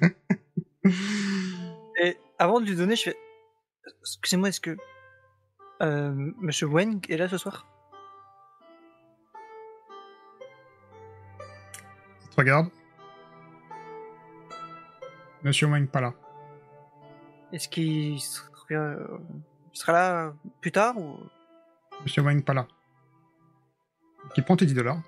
et 2.02 2.16
avant 2.38 2.60
de 2.60 2.66
lui 2.66 2.76
donner, 2.76 2.96
je 2.96 3.04
fais 3.04 3.16
Excusez-moi, 4.02 4.48
est-ce 4.48 4.60
que 4.60 4.76
euh, 5.80 6.32
Monsieur 6.40 6.66
Wang 6.66 7.04
est 7.08 7.16
là 7.16 7.28
ce 7.28 7.38
soir? 7.38 7.66
Regarde. 12.36 12.68
Monsieur 15.42 15.66
Wang 15.66 15.88
pas 15.88 16.00
là. 16.00 16.14
Est-ce 17.52 17.68
qu'il 17.68 18.18
euh, 18.70 18.96
il 19.74 19.78
sera 19.78 19.92
là 19.92 20.34
plus 20.60 20.72
tard 20.72 20.96
ou? 20.96 21.18
Monsieur 22.02 22.22
Wang 22.22 22.42
pas 22.42 22.54
là. 22.54 22.66
Qui 24.34 24.42
prend 24.42 24.56
tes 24.56 24.66
10 24.66 24.74
dollars. 24.74 25.00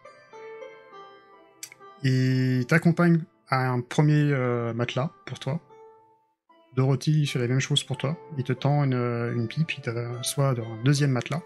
Il 2.02 2.66
t'accompagne 2.66 3.22
à 3.48 3.70
un 3.70 3.80
premier 3.80 4.30
euh, 4.32 4.74
matelas 4.74 5.10
pour 5.24 5.38
toi. 5.38 5.60
Dorothy 6.76 7.26
fait 7.26 7.38
la 7.38 7.48
même 7.48 7.60
chose 7.60 7.82
pour 7.82 7.96
toi. 7.96 8.16
Il 8.36 8.44
te 8.44 8.52
tend 8.52 8.84
une, 8.84 9.48
pipe, 9.48 9.72
il 9.72 9.80
t'assoit 9.80 10.54
dans 10.54 10.64
un 10.64 10.82
deuxième 10.82 11.12
matelas. 11.12 11.42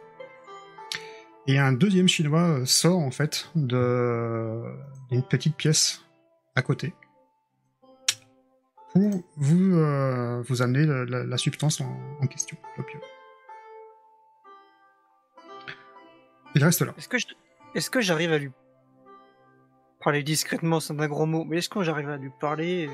Et 1.47 1.59
un 1.59 1.73
deuxième 1.73 2.09
chinois 2.09 2.61
euh, 2.61 2.65
sort 2.65 2.99
en 2.99 3.11
fait 3.11 3.51
d'une 3.55 5.23
petite 5.31 5.57
pièce 5.57 6.03
à 6.57 6.63
côté 6.63 6.93
pour 8.93 9.23
vous 9.37 9.77
euh, 9.79 10.43
vous 10.47 10.63
amener 10.63 10.85
la, 10.87 11.05
la- 11.05 11.25
la 11.25 11.37
substance 11.37 11.81
en, 11.81 11.97
en 12.21 12.27
question, 12.27 12.57
l'opium. 12.77 13.01
Il 16.55 16.65
reste 16.65 16.81
là. 16.83 16.95
Est-ce 16.97 17.09
que 17.09 17.19
je... 17.19 17.27
est-ce 17.75 17.91
que 17.91 18.01
j'arrive 18.01 18.33
à 18.33 18.39
lui 18.39 18.51
parler 20.03 20.23
discrètement, 20.23 20.81
c'est 20.81 20.99
un 20.99 21.07
gros 21.09 21.27
mot, 21.27 21.45
mais 21.45 21.59
est-ce 21.59 21.69
que 21.69 21.83
j'arrive 21.83 22.09
à 22.09 22.17
lui 22.17 22.31
parler 22.41 22.85
et- 22.85 22.91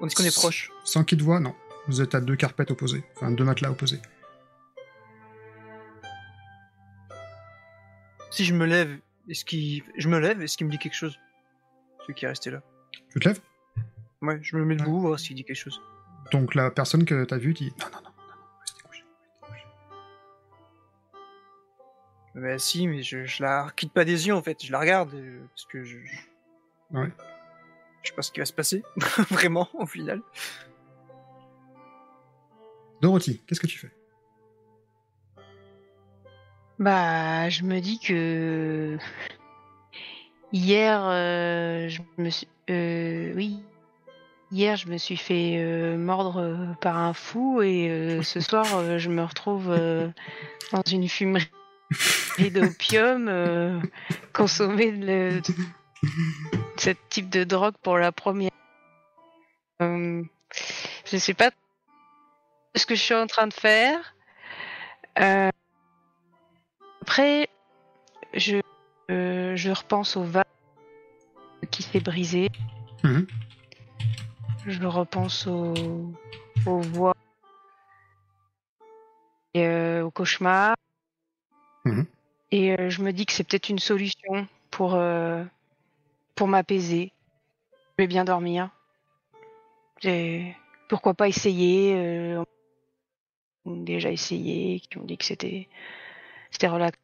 On 0.00 0.06
est-ce 0.06 0.16
qu'on 0.16 0.24
est 0.24 0.34
proche? 0.34 0.70
Sans 0.84 1.04
qu'il 1.04 1.18
te 1.18 1.22
voie, 1.22 1.40
non. 1.40 1.54
Vous 1.88 2.00
êtes 2.00 2.14
à 2.14 2.20
deux 2.20 2.36
carpettes 2.36 2.70
opposées, 2.70 3.04
enfin 3.16 3.30
deux 3.30 3.44
matelas 3.44 3.70
opposés. 3.70 4.00
Si 8.30 8.44
je 8.44 8.54
me 8.54 8.64
lève, 8.64 8.98
est-ce 9.28 9.44
qu'il 9.44 9.82
je 9.96 10.08
me 10.08 10.18
lève, 10.18 10.40
est-ce 10.40 10.56
qu'il 10.56 10.66
me 10.66 10.70
dit 10.72 10.78
quelque 10.78 10.94
chose 10.94 11.18
Celui 12.02 12.14
qui 12.14 12.24
est 12.24 12.28
resté 12.28 12.50
là? 12.50 12.62
Tu 13.12 13.18
te 13.20 13.28
lèves? 13.28 13.40
Ouais, 14.22 14.38
je 14.42 14.56
me 14.56 14.64
mets 14.64 14.76
debout, 14.76 15.00
voir 15.00 15.18
s'il 15.18 15.36
dit 15.36 15.44
quelque 15.44 15.56
chose. 15.56 15.80
Donc 16.32 16.54
la 16.54 16.70
personne 16.70 17.04
que 17.04 17.24
t'as 17.24 17.38
vue 17.38 17.54
dit 17.54 17.72
non, 17.78 17.86
non, 17.86 17.92
non, 17.92 18.02
non, 18.02 18.36
non, 18.36 18.58
restez 18.60 18.82
couché, 18.82 19.04
restez 19.42 19.46
couché. 19.46 19.64
Bah 22.34 22.58
si, 22.58 22.86
mais 22.86 23.02
je, 23.02 23.24
je 23.24 23.42
la 23.42 23.68
quitte 23.76 23.92
pas 23.92 24.04
des 24.04 24.26
yeux 24.26 24.34
en 24.34 24.42
fait, 24.42 24.64
je 24.64 24.70
la 24.70 24.78
regarde 24.80 25.14
euh, 25.14 25.40
parce 25.48 25.64
que 25.64 25.82
je, 25.82 25.98
je... 25.98 26.16
Ouais. 26.96 27.10
je 28.02 28.08
sais 28.10 28.14
pas 28.14 28.22
ce 28.22 28.30
qui 28.30 28.40
va 28.40 28.46
se 28.46 28.52
passer, 28.52 28.82
vraiment, 29.30 29.68
au 29.74 29.86
final. 29.86 30.20
Dorothy, 33.00 33.40
qu'est-ce 33.46 33.60
que 33.60 33.66
tu 33.66 33.78
fais? 33.78 33.90
Bah, 36.78 37.48
je 37.48 37.62
me 37.62 37.80
dis 37.80 37.98
que 37.98 38.98
hier, 40.52 41.02
euh, 41.04 41.88
je 41.88 42.00
me 42.18 42.30
suis, 42.30 42.48
euh, 42.70 43.32
oui, 43.34 43.62
hier 44.52 44.76
je 44.76 44.88
me 44.88 44.98
suis 44.98 45.16
fait 45.16 45.56
euh, 45.58 45.96
mordre 45.96 46.40
euh, 46.40 46.66
par 46.80 46.96
un 46.96 47.12
fou 47.12 47.62
et 47.62 47.88
euh, 47.88 48.22
ce 48.22 48.40
soir 48.40 48.98
je 48.98 49.08
me 49.08 49.22
retrouve 49.22 49.68
dans 50.72 50.82
une 50.90 51.08
fumerie 51.08 51.48
d'opium, 52.52 53.82
consommer 54.32 54.90
le, 54.92 55.42
ce 56.76 56.90
type 57.08 57.28
de 57.28 57.44
drogue 57.44 57.74
pour 57.82 57.98
la 57.98 58.12
première. 58.12 58.50
Je 59.80 61.16
sais 61.16 61.34
pas 61.34 61.50
ce 62.76 62.86
que 62.86 62.94
je 62.94 63.00
suis 63.00 63.14
en 63.14 63.26
train 63.26 63.48
de 63.48 63.52
faire. 63.52 64.14
Après, 67.02 67.48
je, 68.34 68.60
je 69.08 69.70
repense 69.70 70.16
au 70.16 70.22
vase 70.22 70.44
qui 71.70 71.82
s'est 71.82 72.00
brisé. 72.00 72.48
Mhm. 73.02 73.26
Je 74.66 74.84
repense 74.84 75.46
au, 75.46 76.14
aux 76.66 76.80
voix 76.80 77.14
et 79.54 79.66
euh, 79.66 80.04
au 80.04 80.10
cauchemar. 80.10 80.74
Mhm. 81.84 82.06
Et 82.50 82.72
euh, 82.72 82.90
je 82.90 83.02
me 83.02 83.12
dis 83.12 83.26
que 83.26 83.32
c'est 83.32 83.44
peut-être 83.44 83.68
une 83.68 83.78
solution 83.78 84.46
pour, 84.70 84.94
euh, 84.94 85.44
pour 86.34 86.48
m'apaiser. 86.48 87.12
Je 87.98 88.04
vais 88.04 88.08
bien 88.08 88.24
dormir. 88.24 88.70
J'ai- 90.00 90.56
Pourquoi 90.88 91.14
pas 91.14 91.28
essayer 91.28 91.94
euh, 91.94 92.42
déjà 93.66 94.10
essayé, 94.10 94.80
qui 94.80 94.98
ont 94.98 95.04
dit 95.04 95.16
que 95.16 95.24
c'était 95.24 95.68
c'était 96.50 96.68
relax. 96.68 96.98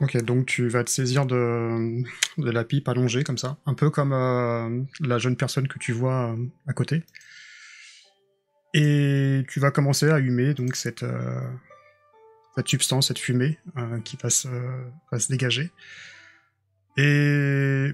Ok, 0.00 0.14
donc 0.24 0.44
tu 0.44 0.68
vas 0.68 0.84
te 0.84 0.90
saisir 0.90 1.24
de, 1.24 2.02
de 2.36 2.50
la 2.50 2.64
pipe 2.64 2.86
allongée 2.86 3.24
comme 3.24 3.38
ça, 3.38 3.56
un 3.64 3.72
peu 3.72 3.88
comme 3.88 4.12
euh, 4.12 4.82
la 5.00 5.18
jeune 5.18 5.36
personne 5.36 5.68
que 5.68 5.78
tu 5.78 5.92
vois 5.92 6.32
euh, 6.32 6.46
à 6.66 6.74
côté. 6.74 7.02
Et 8.74 9.42
tu 9.48 9.58
vas 9.58 9.70
commencer 9.70 10.10
à 10.10 10.18
humer 10.18 10.52
donc 10.52 10.76
cette, 10.76 11.02
euh, 11.02 11.40
cette 12.56 12.68
substance, 12.68 13.08
cette 13.08 13.18
fumée 13.18 13.58
qui 14.04 14.18
va 14.22 14.28
se, 14.28 14.48
va 15.10 15.18
se 15.18 15.28
dégager. 15.28 15.70
Et 16.98 17.90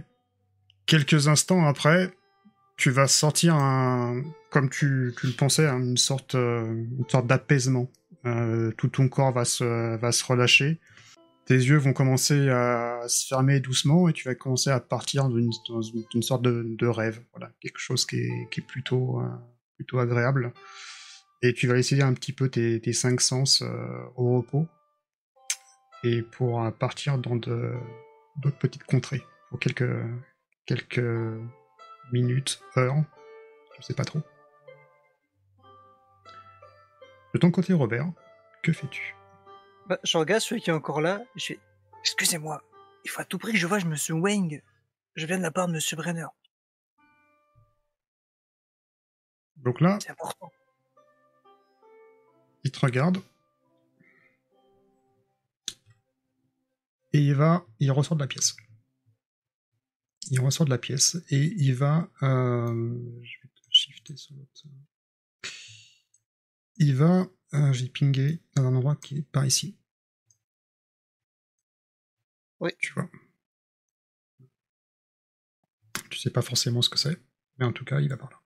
quelques 0.86 1.28
instants 1.28 1.64
après, 1.66 2.12
tu 2.76 2.90
vas 2.90 3.06
sentir 3.06 3.54
un, 3.54 4.24
comme 4.50 4.70
tu, 4.70 5.14
tu 5.20 5.28
le 5.28 5.34
pensais, 5.34 5.68
hein, 5.68 5.78
une 5.78 5.96
sorte, 5.96 6.34
une 6.34 7.04
sorte 7.08 7.28
d'apaisement. 7.28 7.88
Tout 8.76 8.88
ton 8.88 9.08
corps 9.08 9.32
va 9.32 9.44
se, 9.44 9.96
va 9.96 10.10
se 10.10 10.24
relâcher 10.24 10.80
tes 11.44 11.54
yeux 11.54 11.76
vont 11.76 11.92
commencer 11.92 12.48
à 12.48 13.02
se 13.08 13.26
fermer 13.26 13.60
doucement 13.60 14.08
et 14.08 14.12
tu 14.12 14.28
vas 14.28 14.34
commencer 14.34 14.70
à 14.70 14.80
partir 14.80 15.28
d'une 15.28 15.50
dans 15.68 15.82
une, 15.82 16.22
sorte 16.22 16.42
de, 16.42 16.86
rêve. 16.86 17.22
Voilà, 17.32 17.52
quelque 17.60 17.78
chose 17.78 18.06
qui 18.06 18.16
est, 18.16 18.30
euh, 18.30 19.28
plutôt 19.76 19.98
agréable. 19.98 20.52
Et 21.42 21.52
tu 21.52 21.66
vas 21.66 21.76
essayer 21.76 22.02
un 22.02 22.14
petit 22.14 22.32
peu 22.32 22.48
tes, 22.48 22.92
cinq 22.92 23.20
sens 23.20 23.62
euh, 23.62 23.66
au 24.16 24.36
repos 24.36 24.68
et 26.04 26.22
pour 26.22 26.62
euh, 26.62 26.70
partir 26.70 27.18
dans 27.18 27.36
d'autres 27.36 28.58
petites 28.58 28.84
contrées 28.84 29.22
pour 29.50 29.58
quelques, 29.58 29.84
minutes, 32.12 32.62
heures, 32.76 33.02
je 33.78 33.86
sais 33.86 33.94
pas 33.94 34.04
trop. 34.04 34.20
De 37.34 37.38
ton 37.38 37.50
côté, 37.50 37.72
Robert, 37.72 38.12
que 38.62 38.72
fais-tu? 38.72 39.14
Bah, 39.86 39.98
je 40.04 40.16
regarde 40.16 40.40
celui 40.40 40.60
qui 40.60 40.70
est 40.70 40.72
encore 40.72 41.00
là, 41.00 41.22
je 41.36 41.46
fais 41.46 41.60
Excusez-moi, 42.00 42.62
il 43.04 43.10
faut 43.10 43.20
à 43.20 43.24
tout 43.24 43.38
prix 43.38 43.52
que 43.52 43.58
je 43.58 43.66
vois 43.66 43.78
Monsieur 43.84 44.14
Wang. 44.14 44.62
Je 45.14 45.26
viens 45.26 45.38
de 45.38 45.42
la 45.42 45.50
part 45.50 45.68
de 45.68 45.72
Monsieur 45.72 45.96
Brenner, 45.96 46.26
Donc 49.56 49.80
là, 49.80 49.98
c'est 50.02 50.10
important. 50.10 50.50
il 52.64 52.72
te 52.72 52.80
regarde. 52.80 53.22
Et 57.12 57.20
il 57.20 57.34
va, 57.34 57.64
il 57.78 57.90
ressort 57.90 58.16
de 58.16 58.22
la 58.22 58.26
pièce. 58.26 58.56
Il 60.30 60.40
ressort 60.40 60.64
de 60.64 60.70
la 60.70 60.78
pièce 60.78 61.16
et 61.28 61.44
il 61.56 61.74
va, 61.74 62.08
euh, 62.22 62.96
je 63.22 63.36
vais 63.42 63.48
te 63.48 63.68
shifter 63.70 64.16
sur 64.16 64.34
l'autre. 64.34 64.62
Il 66.76 66.96
va, 66.96 67.26
euh, 67.54 67.72
j'ai 67.72 67.88
pingé 67.88 68.40
dans 68.54 68.62
un 68.64 68.74
endroit 68.74 68.96
qui 68.96 69.18
est 69.18 69.22
par 69.22 69.44
ici. 69.44 69.76
Oui. 72.60 72.70
Tu 72.78 72.92
vois. 72.92 73.08
Tu 76.10 76.18
sais 76.18 76.30
pas 76.30 76.42
forcément 76.42 76.82
ce 76.82 76.88
que 76.90 76.98
c'est, 76.98 77.18
mais 77.58 77.64
en 77.64 77.72
tout 77.72 77.84
cas, 77.84 78.00
il 78.00 78.08
va 78.08 78.16
par 78.16 78.30
là. 78.30 78.38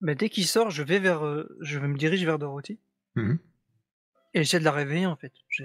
Mais 0.00 0.14
dès 0.14 0.28
qu'il 0.30 0.46
sort, 0.46 0.70
je 0.70 0.82
vais 0.82 0.98
vers, 0.98 1.24
euh, 1.24 1.46
je 1.60 1.78
me 1.78 1.96
dirige 1.96 2.24
vers 2.24 2.38
Dorothy 2.38 2.78
Mhm. 3.16 3.38
et 4.34 4.44
j'essaie 4.44 4.60
de 4.60 4.64
la 4.64 4.72
réveiller 4.72 5.06
en 5.06 5.16
fait. 5.16 5.32
Je... 5.48 5.64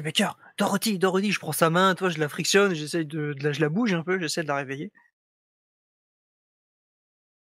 Baker, 0.00 0.30
Dorothy, 0.58 0.98
Dorothy, 0.98 1.30
je 1.32 1.38
prends 1.40 1.52
sa 1.52 1.70
main, 1.70 1.94
toi 1.94 2.08
je 2.10 2.18
la 2.18 2.28
frictionne, 2.28 2.74
j'essaie 2.74 3.04
de, 3.04 3.32
de 3.32 3.44
la, 3.44 3.52
je 3.52 3.60
la 3.60 3.68
bouge 3.68 3.92
un 3.94 4.02
peu, 4.02 4.18
j'essaie 4.18 4.42
de 4.42 4.48
la 4.48 4.56
réveiller. 4.56 4.92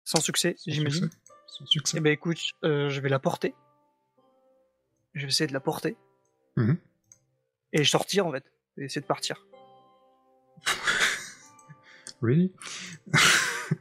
Sans 0.04 0.20
succès, 0.20 0.56
j'imagine. 0.66 1.10
Succès. 1.64 1.96
Eh 1.98 2.00
ben 2.00 2.12
écoute, 2.12 2.38
euh, 2.64 2.88
je 2.88 3.00
vais 3.00 3.08
la 3.08 3.18
porter. 3.18 3.54
Je 5.14 5.22
vais 5.22 5.28
essayer 5.28 5.46
de 5.48 5.52
la 5.54 5.60
porter. 5.60 5.96
Mhm. 6.56 6.76
Et 7.72 7.84
sortir 7.84 8.26
en 8.26 8.32
fait. 8.32 8.44
Et 8.78 8.84
essayer 8.84 9.00
de 9.00 9.06
partir. 9.06 9.46
Really? 12.22 12.50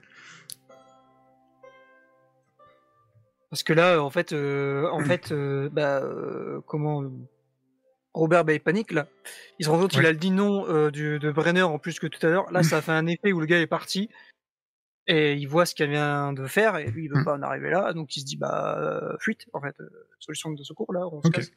Parce 3.50 3.64
que 3.64 3.74
là, 3.74 4.02
en 4.04 4.10
fait, 4.10 4.34
euh, 4.34 4.90
en 4.92 5.00
fait, 5.02 5.32
euh, 5.32 5.70
bah, 5.72 6.02
euh, 6.04 6.60
comment 6.68 7.04
Robert, 8.14 8.44
bah, 8.44 8.54
il 8.54 8.60
panique 8.60 8.92
là. 8.92 9.08
Il 9.60 9.66
se 9.66 9.70
rend 9.70 9.80
compte 9.80 9.92
qu'il 9.92 10.02
Ouais. 10.02 10.08
a 10.08 10.12
le 10.12 10.18
dit 10.18 10.32
non 10.32 10.90
du, 10.90 11.20
de 11.20 11.32
Brenner 11.32 11.62
en 11.62 11.80
plus 11.80 12.00
que 12.00 12.08
tout 12.08 12.26
à 12.26 12.30
l'heure. 12.30 12.52
Là, 12.52 12.64
ça 12.64 12.78
a 12.78 12.82
fait 12.82 12.92
un 12.92 13.08
effet 13.08 13.32
où 13.32 13.40
le 13.40 13.46
gars 13.46 13.60
est 13.62 13.68
parti 13.68 14.10
et 15.08 15.34
il 15.36 15.46
voit 15.48 15.66
ce 15.66 15.76
qu'elle 15.76 15.90
vient 15.92 16.34
de 16.34 16.46
faire 16.48 16.78
et 16.78 16.90
lui, 16.90 17.06
il 17.06 17.10
veut 17.12 17.22
Mm. 17.22 17.26
pas 17.26 17.34
en 17.36 17.42
arriver 17.42 17.70
là, 17.70 17.94
donc 17.94 18.16
il 18.16 18.22
se 18.22 18.26
dit 18.26 18.38
bah 18.38 18.78
euh, 18.80 19.16
fuite 19.20 19.46
en 19.54 19.62
fait, 19.62 19.76
euh, 19.80 19.90
solution 20.20 20.52
de 20.52 20.64
secours 20.64 20.92
là. 20.94 21.08
On 21.12 21.22
se 21.22 21.30
casse. 21.30 21.52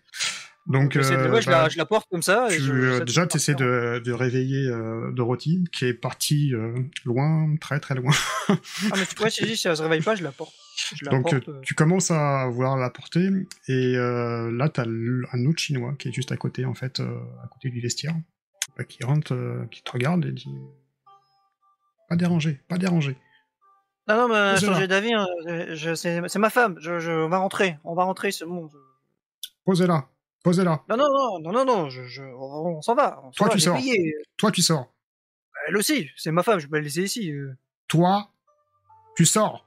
Donc, 0.67 0.97
euh, 0.97 1.31
ouais, 1.33 1.41
je, 1.41 1.47
bah, 1.47 1.63
la, 1.63 1.69
je 1.71 1.79
la 1.79 1.87
porte 1.87 2.11
comme 2.11 2.21
ça. 2.21 2.49
et 2.51 2.57
tu, 2.57 2.63
je- 2.63 2.73
euh, 2.73 3.01
déjà, 3.05 3.27
tu 3.27 3.39
essaies 3.39 3.55
de, 3.55 4.03
de 4.05 4.13
réveiller 4.13 4.69
euh, 4.69 5.11
Dorothy, 5.13 5.65
qui 5.73 5.87
est 5.87 5.95
partie 5.95 6.53
euh, 6.55 6.75
loin, 7.07 7.57
très 7.59 7.81
très 7.81 7.95
loin. 7.95 8.13
Ah, 8.51 8.55
mais 8.99 9.07
tu 9.07 9.15
vois, 9.17 9.31
si, 9.31 9.45
elle 9.45 9.57
se 9.77 9.83
réveille 9.83 10.03
pas, 10.03 10.15
je 10.15 10.23
la 10.23 10.31
porte. 10.33 10.53
Je 10.95 11.07
la 11.07 11.13
Donc, 11.13 11.31
porte. 11.31 11.63
tu 11.63 11.75
commences 11.75 12.11
à 12.11 12.49
vouloir 12.49 12.77
la 12.77 12.91
porter, 12.91 13.31
et 13.69 13.93
là, 13.95 14.69
tu 14.69 14.81
as 14.81 14.85
un 14.85 15.47
autre 15.47 15.59
chinois 15.59 15.95
qui 15.99 16.09
est 16.09 16.13
juste 16.13 16.33
à 16.33 16.37
côté, 16.37 16.67
en 16.67 16.75
fait, 16.75 17.01
à 17.01 17.49
côté 17.51 17.71
du 17.71 17.81
vestiaire, 17.81 18.15
qui 18.89 19.03
rentre, 19.05 19.35
qui 19.71 19.83
te 19.83 19.91
regarde 19.91 20.27
et 20.27 20.33
dit 20.33 20.55
Pas 22.11 22.17
déranger, 22.17 22.61
pas 22.69 22.77
déranger. 22.77 23.17
Non, 24.09 24.17
non, 24.17 24.29
mais 24.29 24.53
Posez-la. 24.55 24.73
changer 24.73 24.89
d'avis, 24.89 25.13
hein, 25.13 25.27
je- 25.47 25.75
je- 25.75 25.95
c'est 25.95 26.27
c'est 26.29 26.39
ma 26.39 26.51
femme. 26.51 26.77
Je, 26.81 26.99
je, 26.99 27.11
on 27.13 27.29
va 27.29 27.39
rentrer. 27.39 27.79
On 27.85 27.95
va 27.95 28.05
rentrer, 28.05 28.31
c'est 28.33 28.47
bon. 28.47 28.69
Posez-la, 29.65 30.09
posez-la. 30.43 30.83
Non, 30.89 30.97
non, 30.97 31.09
non, 31.13 31.39
non, 31.41 31.53
non, 31.53 31.65
non, 31.65 31.91
je, 31.91 32.05
je, 32.05 32.23
on, 32.23 32.79
on 32.79 32.83
s'en 32.83 32.95
va. 32.95 33.21
On 33.23 33.33
s'en 33.33 33.37
Toi, 33.37 33.47
va, 33.49 33.53
tu 33.53 33.59
j'ai 33.59 33.65
sors. 33.67 33.77
payé. 33.77 34.15
Toi, 34.39 34.51
tu 34.51 34.63
sors. 34.63 34.91
Elle 35.67 35.77
aussi, 35.77 36.09
c'est 36.17 36.31
ma 36.31 36.43
femme, 36.43 36.59
je 36.59 36.65
vais 36.67 36.71
pas 36.71 36.77
la 36.79 36.85
laisser 36.85 37.03
ici. 37.03 37.31
euh. 37.33 37.53
Toi, 37.89 38.31
tu 39.15 39.27
sors. 39.27 39.67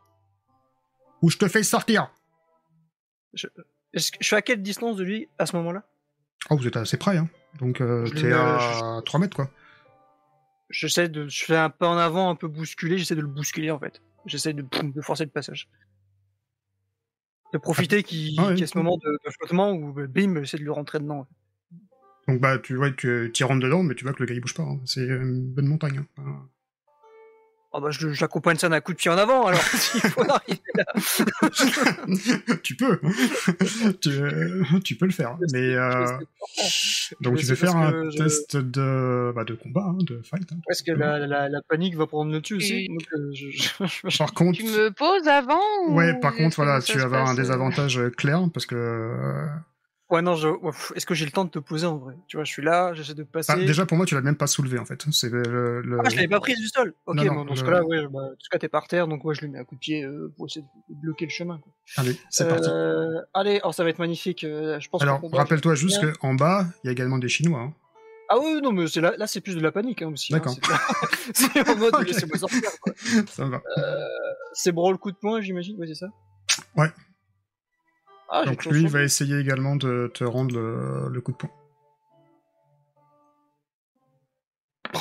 Ou 1.22 1.30
je 1.30 1.38
te 1.38 1.48
fais 1.48 1.62
sortir. 1.62 2.12
Est-ce 3.94 4.12
que- 4.12 4.18
je 4.22 4.26
suis 4.26 4.36
à 4.36 4.42
quelle 4.42 4.62
distance 4.64 4.96
de 4.98 5.04
lui 5.04 5.30
à 5.38 5.46
ce 5.46 5.56
moment-là? 5.58 5.84
Oh, 6.50 6.58
vous 6.58 6.66
êtes 6.68 6.78
assez 6.78 6.98
près, 6.98 7.18
hein. 7.18 7.30
Donc, 7.60 7.82
euh, 7.82 8.06
Je 8.06 8.14
t'es 8.14 8.30
le- 8.30 8.36
à 8.36 9.02
3 9.06 9.20
mètres, 9.20 9.36
quoi. 9.36 9.50
J'essaie 10.70 11.10
de, 11.10 11.28
je 11.28 11.44
fais 11.46 11.58
un 11.58 11.70
pas 11.70 11.88
en 11.90 11.98
avant, 11.98 12.30
un 12.30 12.36
peu 12.36 12.48
bousculé, 12.48 12.98
j'essaie 12.98 13.16
de 13.16 13.22
le 13.22 13.28
bousculer 13.28 13.72
en 13.72 13.80
fait. 13.80 14.02
J'essaie 14.26 14.54
de, 14.54 14.64
de 14.84 15.02
forcer 15.02 15.26
le 15.26 15.30
passage. 15.32 15.68
De 17.54 17.58
profiter 17.58 18.04
qu'il 18.04 18.40
Ah 18.40 18.48
ouais. 18.48 18.58
y 18.58 18.64
ait 18.64 18.68
ce 18.68 18.78
moment 18.78 18.98
de, 18.98 19.12
de 19.26 19.32
flottement 19.32 19.72
où 19.74 19.92
bah, 19.94 20.08
bim, 20.08 20.40
j'essaie 20.42 20.58
de 20.58 20.64
lui 20.64 20.70
rentrer 20.70 21.00
dedans. 21.00 21.28
Donc, 22.28 22.40
bah, 22.40 22.60
tu 22.60 22.76
vois 22.76 22.92
tu 22.92 23.32
y 23.38 23.44
rentres 23.44 23.64
dedans, 23.66 23.84
mais 23.84 23.96
tu 23.96 24.04
vois 24.06 24.14
que 24.14 24.20
le 24.22 24.26
gars, 24.28 24.36
il 24.36 24.40
bouge 24.42 24.54
pas. 24.54 24.64
hein. 24.64 24.80
C'est 24.86 25.06
une 25.06 25.52
bonne 25.52 25.68
montagne. 25.68 26.04
hein. 26.18 26.50
Ah 27.74 27.80
bah 27.80 27.90
l'accompagne 28.20 28.58
ça 28.58 28.68
d'un 28.68 28.82
coup 28.82 28.92
de 28.92 28.98
pied 28.98 29.10
en 29.10 29.18
avant 29.18 29.46
alors 29.48 29.62
s'il 29.76 30.02
faut 30.02 30.22
arriver 30.30 30.60
là. 30.76 30.84
tu 32.64 32.76
peux. 32.76 33.00
tu, 34.02 34.12
tu 34.84 34.96
peux 34.96 35.06
le 35.06 35.12
faire. 35.12 35.38
Mais, 35.54 35.76
euh, 35.76 36.06
donc, 37.22 37.38
tu 37.38 37.46
peux 37.48 37.56
faire 37.56 37.76
un 37.78 38.10
je- 38.12 38.18
test 38.18 38.58
de, 38.58 39.32
bah, 39.36 39.44
de 39.46 39.54
combat, 39.54 39.86
hein, 39.88 39.98
de 40.02 40.22
fight. 40.24 40.52
hein, 40.52 40.58
Parce 40.68 40.82
que 40.82 40.92
la, 40.92 41.20
la, 41.26 41.48
la 41.50 41.62
panique 41.62 41.96
va 41.96 42.08
prendre 42.08 42.32
le 42.32 42.42
dessus 42.42 42.56
aussi. 42.56 42.86
Et- 42.86 42.88
Donc, 42.90 43.08
euh, 43.14 43.32
je, 43.34 43.50
je- 43.50 44.10
je- 44.10 44.18
Par 44.18 44.34
contre, 44.34 44.58
Tu 44.58 44.66
me 44.66 44.90
poses 44.92 45.28
avant 45.28 45.60
ou 45.88 45.94
ouais, 45.96 46.20
par 46.20 46.36
contre, 46.36 46.58
voilà, 46.58 46.82
tu 46.82 46.98
vas 46.98 47.06
avoir 47.06 47.28
un 47.30 47.34
euh, 47.34 47.38
désavantage 47.38 47.98
euh, 47.98 48.10
clair 48.10 48.42
parce 48.54 48.66
que 48.66 48.76
euh, 48.76 49.46
Ouais 50.12 50.22
non, 50.22 50.36
je... 50.36 50.50
est-ce 50.96 51.06
que 51.06 51.14
j'ai 51.16 51.24
le 51.26 51.32
temps 51.32 51.46
de 51.46 51.50
te 51.50 51.60
poser 51.60 51.88
en 51.88 51.98
vrai? 51.98 52.16
Tu 52.28 52.36
vois, 52.36 52.44
je 52.44 52.52
suis 52.52 52.62
là, 52.62 52.94
j'essaie 52.94 53.14
de 53.14 53.24
passer. 53.24 53.52
ah, 53.54 53.56
déjà 53.56 53.86
pour 53.86 53.96
moi, 53.96 54.06
tu 54.06 54.14
l'as 54.14 54.22
même 54.22 54.36
pas 54.36 54.46
soulevé 54.48 54.78
en 54.78 54.84
fait. 54.86 55.02
C'est 55.12 55.30
le, 55.30 55.82
le- 55.82 56.00
Ah, 56.06 56.10
je 56.10 56.16
l'avais 56.18 56.28
pas 56.28 56.42
prise 56.42 56.58
du 56.60 56.68
sol. 56.68 56.94
Ok, 57.06 57.16
Non, 57.16 57.24
non, 57.24 57.34
bon, 57.36 57.46
dans 57.46 57.56
ce 57.56 57.64
cas-là, 57.64 57.84
ouais, 57.86 58.06
bah, 58.10 58.20
ce 58.38 58.50
cas, 58.50 58.60
t'es 58.60 58.68
par 58.68 58.88
terre, 58.90 59.08
donc 59.08 59.24
ouais, 59.24 59.34
je 59.34 59.42
lui 59.42 59.48
mets 59.48 59.60
un 59.60 59.64
coup 59.64 59.76
de 59.76 59.80
pied 59.80 60.04
euh, 60.04 60.34
pour 60.36 60.48
essayer 60.48 60.66
de 60.90 60.96
bloquer 61.02 61.26
le 61.26 61.32
chemin. 61.32 61.60
quoi. 61.60 61.72
Allez, 61.96 62.18
c'est 62.30 62.46
parti. 62.48 62.70
Euh, 62.70 63.22
Allez, 63.34 63.62
oh, 63.64 63.72
ça 63.72 63.84
va 63.86 63.90
être 63.90 64.00
magnifique. 64.00 64.44
euh, 64.44 64.80
je 64.82 64.90
pense 64.90 65.02
Alors, 65.02 65.22
rappelle-toi 65.32 65.76
juste 65.76 66.12
qu'en 66.18 66.34
bas, 66.34 66.66
il 66.84 66.88
y 66.88 66.90
a 66.90 66.92
également 66.92 67.18
des 67.18 67.30
Chinois. 67.30 67.62
hein. 67.62 67.74
Ah 68.30 68.36
oui, 68.38 68.60
non, 68.62 68.72
mais 68.74 68.88
c'est 68.88 69.02
là, 69.02 69.14
là 69.18 69.28
c'est 69.28 69.42
plus 69.42 69.56
de 69.56 69.62
la 69.62 69.72
panique 69.72 70.02
hein, 70.02 70.10
aussi. 70.12 70.32
D'accord. 70.34 70.54
c'est- 71.34 71.48
c'est 71.54 71.70
en 71.70 71.76
mode 71.78 71.94
Ok. 72.00 72.08
laissez-moi 72.08 72.38
sortir. 72.38 72.70
quoi. 72.82 72.94
Ça 73.28 73.46
va. 73.46 73.62
C'est 74.54 74.72
brawl 74.74 74.98
coup 74.98 75.12
de 75.12 75.18
poing, 75.18 75.40
j'imagine, 75.42 75.78
ouais, 75.80 75.88
c'est 75.88 75.96
ça? 75.96 76.08
Ouais. 76.76 76.88
Ah, 78.32 78.46
Donc 78.46 78.66
lui, 78.66 78.88
va 78.88 79.04
essayer 79.04 79.38
également 79.38 79.76
de 79.76 80.10
te 80.14 80.24
rendre 80.24 80.56
le, 80.56 81.10
le 81.10 81.22
coup 81.22 81.34
de 81.34 81.38
poing. 81.38 81.50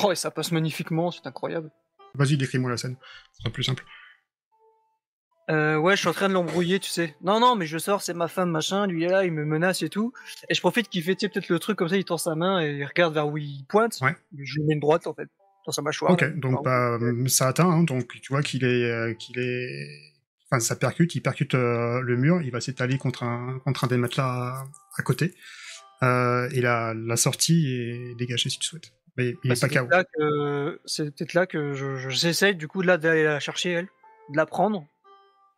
Oh, 0.03 0.13
et 0.13 0.17
ça 0.17 0.31
passe 0.31 0.53
magnifiquement, 0.53 1.11
c'est 1.11 1.27
incroyable. 1.27 1.71
Vas-y, 2.15 2.37
décris-moi 2.37 2.71
la 2.71 2.77
scène. 2.77 2.97
Ce 3.33 3.43
sera 3.43 3.53
plus 3.53 3.63
simple. 3.63 3.85
Euh, 5.51 5.77
ouais, 5.77 5.97
je 5.97 6.01
suis 6.01 6.09
en 6.09 6.13
train 6.13 6.29
de 6.29 6.35
l'embrouiller, 6.35 6.79
tu 6.79 6.91
sais. 6.91 7.17
Non, 7.23 7.41
non, 7.41 7.57
mais 7.57 7.67
je 7.67 7.77
sors, 7.79 8.03
c'est 8.03 8.15
ma 8.15 8.29
femme, 8.29 8.51
machin. 8.51 8.87
Lui, 8.87 9.03
il 9.03 9.07
est 9.07 9.11
là, 9.11 9.25
il 9.25 9.33
me 9.33 9.45
menace 9.45 9.83
et 9.83 9.89
tout. 9.89 10.13
Et 10.49 10.55
je 10.55 10.61
profite 10.61 10.89
qu'il 10.89 11.03
fait, 11.03 11.17
tu 11.17 11.27
sais, 11.27 11.29
peut-être 11.29 11.49
le 11.49 11.59
truc 11.59 11.77
comme 11.77 11.89
ça, 11.89 11.97
il 11.97 12.05
tend 12.05 12.19
sa 12.19 12.35
main 12.37 12.61
et 12.61 12.71
il 12.73 12.85
regarde 12.85 13.15
vers 13.15 13.27
où 13.29 13.37
il 13.37 13.65
pointe. 13.69 13.99
Ouais. 14.01 14.15
Je 14.37 14.55
lui 14.55 14.65
mets 14.67 14.75
une 14.75 14.81
droite, 14.81 15.09
en 15.09 15.15
fait, 15.15 15.29
dans 15.67 15.73
sa 15.73 15.83
mâchoire. 15.83 16.13
Ok, 16.13 16.21
là. 16.21 16.29
donc 16.31 16.61
Ah, 16.67 16.99
bah, 17.01 17.29
ça 17.29 17.49
atteint, 17.49 17.69
hein, 17.69 17.83
donc 17.83 18.09
tu 18.21 18.33
vois 18.33 18.43
qu'il 18.43 18.65
est, 18.65 18.91
euh, 18.91 19.15
qu'il 19.15 19.41
est, 19.41 20.10
enfin 20.51 20.61
ça 20.61 20.77
percute, 20.77 21.15
il 21.15 21.21
percute 21.23 21.55
euh, 21.55 22.01
le 22.01 22.17
mur, 22.17 22.43
il 22.43 22.51
va 22.51 22.61
s'étaler 22.61 22.99
contre 22.99 23.23
un, 23.23 23.59
contre 23.65 23.85
un 23.85 23.87
des 23.87 23.97
matelas 23.97 24.25
à, 24.25 24.65
à 24.99 25.03
côté, 25.03 25.35
euh, 26.03 26.49
et 26.53 26.61
la, 26.61 26.95
la 26.95 27.17
sortie 27.17 27.67
est 27.69 28.15
dégagée 28.17 28.49
si 28.51 28.59
tu 28.59 28.67
souhaites. 28.69 28.93
Mais 29.17 29.31
il 29.31 29.35
Bah, 29.35 29.39
est 29.45 29.49
pas 29.49 29.55
c'est 29.57 29.69
KO. 29.69 29.87
peut-être 29.87 29.91
là 29.91 30.05
que, 30.05 30.81
c'est 30.85 31.05
peut-être 31.15 31.35
là 31.35 31.47
que 31.47 31.73
je, 31.75 31.97
je- 31.97 32.09
j'essaie, 32.11 32.55
du 32.55 32.69
coup, 32.69 32.81
là, 32.83 32.97
d'aller 32.97 33.25
la 33.25 33.41
chercher, 33.41 33.71
elle, 33.73 33.89
de 34.31 34.37
la 34.37 34.47
prendre 34.47 34.87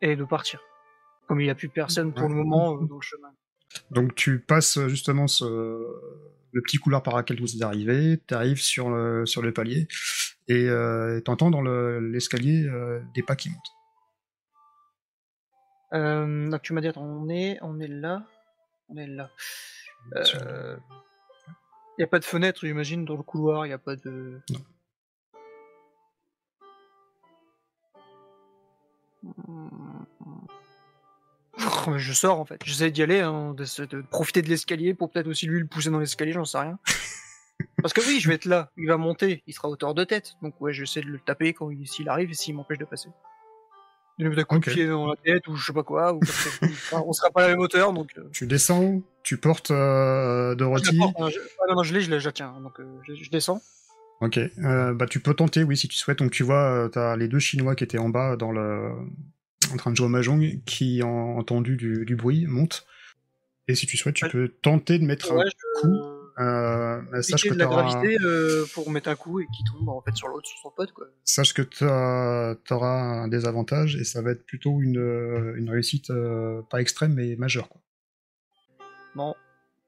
et 0.01 0.15
de 0.15 0.23
partir. 0.23 0.59
Comme 1.27 1.39
il 1.39 1.45
n'y 1.45 1.49
a 1.51 1.55
plus 1.55 1.69
personne 1.69 2.11
pour 2.13 2.23
Ouais. 2.23 2.29
le 2.29 2.35
moment 2.35 2.75
euh, 2.81 2.85
dans 2.85 2.95
le 2.95 3.01
chemin. 3.01 3.29
Donc 3.91 4.13
tu 4.15 4.39
passes 4.39 4.79
justement 4.87 5.27
ce, 5.27 5.45
le 6.51 6.61
petit 6.61 6.77
couloir 6.77 7.01
par 7.03 7.17
lequel 7.17 7.39
vous 7.39 7.55
êtes 7.55 7.61
arrivé, 7.63 8.19
tu 8.27 8.33
arrives 8.33 8.61
sur 8.61 8.89
le, 8.89 9.25
sur 9.25 9.41
le 9.41 9.51
palier, 9.53 9.87
et 10.47 10.67
euh, 10.69 11.19
t'entends 11.21 11.49
dans 11.49 11.61
le- 11.61 11.99
l'escalier 11.99 12.67
des 13.15 13.23
pas 13.23 13.35
qui 13.35 13.49
montent. 13.49 13.71
Euh, 15.93 16.49
donc 16.49 16.61
tu 16.61 16.73
m'as 16.73 16.81
dit, 16.81 16.87
attends, 16.87 17.03
on 17.03 17.29
est, 17.29 17.59
on 17.61 17.79
est 17.79 17.87
là, 17.87 18.23
on 18.89 18.97
est 18.97 19.07
là. 19.07 19.29
Sur- 20.23 20.41
Euh, 20.41 20.77
Il 21.97 22.01
n'y 22.01 22.03
a 22.03 22.07
pas 22.07 22.19
de 22.19 22.25
fenêtre, 22.25 22.61
j'imagine, 22.65 23.05
dans 23.05 23.15
le 23.15 23.23
couloir, 23.23 23.65
il 23.65 23.69
n'y 23.69 23.73
a 23.73 23.77
pas 23.77 23.95
de... 23.95 24.41
Non. 29.23 29.69
Je 31.97 32.13
sors 32.13 32.39
en 32.39 32.45
fait, 32.45 32.59
j'essaie 32.65 32.91
d'y 32.91 33.03
aller, 33.03 33.19
hein, 33.19 33.53
de, 33.53 33.85
de 33.85 34.01
profiter 34.01 34.41
de 34.41 34.49
l'escalier 34.49 34.93
pour 34.93 35.11
peut-être 35.11 35.27
aussi 35.27 35.45
lui 35.45 35.59
le 35.59 35.67
pousser 35.67 35.89
dans 35.91 35.99
l'escalier, 35.99 36.31
j'en 36.31 36.45
sais 36.45 36.57
rien. 36.57 36.79
Parce 37.81 37.93
que 37.93 38.01
oui, 38.01 38.19
je 38.19 38.27
vais 38.27 38.35
être 38.35 38.45
là, 38.45 38.71
il 38.77 38.87
va 38.87 38.97
monter, 38.97 39.43
il 39.45 39.53
sera 39.53 39.67
à 39.67 39.71
hauteur 39.71 39.93
de 39.93 40.03
tête, 40.03 40.33
donc 40.41 40.59
ouais, 40.61 40.73
je 40.73 40.79
vais 40.79 40.83
essayer 40.85 41.05
de 41.05 41.11
le 41.11 41.19
taper 41.19 41.53
quand 41.53 41.69
il, 41.69 41.87
s'il 41.87 42.09
arrive 42.09 42.31
et 42.31 42.33
s'il 42.33 42.55
m'empêche 42.55 42.79
de 42.79 42.85
passer. 42.85 43.09
Lui 44.19 44.29
mettre 44.29 44.41
un 44.41 44.43
coup 44.43 44.55
Ok. 44.57 44.67
de 44.67 44.73
pied 44.73 44.87
dans 44.87 45.07
la 45.07 45.15
tête 45.15 45.47
ou 45.47 45.55
je 45.55 45.65
sais 45.65 45.73
pas 45.73 45.83
quoi, 45.83 46.13
ou 46.13 46.19
enfin, 46.21 47.03
on 47.05 47.13
sera 47.13 47.31
pas 47.31 47.41
à 47.43 47.47
la 47.47 47.53
même 47.53 47.59
hauteur, 47.59 47.93
donc... 47.93 48.11
euh, 48.17 48.23
Tu 48.31 48.45
descends, 48.45 49.01
tu 49.23 49.37
portes 49.37 49.71
euh, 49.71 50.51
je 50.51 50.55
Dorothy. 50.55 50.97
la 50.97 51.05
porte, 51.05 51.15
hein, 51.19 51.29
je- 51.29 51.39
ah 51.39 51.63
non, 51.69 51.75
non, 51.77 51.83
je 51.83 51.93
l'ai, 51.93 52.01
je 52.01 52.11
l'ai, 52.11 52.19
je 52.19 52.25
la 52.25 52.31
tiens, 52.31 52.53
donc 52.61 52.79
euh, 52.79 52.85
je, 53.07 53.15
je 53.15 53.29
descends. 53.31 53.61
Ok, 54.21 54.37
euh, 54.37 54.93
bah 54.93 55.05
tu 55.07 55.19
peux 55.19 55.33
tenter, 55.33 55.63
oui, 55.63 55.75
si 55.75 55.87
tu 55.87 55.97
souhaites. 55.97 56.19
Donc 56.19 56.31
tu 56.31 56.43
vois, 56.43 56.85
euh, 56.85 56.87
t'as 56.89 57.15
les 57.17 57.27
deux 57.27 57.39
Chinois 57.39 57.75
qui 57.75 57.83
étaient 57.83 57.97
en 57.97 58.09
bas 58.09 58.37
dans 58.37 58.51
le, 58.51 58.91
en 59.73 59.77
train 59.77 59.91
de 59.91 59.95
jouer 59.97 60.05
au 60.05 60.09
mahjong, 60.09 60.61
qui 60.65 61.01
ont 61.03 61.37
entendu 61.37 61.75
du, 61.75 62.05
du 62.05 62.15
bruit, 62.15 62.45
montent. 62.45 62.85
Et 63.67 63.75
si 63.75 63.85
tu 63.87 63.97
souhaites, 63.97 64.15
tu 64.15 64.25
Ouais. 64.25 64.31
peux 64.31 64.47
tenter 64.61 64.99
de 64.99 65.05
mettre 65.05 65.33
Ouais, 65.33 65.41
un 65.41 65.45
je... 65.45 65.81
coup. 65.81 66.03
Euh, 66.39 67.21
sache 67.21 67.43
que 67.43 67.53
de 67.53 67.59
la 67.59 67.67
gravité 67.67 68.17
euh, 68.23 68.65
pour 68.73 68.89
mettre 68.89 69.09
un 69.09 69.15
coup 69.15 69.39
et 69.39 69.45
qui 69.55 69.63
tombe 69.65 69.87
en 69.89 70.01
fait 70.01 70.15
sur 70.15 70.27
l'autre, 70.27 70.47
sur 70.47 70.57
son 70.59 70.71
pote 70.71 70.91
quoi. 70.91 71.05
sache 71.23 71.53
que 71.53 71.61
t'as- 71.61 72.55
t'auras 72.65 73.01
un 73.01 73.27
désavantage 73.27 73.95
et 73.97 74.03
ça 74.03 74.21
va 74.23 74.31
être 74.31 74.43
plutôt 74.45 74.81
une, 74.81 74.97
euh, 74.97 75.53
une 75.57 75.69
réussite 75.69 76.09
euh, 76.09 76.61
pas 76.69 76.81
extrême 76.81 77.13
mais 77.13 77.35
majeure. 77.35 77.69
Quoi. 77.69 77.81
Bon, 79.15 79.35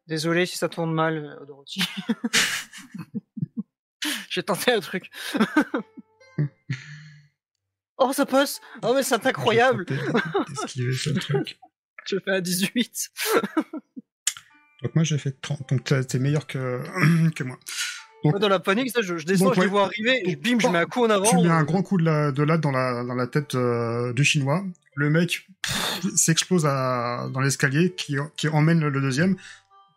désolé 0.07 0.45
si 0.45 0.55
ça 0.57 0.69
tourne 0.69 0.93
mal, 0.93 1.17
euh, 1.41 1.45
Dorothy. 1.45 1.81
J'ai 4.29 4.43
tenté 4.43 4.71
un 4.71 4.81
truc. 4.81 5.09
oh, 7.97 8.11
ça 8.13 8.25
passe 8.25 8.59
Oh, 8.83 8.93
mais 8.93 9.03
c'est 9.03 9.25
incroyable 9.25 9.85
d'esquiver 9.85 10.93
ce 10.93 11.09
truc. 11.11 11.57
Je 12.05 12.17
fais 12.19 12.31
un 12.31 12.41
18 12.41 13.09
Donc 14.85 14.93
moi 14.95 15.03
j'ai 15.03 15.17
fait 15.17 15.35
30, 15.41 15.69
donc 15.69 16.07
t'es 16.07 16.19
meilleur 16.19 16.45
que, 16.45 16.79
que 17.35 17.43
moi. 17.43 17.57
Donc- 18.23 18.39
Dans 18.39 18.49
la 18.49 18.59
panique, 18.59 18.89
ça, 18.91 19.01
je, 19.01 19.17
je 19.17 19.25
descends, 19.25 19.45
Donc, 19.45 19.55
je 19.55 19.61
les 19.61 19.67
vois 19.67 19.83
arriver, 19.85 20.21
Donc, 20.25 20.41
bim, 20.41 20.57
je 20.59 20.67
mets 20.67 20.77
un 20.79 20.85
coup 20.85 21.03
en 21.05 21.09
avant. 21.09 21.25
Tu 21.29 21.35
mets 21.37 21.49
un 21.49 21.63
grand 21.63 21.81
coup 21.83 21.97
de, 21.97 22.03
la, 22.03 22.31
de 22.31 22.41
latte 22.43 22.61
dans 22.61 22.71
la, 22.71 23.03
dans 23.03 23.13
la 23.15 23.27
tête 23.27 23.53
euh, 23.55 24.13
du 24.13 24.23
chinois. 24.23 24.63
Le 24.95 25.09
mec 25.11 25.47
s'explose 26.15 26.63
dans 26.63 27.39
l'escalier 27.41 27.93
qui, 27.93 28.15
qui 28.37 28.47
emmène 28.47 28.79
le, 28.79 28.89
le 28.89 29.01
deuxième. 29.01 29.35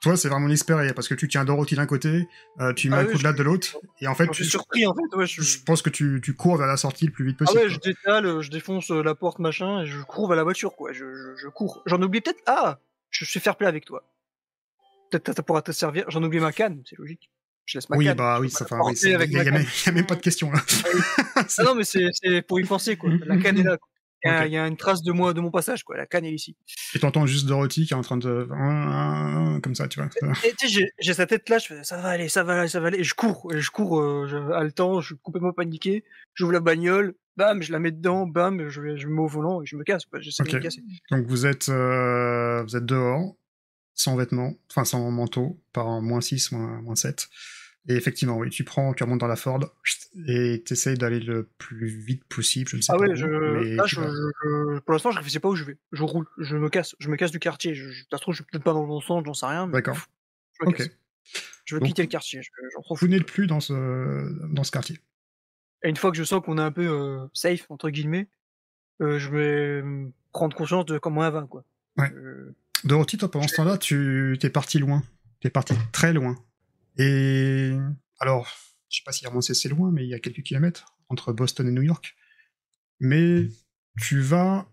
Toi, 0.01 0.17
c'est 0.17 0.29
vraiment 0.29 0.47
inespéré 0.47 0.93
parce 0.95 1.09
que 1.09 1.15
tu 1.15 1.27
tiens 1.27 1.45
Dorothy 1.45 1.75
d'un 1.75 1.87
côté, 1.87 2.29
euh, 2.61 2.73
tu 2.73 2.89
mets 2.89 2.97
Ah 2.97 3.01
un 3.01 3.05
oui, 3.07 3.13
coup 3.13 3.19
de 3.19 3.25
latte 3.25 3.35
je- 3.35 3.39
de 3.39 3.43
l'autre, 3.45 3.79
et 4.01 4.07
en 4.07 4.15
fait, 4.15 4.27
Je 4.27 4.31
tu, 4.31 4.43
suis 4.45 4.51
surpris 4.51 4.87
en 4.87 4.95
fait, 4.95 5.17
ouais, 5.17 5.27
je... 5.27 5.43
je 5.43 5.59
pense 5.65 5.83
que 5.83 5.91
tu, 5.91 6.21
tu 6.23 6.35
cours 6.35 6.57
vers 6.57 6.69
la 6.69 6.77
sortie 6.77 7.07
le 7.07 7.13
plus 7.13 7.25
vite 7.27 7.37
Ah 7.41 7.45
possible. 7.47 7.63
ouais, 7.65 7.69
je 7.69 7.81
détale, 7.81 8.27
euh, 8.27 8.41
je 8.41 8.51
défonce 8.51 8.91
la 8.91 9.15
porte, 9.17 9.39
machin, 9.41 9.83
et 9.83 9.87
je 9.87 10.01
cours 10.03 10.29
vers 10.29 10.37
la 10.37 10.45
voiture, 10.45 10.77
quoi. 10.77 10.93
Je, 10.93 10.99
je, 11.15 11.37
je 11.43 11.49
cours. 11.49 11.83
J'en 11.87 12.01
oublie 12.01 12.21
peut-être. 12.21 12.41
Ah 12.47 12.79
Je 13.11 13.25
suis 13.25 13.41
fair 13.41 13.57
play 13.57 13.67
avec 13.67 13.87
toi. 13.87 14.05
Peut-être 15.11 15.35
ça 15.37 15.43
pourra 15.43 15.63
te 15.63 15.73
servir. 15.73 16.05
J'en 16.09 16.23
oublie 16.23 16.41
ma 16.41 16.53
canne, 16.53 16.83
c'est 16.89 16.99
logique. 16.99 17.31
Je 17.67 17.77
laisse 17.79 17.89
ma 17.91 17.97
oui, 17.97 18.07
canne. 18.07 18.17
bah 18.17 18.39
oui, 18.41 18.49
ça 18.51 18.65
oui, 18.71 18.77
porter 18.79 19.09
il 19.11 19.15
avec 19.15 19.31
y, 19.31 19.39
a- 19.39 19.93
même, 19.93 20.07
pas 20.07 20.15
de 20.15 20.21
question 20.23 20.51
là. 20.51 20.61
Ah 21.59 21.63
non, 21.65 21.75
mais 21.75 21.85
c'est 21.85 22.43
pour 22.47 22.59
y 22.61 22.65
penser, 22.65 22.97
quoi. 22.97 23.11
La 23.27 23.37
canne 23.37 23.59
est 23.59 23.63
là. 23.63 23.77
quoi. 23.77 23.89
Il 24.25 24.29
y, 24.29 24.35
a, 24.35 24.41
Ok. 24.41 24.47
il 24.47 24.53
y 24.53 24.57
a 24.59 24.67
une 24.67 24.77
trace 24.77 25.03
de 25.03 25.13
moi, 25.13 25.33
de 25.33 25.41
mon 25.41 25.51
passage, 25.53 25.85
quoi. 25.85 25.97
La 25.97 26.07
canne 26.07 26.25
est 26.25 26.33
ici. 26.33 26.57
Et 26.95 26.99
t'entends 26.99 27.25
juste 27.27 27.47
Dorothy 27.47 27.87
qui 27.87 27.93
est 27.93 27.97
en 27.97 28.01
train 28.03 28.17
de... 28.17 28.49
Comme 29.63 29.75
ça, 29.77 29.87
tu 29.87 30.01
vois. 30.01 30.09
J'ai- 30.67 31.13
sa 31.15 31.27
tête 31.27 31.49
là, 31.49 31.59
je 31.59 31.67
fais 31.67 31.85
ça 31.85 31.99
va 31.99 32.09
aller, 32.09 32.29
ça 32.29 32.43
va 32.43 32.61
aller, 32.61 32.69
ça 32.69 32.81
va 32.81 32.89
aller. 32.89 32.99
Et 32.99 33.05
je 33.05 33.15
cours, 33.15 33.49
et 33.55 33.61
je 33.61 33.71
cours 33.71 34.01
euh, 34.01 34.27
je, 34.29 34.37
haletant, 34.53 35.01
je 35.01 35.09
suis 35.15 35.19
complètement 35.23 35.53
paniqué. 35.53 36.05
J'ouvre 36.35 36.53
la 36.53 36.61
bagnole, 36.61 37.15
bam, 37.37 37.63
je 37.63 37.71
la 37.71 37.79
mets 37.79 37.93
dedans, 37.93 38.27
bam, 38.27 38.69
je, 38.69 38.97
je 38.97 39.07
me 39.07 39.15
mets 39.15 39.21
au 39.21 39.27
volant 39.29 39.63
et 39.63 39.67
je 39.67 39.77
me 39.77 39.85
casse, 39.85 40.05
quoi. 40.07 40.21
J'essaie 40.21 40.43
de 40.43 40.49
Ok. 40.49 40.55
me 40.55 40.61
casser. 40.61 40.83
Donc 41.13 41.27
vous 41.27 41.47
êtes, 41.47 41.69
euh, 41.69 42.63
vous 42.65 42.77
êtes 42.77 42.87
dehors, 42.87 43.37
sans 43.99 44.17
vêtements, 44.17 44.55
enfin 44.71 44.85
sans 44.85 45.11
manteau, 45.11 45.61
par 45.73 46.01
moins 46.01 46.21
6, 46.21 46.53
moins, 46.53 46.81
moins 46.81 46.95
7. 46.97 47.29
Et 47.89 47.95
effectivement, 47.95 48.37
oui, 48.37 48.51
tu 48.51 48.65
prends, 48.65 48.93
tu 48.95 49.03
remontes 49.03 49.21
dans 49.21 49.27
la 49.27 49.37
Ford 49.37 49.61
et 50.29 50.63
tu 50.65 50.73
essayes 50.75 50.97
d'aller 50.99 51.21
le 51.21 51.49
plus 51.59 51.87
vite 51.89 52.23
possible. 52.25 52.69
Je 52.69 52.77
ne 52.77 52.83
sais 52.83 52.93
Ah 52.95 52.99
pas 52.99 53.07
ouais, 53.07 53.17
je, 53.17 53.27
là, 53.27 53.85
je, 53.87 54.79
pour 54.81 54.93
l'instant, 54.93 55.11
je 55.11 55.17
réfléchis 55.17 55.39
pas 55.41 55.49
où 55.49 55.57
je 55.57 55.65
vais. 55.65 55.79
Je 55.93 56.03
roule, 56.03 56.27
je 56.39 56.57
me 56.57 56.69
casse, 56.69 56.95
je 56.99 57.09
me 57.09 57.17
casse 57.17 57.31
du 57.31 57.39
quartier. 57.41 57.75
Je, 57.75 57.89
ça 58.11 58.19
se 58.19 58.23
trouve, 58.23 58.35
je 58.35 58.43
suis 58.43 58.45
peut-être 58.51 58.63
pas 58.65 58.73
dans 58.75 58.83
le 58.83 58.89
bon 58.89 59.01
sens, 59.01 59.23
j'en 59.25 59.35
sais 59.35 59.47
rien. 59.47 59.67
D'accord. 59.69 59.97
Je 60.61 60.67
me 60.67 60.73
casse. 60.73 60.91
Je 61.65 61.75
veux 61.75 61.81
Donc, 61.81 61.89
quitter 61.89 62.03
le 62.03 62.09
quartier, 62.09 62.43
je- 62.43 62.51
Vous 63.01 63.09
n'êtes 63.09 63.27
plus 63.27 63.47
dans 63.47 63.61
ce, 63.61 63.73
dans 64.53 64.65
ce 64.65 64.71
quartier. 64.71 64.99
Et 65.83 65.89
une 65.89 65.97
fois 65.97 66.11
que 66.11 66.17
je 66.19 66.25
sens 66.25 66.43
qu'on 66.45 66.59
est 66.59 66.63
un 66.63 66.73
peu 66.73 66.87
euh, 66.87 67.27
safe, 67.33 67.67
entre 67.71 67.89
guillemets, 67.91 68.29
euh, 69.01 69.19
je 69.19 69.31
vais 69.31 69.83
prendre 70.33 70.55
conscience 70.57 70.85
de 70.87 70.99
comment 70.99 71.25
elle 71.27 71.33
va, 71.33 71.43
quoi. 71.43 71.65
Ouais. 71.97 72.11
Euh, 72.13 72.55
Dorothy, 72.85 73.17
toi, 73.17 73.31
pendant 73.31 73.49
ce 73.49 73.57
temps-là, 73.57 73.79
tu 73.79 74.37
t'es 74.41 74.51
parti 74.51 74.79
loin. 74.79 75.03
T'es 75.41 75.51
parti 75.51 75.75
très 75.93 76.13
loin. 76.13 76.37
Et 76.97 77.73
alors, 78.19 78.49
je 78.89 78.99
sais 78.99 79.03
pas 79.05 79.13
si 79.13 79.25
vraiment 79.25 79.41
c'est 79.41 79.69
loin, 79.69 79.91
mais 79.91 80.05
il 80.05 80.09
y 80.09 80.15
a 80.15 80.19
quelques 80.19 80.43
kilomètres 80.43 80.95
entre 81.09 81.33
Boston 81.33 81.69
et 81.69 81.71
New 81.71 81.83
York. 81.83 82.17
Mais 83.01 83.49
tu 84.01 84.21
vas 84.21 84.67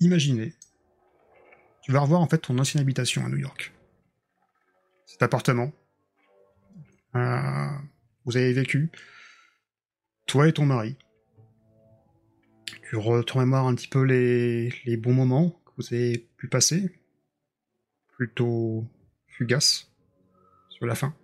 imaginer, 0.00 0.54
tu 1.82 1.92
vas 1.92 2.00
revoir 2.00 2.20
en 2.20 2.28
fait 2.28 2.38
ton 2.38 2.58
ancienne 2.58 2.82
habitation 2.82 3.24
à 3.24 3.28
New 3.28 3.38
York. 3.38 3.72
Cet 5.06 5.22
appartement. 5.22 5.72
Euh, 7.14 7.70
vous 8.24 8.36
avez 8.36 8.52
vécu, 8.52 8.90
toi 10.26 10.48
et 10.48 10.52
ton 10.52 10.66
mari. 10.66 10.96
Tu 12.66 12.96
te 12.96 13.38
un 13.38 13.74
petit 13.74 13.88
peu 13.88 14.02
les, 14.02 14.96
bons 14.96 15.14
moments 15.14 15.58
vous 15.76 15.92
avez 15.92 16.18
pu 16.36 16.48
passer, 16.48 16.90
plutôt 18.16 18.86
fugaces 19.26 19.90
sur 20.70 20.86
la 20.86 20.94
fin. 20.94 21.14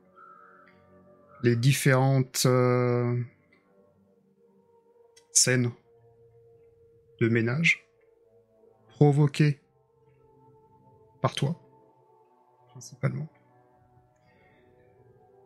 Les 1.42 1.56
différentes 1.56 2.44
euh, 2.46 3.20
scènes 5.32 5.70
de 7.20 7.28
ménage 7.28 7.84
provoquées 8.88 9.60
par 11.20 11.34
toi, 11.34 11.58
principalement. 12.68 13.28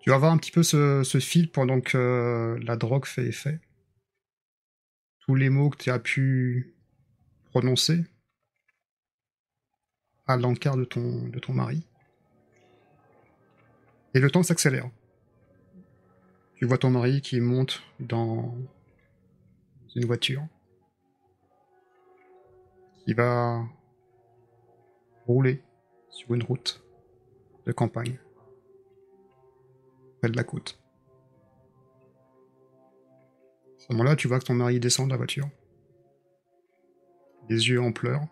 Tu 0.00 0.10
vas 0.10 0.18
voir 0.18 0.32
un 0.32 0.38
petit 0.38 0.52
peu 0.52 0.62
ce, 0.62 1.02
ce 1.02 1.18
fil 1.18 1.50
pendant 1.50 1.80
que 1.80 1.96
euh, 1.96 2.58
la 2.64 2.76
drogue 2.76 3.06
fait 3.06 3.26
effet. 3.26 3.60
Tous 5.20 5.34
les 5.34 5.50
mots 5.50 5.70
que 5.70 5.78
tu 5.78 5.90
as 5.90 5.98
pu 5.98 6.76
prononcer 7.50 8.04
à 10.26 10.36
l'encart 10.36 10.76
de 10.76 10.84
ton, 10.84 11.28
de 11.28 11.38
ton 11.38 11.52
mari. 11.52 11.86
Et 14.14 14.20
le 14.20 14.30
temps 14.30 14.42
s'accélère. 14.42 14.90
Tu 16.56 16.64
vois 16.64 16.78
ton 16.78 16.90
mari 16.90 17.20
qui 17.20 17.40
monte 17.40 17.82
dans 18.00 18.54
une 19.94 20.06
voiture. 20.06 20.42
Qui 23.04 23.12
va 23.12 23.62
rouler 25.26 25.62
sur 26.08 26.34
une 26.34 26.42
route 26.42 26.82
de 27.66 27.72
campagne. 27.72 28.18
Près 30.20 30.30
de 30.30 30.36
la 30.36 30.44
côte. 30.44 30.80
À 33.76 33.78
ce 33.78 33.92
moment-là, 33.92 34.16
tu 34.16 34.28
vois 34.28 34.38
que 34.40 34.46
ton 34.46 34.54
mari 34.54 34.80
descend 34.80 35.06
de 35.06 35.12
la 35.12 35.18
voiture. 35.18 35.48
Les 37.48 37.68
yeux 37.68 37.80
en 37.80 37.92
pleurs. 37.92 38.26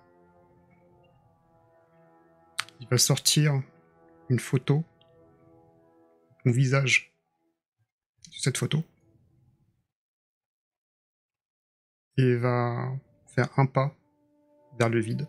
Il 2.84 2.88
va 2.90 2.98
sortir 2.98 3.62
une 4.28 4.38
photo, 4.38 4.84
ton 6.44 6.50
visage 6.50 7.14
cette 8.44 8.58
photo. 8.58 8.84
Et 12.18 12.36
va 12.36 12.92
faire 13.26 13.48
un 13.56 13.64
pas 13.64 13.96
vers 14.78 14.90
le 14.90 15.00
vide. 15.00 15.26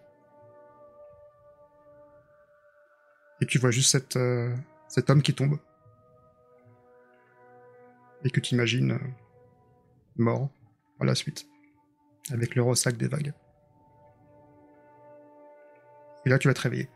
Et 3.39 3.45
tu 3.45 3.57
vois 3.57 3.71
juste 3.71 4.17
euh, 4.17 4.53
cet 4.89 5.09
homme 5.09 5.21
qui 5.21 5.33
tombe. 5.33 5.57
Et 8.25 8.29
que 8.29 8.41
tu 8.41 8.53
imagines 8.53 8.91
euh, 8.91 8.99
mort 10.17 10.49
à 10.99 11.05
la 11.05 11.15
suite. 11.15 11.47
Avec 12.31 12.55
le 12.55 12.63
ressac 12.63 12.97
des 12.97 13.07
vagues. 13.07 13.33
Et 16.25 16.29
là, 16.29 16.37
tu 16.37 16.49
vas 16.49 16.53
te 16.53 16.61
réveiller. 16.61 16.89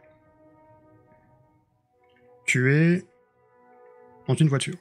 Tu 2.50 2.74
es 2.74 3.06
dans 4.28 4.34
une 4.34 4.48
voiture. 4.48 4.76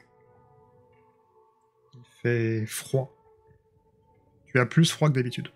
Il 1.92 2.02
fait 2.22 2.64
froid. 2.64 3.14
Tu 4.46 4.58
as 4.58 4.64
plus 4.64 4.90
froid 4.90 5.10
que 5.10 5.12
d'habitude. 5.12 5.48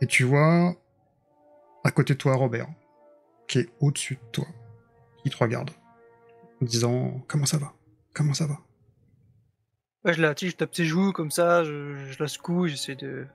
Et 0.00 0.06
tu 0.06 0.22
vois 0.22 0.76
à 1.82 1.90
côté 1.90 2.14
de 2.14 2.18
toi 2.20 2.36
Robert, 2.36 2.68
qui 3.48 3.58
est 3.58 3.68
au-dessus 3.80 4.14
de 4.14 4.30
toi, 4.30 4.46
qui 5.24 5.30
te 5.30 5.36
regarde, 5.36 5.70
en 6.62 6.64
disant 6.64 7.20
Comment 7.26 7.46
ça 7.46 7.58
va? 7.58 7.72
Comment 8.12 8.34
ça 8.34 8.46
va? 8.46 8.60
Ouais, 10.04 10.12
je 10.12 10.22
la, 10.22 10.32
je 10.36 10.48
tape 10.52 10.76
ses 10.76 10.84
joues 10.84 11.10
comme 11.10 11.32
ça, 11.32 11.64
je, 11.64 11.96
je 11.96 12.22
la 12.22 12.28
secoue, 12.28 12.68
j'essaie 12.68 12.94
de. 12.94 13.26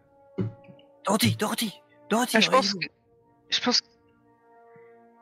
Dorothy, 1.06 1.36
Dorothy, 1.36 1.82
Dorothy. 2.10 2.38
Ah, 2.38 2.40
je 2.40 2.50
pense 2.50 2.74
que, 2.74 2.88
je 3.50 3.62
pense, 3.62 3.82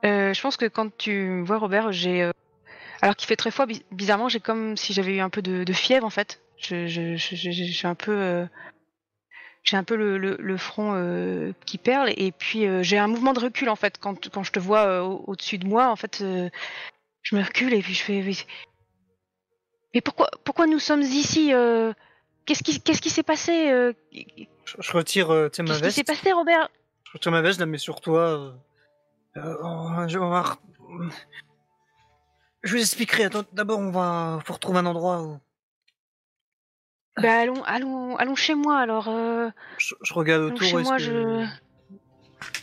euh, 0.06 0.34
je 0.34 0.41
pense 0.41 0.58
que 0.58 0.66
quand 0.66 0.95
tu 0.98 1.41
vois 1.43 1.58
Robert, 1.58 1.91
j'ai, 1.91 2.24
euh, 2.24 2.32
alors 3.02 3.16
qu'il 3.16 3.28
fait 3.28 3.36
très 3.36 3.52
froid, 3.52 3.66
bi- 3.66 3.84
bizarrement, 3.91 4.30
j'ai 4.30 4.39
comme 4.39 4.78
si 4.78 4.93
j'avais 4.93 5.16
eu 5.16 5.20
un 5.20 5.30
peu 5.30 5.41
de, 5.41 5.64
de 5.64 5.74
fièvre 5.74 6.06
en 6.06 6.10
fait. 6.10 6.41
Je, 6.58 6.88
je, 6.88 7.16
je, 7.18 7.36
je- 7.36 7.52
j'ai 7.52 7.88
un 7.88 7.95
peu, 7.95 8.12
euh, 8.12 8.45
j'ai 9.64 9.78
un 9.78 9.84
peu 9.84 9.95
le, 9.95 10.18
le, 10.18 10.38
le 10.39 10.58
front 10.58 10.93
euh, 10.95 11.52
qui 11.66 11.78
perle 11.78 12.12
et 12.16 12.32
puis 12.32 12.66
euh, 12.66 12.82
j'ai 12.84 12.98
un 12.98 13.08
mouvement 13.08 13.34
de 13.34 13.39
recul 13.39 13.70
en 13.70 13.76
fait 13.76 13.98
quand, 14.00 14.30
quand 14.30 14.43
je 14.43 14.52
te 14.52 14.60
vois 14.60 14.86
euh, 14.86 15.02
au- 15.02 15.24
au-dessus 15.28 15.58
de 15.58 15.68
moi 15.68 15.89
en 15.89 15.95
fait, 15.95 16.20
euh, 16.22 16.50
je 17.22 17.36
me 17.36 17.43
recule 17.43 17.74
et 17.74 17.82
puis 17.82 17.93
je 17.93 18.02
fais, 18.04 18.22
mais, 18.22 18.34
mais 19.93 20.02
pourquoi, 20.02 20.30
pourquoi 20.43 20.68
nous 20.68 20.80
sommes 20.80 21.02
ici 21.02 21.54
euh, 21.54 21.93
Qu'est-ce 22.45 22.64
qui, 22.64 22.80
qu'est-ce 22.82 23.02
qui 23.02 23.10
s'est 23.10 23.24
passé 23.24 23.70
euh, 23.72 23.91
Je, 24.14 24.76
je 24.80 24.91
retire 24.93 25.32
euh, 25.32 25.50
tu 25.50 25.58
sais, 25.58 25.64
ma 25.64 25.70
Qu'est-ce 25.74 25.84
qui 25.84 25.91
s'est 25.91 26.04
veste. 26.06 26.24
passé, 26.24 26.32
Robert? 26.32 26.70
Je 27.04 27.12
retire 27.14 27.32
ma 27.34 27.41
veste, 27.41 27.56
je 27.56 27.60
la 27.60 27.66
mets 27.66 27.78
sur 27.78 28.00
toi. 28.00 28.22
euh, 28.22 28.52
euh, 29.38 29.55
on- 29.63 30.07
je, 30.07 30.19
va 30.19 30.57
je 32.63 32.73
vous 32.73 32.79
expliquerai. 32.81 33.25
Attends, 33.25 33.43
d'abord, 33.53 33.79
on 33.79 33.91
va 33.91 34.39
faut 34.45 34.53
retrouver 34.53 34.79
un 34.79 34.85
endroit 34.85 35.21
où. 35.23 35.38
Bah 37.21 37.39
allons, 37.39 37.63
allons, 37.63 38.15
allons 38.17 38.35
chez 38.35 38.53
moi 38.55 38.77
alors. 38.77 39.07
euh, 39.07 39.49
Je, 39.77 39.95
je 40.03 40.13
regarde 40.13 40.43
autour. 40.43 40.67
chez 40.67 40.77
moi, 40.83 40.97
que- 40.97 41.03
je. 41.03 41.45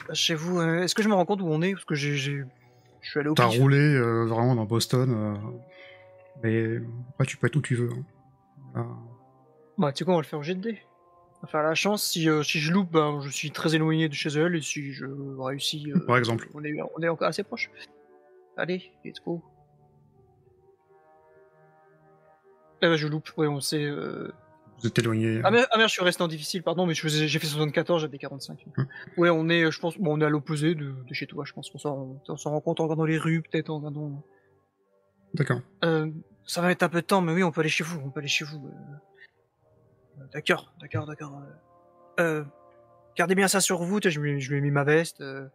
Bah, 0.06 0.14
Chez 0.14 0.34
vous, 0.34 0.60
euh, 0.60 0.82
est-ce 0.82 0.94
que 0.94 1.02
je 1.02 1.08
me 1.08 1.14
rends 1.14 1.24
compte 1.26 1.40
où 1.42 1.46
on 1.48 1.60
est? 1.62 1.72
Parce 1.72 1.84
que 1.84 1.94
j'ai, 1.94 2.16
je 2.16 2.44
suis 3.02 3.18
allé 3.20 3.28
au 3.28 3.34
T'as 3.34 3.46
roulé 3.46 3.78
euh, 3.78 4.24
vraiment 4.26 4.54
dans 4.54 4.64
Boston, 4.64 5.10
euh, 5.10 5.34
mais 6.42 6.80
après 7.14 7.26
tu 7.26 7.36
peux 7.36 7.46
être 7.48 7.56
où 7.56 7.62
tu 7.62 7.74
veux. 7.74 7.90
hein. 8.74 8.86
Bah, 9.78 9.90
tu 9.92 9.98
sais 9.98 10.04
quoi, 10.04 10.14
on 10.14 10.18
va 10.18 10.22
le 10.22 10.26
faire 10.28 10.38
au 10.38 10.42
jet 10.42 10.54
de 10.54 10.60
dés. 10.60 10.82
On 11.45 11.47
faire 11.47 11.62
la 11.62 11.74
chance. 11.74 12.03
Si, 12.05 12.28
euh, 12.28 12.42
si 12.42 12.59
je 12.59 12.72
loupe, 12.72 12.90
ben, 12.90 13.20
je 13.20 13.28
suis 13.28 13.51
très 13.51 13.74
éloigné 13.74 14.09
de 14.09 14.14
chez 14.14 14.30
elle. 14.30 14.55
Et 14.57 14.62
si 14.62 14.92
je 14.92 15.05
réussis, 15.38 15.92
euh, 15.95 15.99
Par 16.07 16.16
exemple. 16.16 16.49
on 16.55 16.64
est, 16.64 16.74
on 16.97 17.03
est 17.03 17.09
encore 17.09 17.28
assez 17.28 17.42
proche. 17.42 17.70
Allez, 18.57 18.90
let's 19.05 19.20
go. 19.24 19.42
Eh 22.82 22.86
ben, 22.86 22.97
je 22.97 23.07
loupe. 23.09 23.28
Oui, 23.36 23.47
on 23.47 23.61
sait. 23.61 23.84
Euh... 23.84 24.32
Vous 24.80 24.86
êtes 24.88 24.99
éloigné. 24.99 25.40
Ah, 25.45 25.51
merde, 25.51 25.66
ah 25.70 25.76
merde, 25.78 25.88
je 25.88 25.95
suis 25.95 26.03
resté 26.05 26.22
en 26.22 26.28
difficile, 26.28 26.62
pardon, 26.62 26.86
mais 26.86 26.95
je 26.95 27.01
faisais- 27.03 27.28
j'ai 27.28 27.38
fait 27.38 27.47
74, 27.47 28.01
j'avais 28.03 28.18
45. 28.18 28.64
Hum. 28.76 28.86
Ouais, 29.16 29.30
on 29.30 29.49
est, 29.49 29.70
je 29.70 29.78
pense, 29.80 29.97
bon, 29.99 30.16
on 30.16 30.20
est 30.20 30.24
à 30.24 30.28
l'opposé 30.28 30.74
de, 30.74 30.92
de 31.07 31.14
chez 31.14 31.26
toi, 31.26 31.45
je 31.47 31.53
pense 31.53 31.70
qu'on 31.70 31.78
s'en 31.78 32.20
on 32.28 32.36
s'en 32.36 32.51
rend 32.51 32.61
compte 32.61 32.80
en 32.80 32.84
regardant 32.84 33.05
les 33.05 33.16
rues, 33.18 33.42
peut-être 33.42 33.70
en 33.70 33.76
regardant. 33.78 34.24
D'accord. 35.34 35.61
Euh, 35.84 36.11
ça 36.47 36.61
va 36.61 36.68
mettre 36.68 36.84
un 36.84 36.88
peu 36.88 37.01
de 37.03 37.07
temps, 37.07 37.20
mais 37.20 37.32
oui, 37.32 37.42
on 37.45 37.53
peut 37.53 37.61
aller 37.61 37.70
chez 37.70 37.84
vous, 37.84 38.01
on 38.05 38.11
peut 38.11 38.18
aller 38.20 38.28
chez 38.28 38.45
vous. 38.45 38.66
euh. 38.66 38.97
D'accord, 40.32 40.72
d'accord, 40.80 41.06
d'accord. 41.06 41.42
euh. 42.20 42.44
Gardez 43.16 43.34
bien 43.34 43.46
ça 43.48 43.60
sur 43.60 43.82
vous, 43.84 44.00
je 44.02 44.18
lui, 44.20 44.40
je 44.40 44.50
lui 44.50 44.58
ai 44.58 44.60
mis 44.60 44.70
ma 44.70 44.84
veste. 44.84 45.20
euh. 45.20 45.46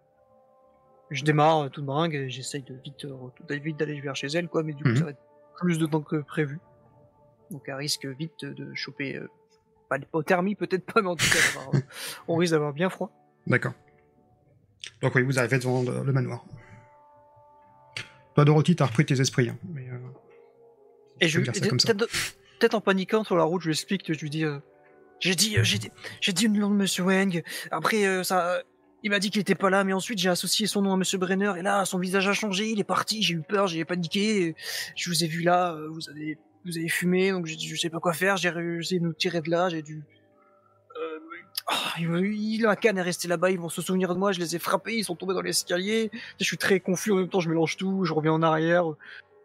Je 1.11 1.23
démarre 1.23 1.65
euh, 1.65 1.69
toute 1.69 1.85
bringue 1.85 2.13
et 2.13 2.29
j'essaye 2.29 2.61
de 2.63 2.75
vite, 2.75 3.05
de 3.05 3.55
vite 3.55 3.77
d'aller 3.77 3.99
vers 3.99 4.15
chez 4.15 4.27
elle, 4.27 4.47
quoi, 4.47 4.63
mais 4.63 4.73
du 4.73 4.83
coup, 4.83 4.89
Mhm. 4.89 4.97
ça 4.97 5.03
va 5.05 5.09
être 5.11 5.21
plus 5.57 5.77
de 5.79 5.85
temps 5.85 6.01
que 6.01 6.17
prévu. 6.17 6.59
Donc, 7.51 7.63
elle 7.67 7.73
risque 7.75 8.05
vite 8.05 8.45
de 8.45 8.73
choper 8.75 9.15
euh, 9.17 9.27
Pas 9.89 9.97
l'hypothermie, 9.97 10.53
peut-être 10.55 10.85
pas, 10.85 11.01
mais 11.01 11.07
en 11.09 11.15
tout 11.15 11.25
cas, 11.25 11.79
on 12.27 12.35
risque 12.35 12.51
d'avoir 12.53 12.73
bien 12.73 12.89
froid. 12.89 13.11
D'accord. 13.47 13.73
Donc 15.01 15.15
oui, 15.15 15.23
vous 15.23 15.39
arrivez 15.39 15.57
devant 15.57 15.81
le, 15.81 16.03
le 16.03 16.13
manoir. 16.13 16.45
Toi, 18.35 18.45
Dorothy, 18.45 18.75
t'as 18.75 18.85
repris 18.85 19.05
tes 19.05 19.19
esprits. 19.19 19.49
hein, 19.49 19.57
mais, 19.67 19.89
euh, 19.89 19.97
Et 21.21 21.27
je 21.27 21.39
je, 21.41 21.45
peux 21.45 21.51
dire 21.51 21.55
ça 21.63 21.69
comme 21.69 21.79
ça. 21.79 21.93
peut-être 21.93 22.11
peut-être 22.59 22.75
en 22.75 22.81
paniquant 22.81 23.23
sur 23.23 23.37
la 23.37 23.43
route, 23.43 23.61
je 23.61 23.67
lui 23.67 23.73
explique, 23.73 24.11
je 24.13 24.19
lui 24.19 24.29
dis, 24.29 24.43
euh, 24.45 24.59
j'ai 25.19 25.35
dit, 25.35 25.57
euh, 25.57 25.63
j'ai 25.63 25.77
dit, 25.77 25.91
j'ai 26.21 26.33
dit 26.33 26.47
le 26.47 26.59
nom 26.59 26.69
de 26.69 26.75
Monsieur 26.75 27.03
Wang. 27.03 27.41
Après, 27.71 28.05
euh, 28.05 28.23
ça, 28.23 28.61
il 29.03 29.09
m'a 29.09 29.19
dit 29.19 29.31
qu'il 29.31 29.41
était 29.41 29.55
pas 29.55 29.69
là, 29.69 29.83
mais 29.83 29.93
ensuite 29.93 30.19
j'ai 30.19 30.29
associé 30.29 30.67
son 30.67 30.81
nom 30.81 30.93
à 30.93 30.97
Monsieur 30.97 31.17
Brenner, 31.17 31.53
et 31.57 31.61
là, 31.61 31.85
son 31.85 31.99
visage 31.99 32.27
a 32.27 32.33
changé, 32.33 32.69
il 32.69 32.79
est 32.79 32.83
parti, 32.83 33.23
j'ai 33.23 33.33
eu 33.35 33.41
peur, 33.41 33.67
j'ai 33.67 33.85
paniqué, 33.85 34.55
je 34.95 35.09
vous 35.09 35.23
ai 35.23 35.27
vu 35.27 35.41
là, 35.41 35.77
vous 35.89 36.09
avez, 36.09 36.37
vous 36.65 36.77
avez 36.77 36.89
fumé, 36.89 37.31
donc 37.31 37.45
dit, 37.45 37.67
je 37.67 37.75
sais 37.75 37.89
pas 37.89 37.99
quoi 37.99 38.13
faire, 38.13 38.35
j'ai 38.37 38.49
réussi 38.49 38.99
de 38.99 39.05
nous 39.05 39.13
tirer 39.13 39.41
de 39.41 39.49
là, 39.49 39.69
j'ai 39.69 39.81
dû. 39.81 40.03
Il- 41.99 42.61
la 42.63 42.75
canne 42.75 42.97
est 42.97 43.01
restée 43.01 43.27
là-bas, 43.27 43.51
ils 43.51 43.59
vont 43.59 43.69
se 43.69 43.81
souvenir 43.81 44.13
de 44.13 44.19
moi, 44.19 44.31
je 44.31 44.39
les 44.39 44.55
ai 44.55 44.59
frappés, 44.59 44.95
ils 44.97 45.03
sont 45.03 45.15
tombés 45.15 45.33
dans 45.33 45.41
l'escalier. 45.41 46.09
Je 46.39 46.45
suis 46.45 46.57
très 46.57 46.79
confus 46.79 47.11
en 47.11 47.15
même 47.15 47.29
temps, 47.29 47.39
je 47.39 47.49
mélange 47.49 47.77
tout, 47.77 48.05
je 48.05 48.13
reviens 48.13 48.33
en 48.33 48.41
arrière. 48.41 48.85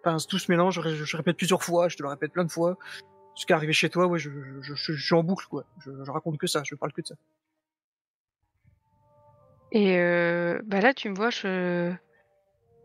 Enfin, 0.05 0.19
tout 0.29 0.39
se 0.39 0.51
mélange, 0.51 0.75
je, 0.75 0.81
ré- 0.81 0.97
je 0.97 1.17
répète 1.17 1.37
plusieurs 1.37 1.63
fois, 1.63 1.89
je 1.89 1.97
te 1.97 2.03
le 2.03 2.09
répète 2.09 2.33
plein 2.33 2.45
de 2.45 2.51
fois. 2.51 2.77
Jusqu'à 3.35 3.57
arriver 3.57 3.73
chez 3.73 3.89
toi, 3.89 4.07
ouais, 4.07 4.19
je, 4.19 4.31
je, 4.61 4.75
je, 4.75 4.93
je 4.93 5.05
suis 5.05 5.15
en 5.15 5.23
boucle, 5.23 5.47
quoi. 5.49 5.65
Je, 5.81 5.91
je 6.05 6.11
raconte 6.11 6.39
que 6.39 6.47
ça, 6.47 6.63
je 6.63 6.75
parle 6.75 6.93
que 6.93 7.01
de 7.01 7.07
ça. 7.07 7.15
Et 9.73 9.99
euh, 9.99 10.61
bah 10.67 10.81
là, 10.81 10.95
tu 10.95 11.09
me 11.09 11.17
vois, 11.17 11.31
je, 11.31 11.93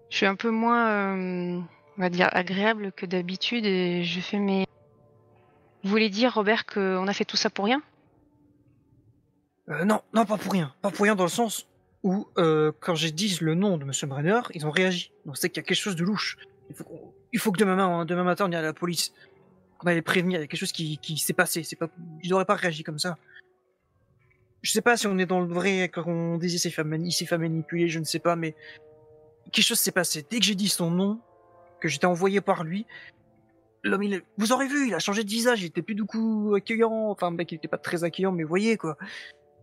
je 0.10 0.16
suis 0.16 0.26
un 0.26 0.36
peu 0.36 0.50
moins, 0.50 0.90
euh, 0.90 1.60
on 1.98 2.02
va 2.02 2.10
dire, 2.10 2.30
agréable 2.32 2.92
que 2.94 3.06
d'habitude 3.06 3.66
et 3.66 4.04
je 4.04 4.20
fais 4.22 4.40
mes. 4.40 4.66
Vous 5.84 5.90
voulez 5.90 6.10
dire, 6.10 6.34
Robert, 6.34 6.66
qu'on 6.66 7.08
a 7.08 7.14
fait 7.14 7.26
tout 7.26 7.38
ça 7.38 7.50
pour 7.50 7.66
rien? 7.66 7.82
Euh, 9.70 9.86
non, 9.86 10.02
non, 10.14 10.26
pas 10.26 10.38
pour 10.38 10.52
rien. 10.52 10.74
Pas 10.82 10.90
pour 10.90 11.04
rien 11.04 11.16
dans 11.16 11.26
le 11.26 11.30
sens 11.30 11.68
où, 12.02 12.28
euh, 12.38 12.72
quand 12.80 12.96
j'ai 12.96 13.12
dit 13.12 13.38
le 13.42 13.54
nom 13.54 13.78
de 13.78 13.86
Monsieur 13.86 14.08
Brenner, 14.08 14.42
ils 14.54 14.66
ont 14.66 14.72
réagi. 14.72 15.12
Donc 15.26 15.38
c'est 15.38 15.50
qu'il 15.50 15.62
y 15.62 15.66
a 15.66 15.68
quelque 15.68 15.78
chose 15.78 15.96
de 15.96 16.04
louche. 16.04 16.38
Il 16.70 16.76
faut, 16.76 17.14
il 17.34 17.40
faut 17.40 17.52
que 17.52 17.58
demain, 17.60 17.76
matin- 17.76 18.06
demain 18.06 18.24
matin, 18.24 18.46
on 18.48 18.52
aille 18.52 18.56
à 18.56 18.62
la 18.62 18.74
police. 18.74 19.14
Qu'on 19.78 19.88
aille 19.88 20.02
prévenir. 20.02 20.40
Il 20.40 20.42
y 20.42 20.44
a 20.44 20.48
quelque 20.48 20.60
chose 20.60 20.72
qui, 20.72 20.98
qui 20.98 21.18
s'est 21.18 21.34
passé. 21.34 21.64
C'est 21.64 21.76
pas, 21.76 21.90
ils 22.24 22.30
n'auraient 22.30 22.46
pas 22.46 22.56
réagi 22.56 22.84
comme 22.84 23.00
ça. 23.00 23.18
Je 24.62 24.72
sais 24.72 24.82
pas 24.82 24.98
si 24.98 25.08
on 25.08 25.18
est 25.18 25.26
dans 25.26 25.40
le 25.40 25.48
vrai 25.54 25.84
quand 25.90 26.06
on 26.06 26.38
disait 26.38 26.58
s'est 26.58 26.70
fait, 26.70 26.84
mani- 26.84 27.08
il 27.10 27.12
s'est 27.14 27.26
fait 27.26 27.38
manipuler, 27.38 27.88
je 27.88 28.00
ne 28.00 28.04
sais 28.04 28.20
pas, 28.20 28.36
mais 28.36 28.56
quelque 29.52 29.64
chose 29.64 29.80
s'est 29.80 29.94
passé. 29.94 30.26
Dès 30.30 30.40
que 30.40 30.46
j'ai 30.46 30.56
dit 30.56 30.68
son 30.68 30.92
nom, 30.92 31.22
que 31.80 31.88
j'étais 31.88 32.08
envoyé 32.08 32.42
par 32.42 32.66
lui, 32.66 32.86
l'homme, 33.84 34.04
il, 34.04 34.22
vous 34.38 34.52
aurez 34.52 34.68
vu, 34.68 34.88
il 34.90 34.94
a 34.94 35.00
changé 35.00 35.24
de 35.24 35.30
visage, 35.30 35.62
il 35.62 35.68
était 35.68 35.82
plus 35.82 35.96
du 35.96 36.04
coup 36.04 36.54
accueillant. 36.58 37.10
Enfin, 37.10 37.32
mec, 37.32 37.50
il 37.54 37.56
était 37.56 37.70
pas 37.70 37.78
très 37.78 38.04
accueillant, 38.04 38.34
mais 38.34 38.44
voyez 38.44 38.76
quoi. 38.76 38.98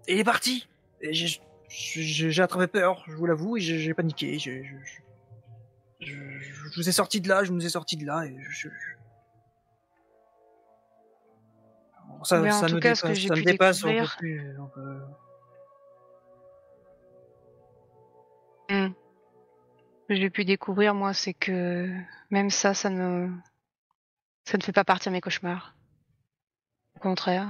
Et 0.09 0.15
il 0.15 0.19
est 0.21 0.25
parti. 0.25 0.67
J'ai, 1.03 2.41
attrapé 2.41 2.67
peur, 2.67 3.05
je 3.07 3.17
vous 3.17 3.27
l'avoue, 3.27 3.59
et 3.59 3.61
j'ai, 3.61 3.93
paniqué. 3.93 4.39
Je, 4.39 4.63
je, 4.63 4.77
je- 6.01 6.36
je 6.71 6.81
vous 6.81 6.89
ai 6.89 6.93
sorti 6.93 7.21
de 7.21 7.29
là, 7.29 7.45
je 7.45 7.53
nous 7.53 7.65
ai 7.65 7.69
sorti 7.69 7.97
de 7.97 8.05
là, 8.07 8.25
et 8.27 8.37
je. 8.51 8.69
Bon, 12.09 12.25
Ça, 12.25 12.41
Mais 12.41 12.53
en 12.53 12.61
ça 12.61 12.67
tout 12.69 12.77
me 12.77 12.81
cas, 12.81 12.95
ce 12.95 13.03
que 13.03 13.09
dépasse, 13.09 13.19
j'ai 13.19 13.29
ça 13.29 13.35
me 13.35 13.39
pu 13.41 13.45
dépasse, 13.45 13.85
on 13.85 13.87
peut 13.89 13.93
découvrir- 13.93 14.17
plus, 14.19 14.59
on 14.59 14.67
peut- 14.69 15.03
Hmm. 18.69 18.89
Ce 20.03 20.09
que 20.09 20.17
j'ai 20.17 20.31
pu 20.31 20.45
découvrir, 20.45 20.95
moi, 20.95 21.15
c'est 21.15 21.35
que 21.35 21.89
même 22.31 22.51
ça, 22.51 22.75
ça 22.75 22.91
ne, 22.91 23.29
ça 24.45 24.59
ne 24.59 24.63
fait 24.63 24.73
pas 24.73 24.85
partie 24.85 25.09
de 25.09 25.13
mes 25.13 25.21
cauchemars. 25.21 25.75
Au 26.97 27.01
contraire, 27.01 27.49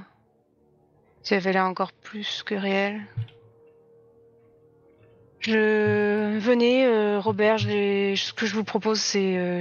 ça 1.22 1.36
avait 1.36 1.52
l'air 1.52 1.64
encore 1.64 1.92
plus 1.92 2.42
que 2.42 2.54
réel. 2.54 3.00
Je 5.46 6.38
venez, 6.38 6.86
euh, 6.86 7.18
Robert. 7.20 7.58
Ce 7.58 8.32
que 8.32 8.46
je 8.46 8.54
vous 8.54 8.64
propose, 8.64 9.00
c'est 9.00 9.38
euh, 9.38 9.60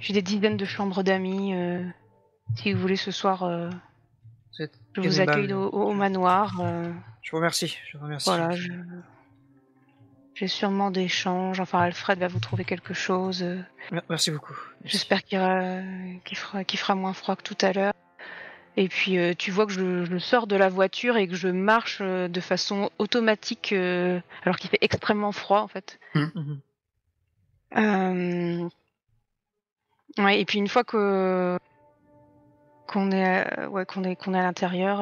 j'ai 0.00 0.12
des 0.12 0.22
dizaines 0.22 0.56
de 0.56 0.64
chambres 0.64 1.02
d'amis. 1.02 1.54
euh, 1.54 1.84
si 2.56 2.72
vous 2.72 2.80
voulez 2.80 2.96
ce 2.96 3.10
soir, 3.10 3.42
euh, 3.42 3.68
vous 3.68 4.62
êtes 4.62 4.72
je 4.94 5.00
vous 5.00 5.20
accueille 5.20 5.52
au, 5.52 5.68
au 5.68 5.92
manoir. 5.92 6.54
Je 7.22 7.30
vous 7.32 7.36
remercie, 7.38 7.76
je 7.90 7.98
vous 7.98 8.04
remercie. 8.04 8.28
voilà, 8.28 8.50
je- 8.54 8.72
j'ai 10.34 10.46
sûrement 10.48 10.90
des 10.90 11.08
changes. 11.08 11.58
Enfin, 11.60 11.80
Alfred 11.80 12.18
va 12.18 12.28
vous 12.28 12.38
trouver 12.40 12.64
quelque 12.64 12.94
chose. 12.94 13.42
Mer- 13.90 14.02
Merci 14.08 14.30
beaucoup. 14.30 14.54
J'espère 14.84 15.24
fera, 16.36 16.62
qu'il 16.62 16.78
fera 16.78 16.94
moins 16.94 17.12
froid 17.14 17.34
que 17.36 17.42
tout 17.42 17.56
à 17.62 17.72
l'heure. 17.72 17.92
Et 18.76 18.88
puis 18.88 19.18
euh, 19.18 19.32
tu 19.34 19.50
vois 19.50 19.66
que 19.66 19.72
je, 19.72 20.04
je 20.04 20.18
sors 20.18 20.46
de 20.46 20.54
la 20.56 20.68
voiture 20.68 21.16
et 21.16 21.26
que 21.28 21.34
je 21.34 21.48
marche 21.48 21.98
euh, 22.02 22.28
de 22.28 22.40
façon 22.40 22.90
automatique 22.98 23.72
euh, 23.72 24.20
alors 24.42 24.56
qu'il 24.56 24.68
fait 24.70 24.78
extrêmement 24.82 25.32
froid 25.32 25.60
en 25.60 25.68
fait. 25.68 25.98
Euh, 27.76 28.68
Ouais, 30.18 30.40
et 30.40 30.44
puis 30.46 30.58
une 30.58 30.68
fois 30.68 30.84
que 30.84 31.58
qu'on 32.86 33.10
est 33.10 33.24
à- 33.42 33.68
ouais, 33.68 33.84
qu'on 33.84 34.04
est 34.04 34.16
qu'on 34.16 34.32
est 34.34 34.38
à 34.38 34.42
l'intérieur, 34.42 35.00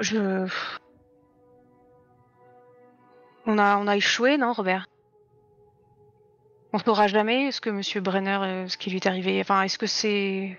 je 0.00 0.46
on 3.44 3.58
a 3.58 3.76
on 3.78 3.86
a 3.86 3.96
échoué 3.96 4.38
non 4.38 4.52
Robert? 4.52 4.86
On 6.72 6.78
saura 6.78 7.06
jamais 7.06 7.50
ce 7.50 7.60
que 7.60 7.70
Monsieur 7.70 8.00
Brenner 8.00 8.38
euh, 8.42 8.68
ce 8.68 8.76
qui 8.76 8.90
lui 8.90 8.96
est 8.96 9.06
arrivé. 9.06 9.40
Enfin 9.40 9.62
est-ce 9.62 9.78
que 9.78 9.86
c'est 9.86 10.58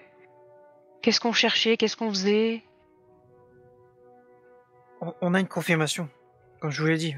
qu'est-ce 1.02 1.20
qu'on 1.20 1.34
cherchait, 1.34 1.78
qu'est-ce 1.78 1.96
qu'on 1.96 2.10
faisait? 2.10 2.64
On, 5.22 5.34
a 5.34 5.40
une 5.40 5.48
confirmation, 5.48 6.10
comme 6.60 6.72
je 6.72 6.82
vous 6.82 6.88
l'ai 6.90 6.98
dit. 6.98 7.16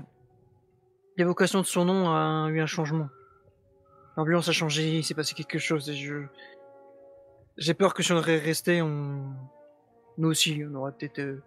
L'évocation 1.17 1.61
de 1.61 1.65
son 1.65 1.85
nom 1.85 2.11
a 2.11 2.47
eu 2.49 2.61
un 2.61 2.67
changement. 2.67 3.09
L'ambiance 4.17 4.47
a 4.49 4.51
changé, 4.51 4.97
il 4.97 5.03
s'est 5.03 5.15
passé 5.15 5.33
quelque 5.33 5.57
chose 5.57 5.89
et 5.89 5.95
je. 5.95 6.25
J'ai 7.57 7.73
peur 7.73 7.93
que 7.93 8.03
si 8.03 8.11
on 8.11 8.17
aurait 8.17 8.37
resté, 8.37 8.81
on. 8.81 9.33
Nous 10.17 10.27
aussi, 10.27 10.61
on 10.69 10.75
aurait 10.75 10.91
peut-être. 10.91 11.19
euh, 11.19 11.41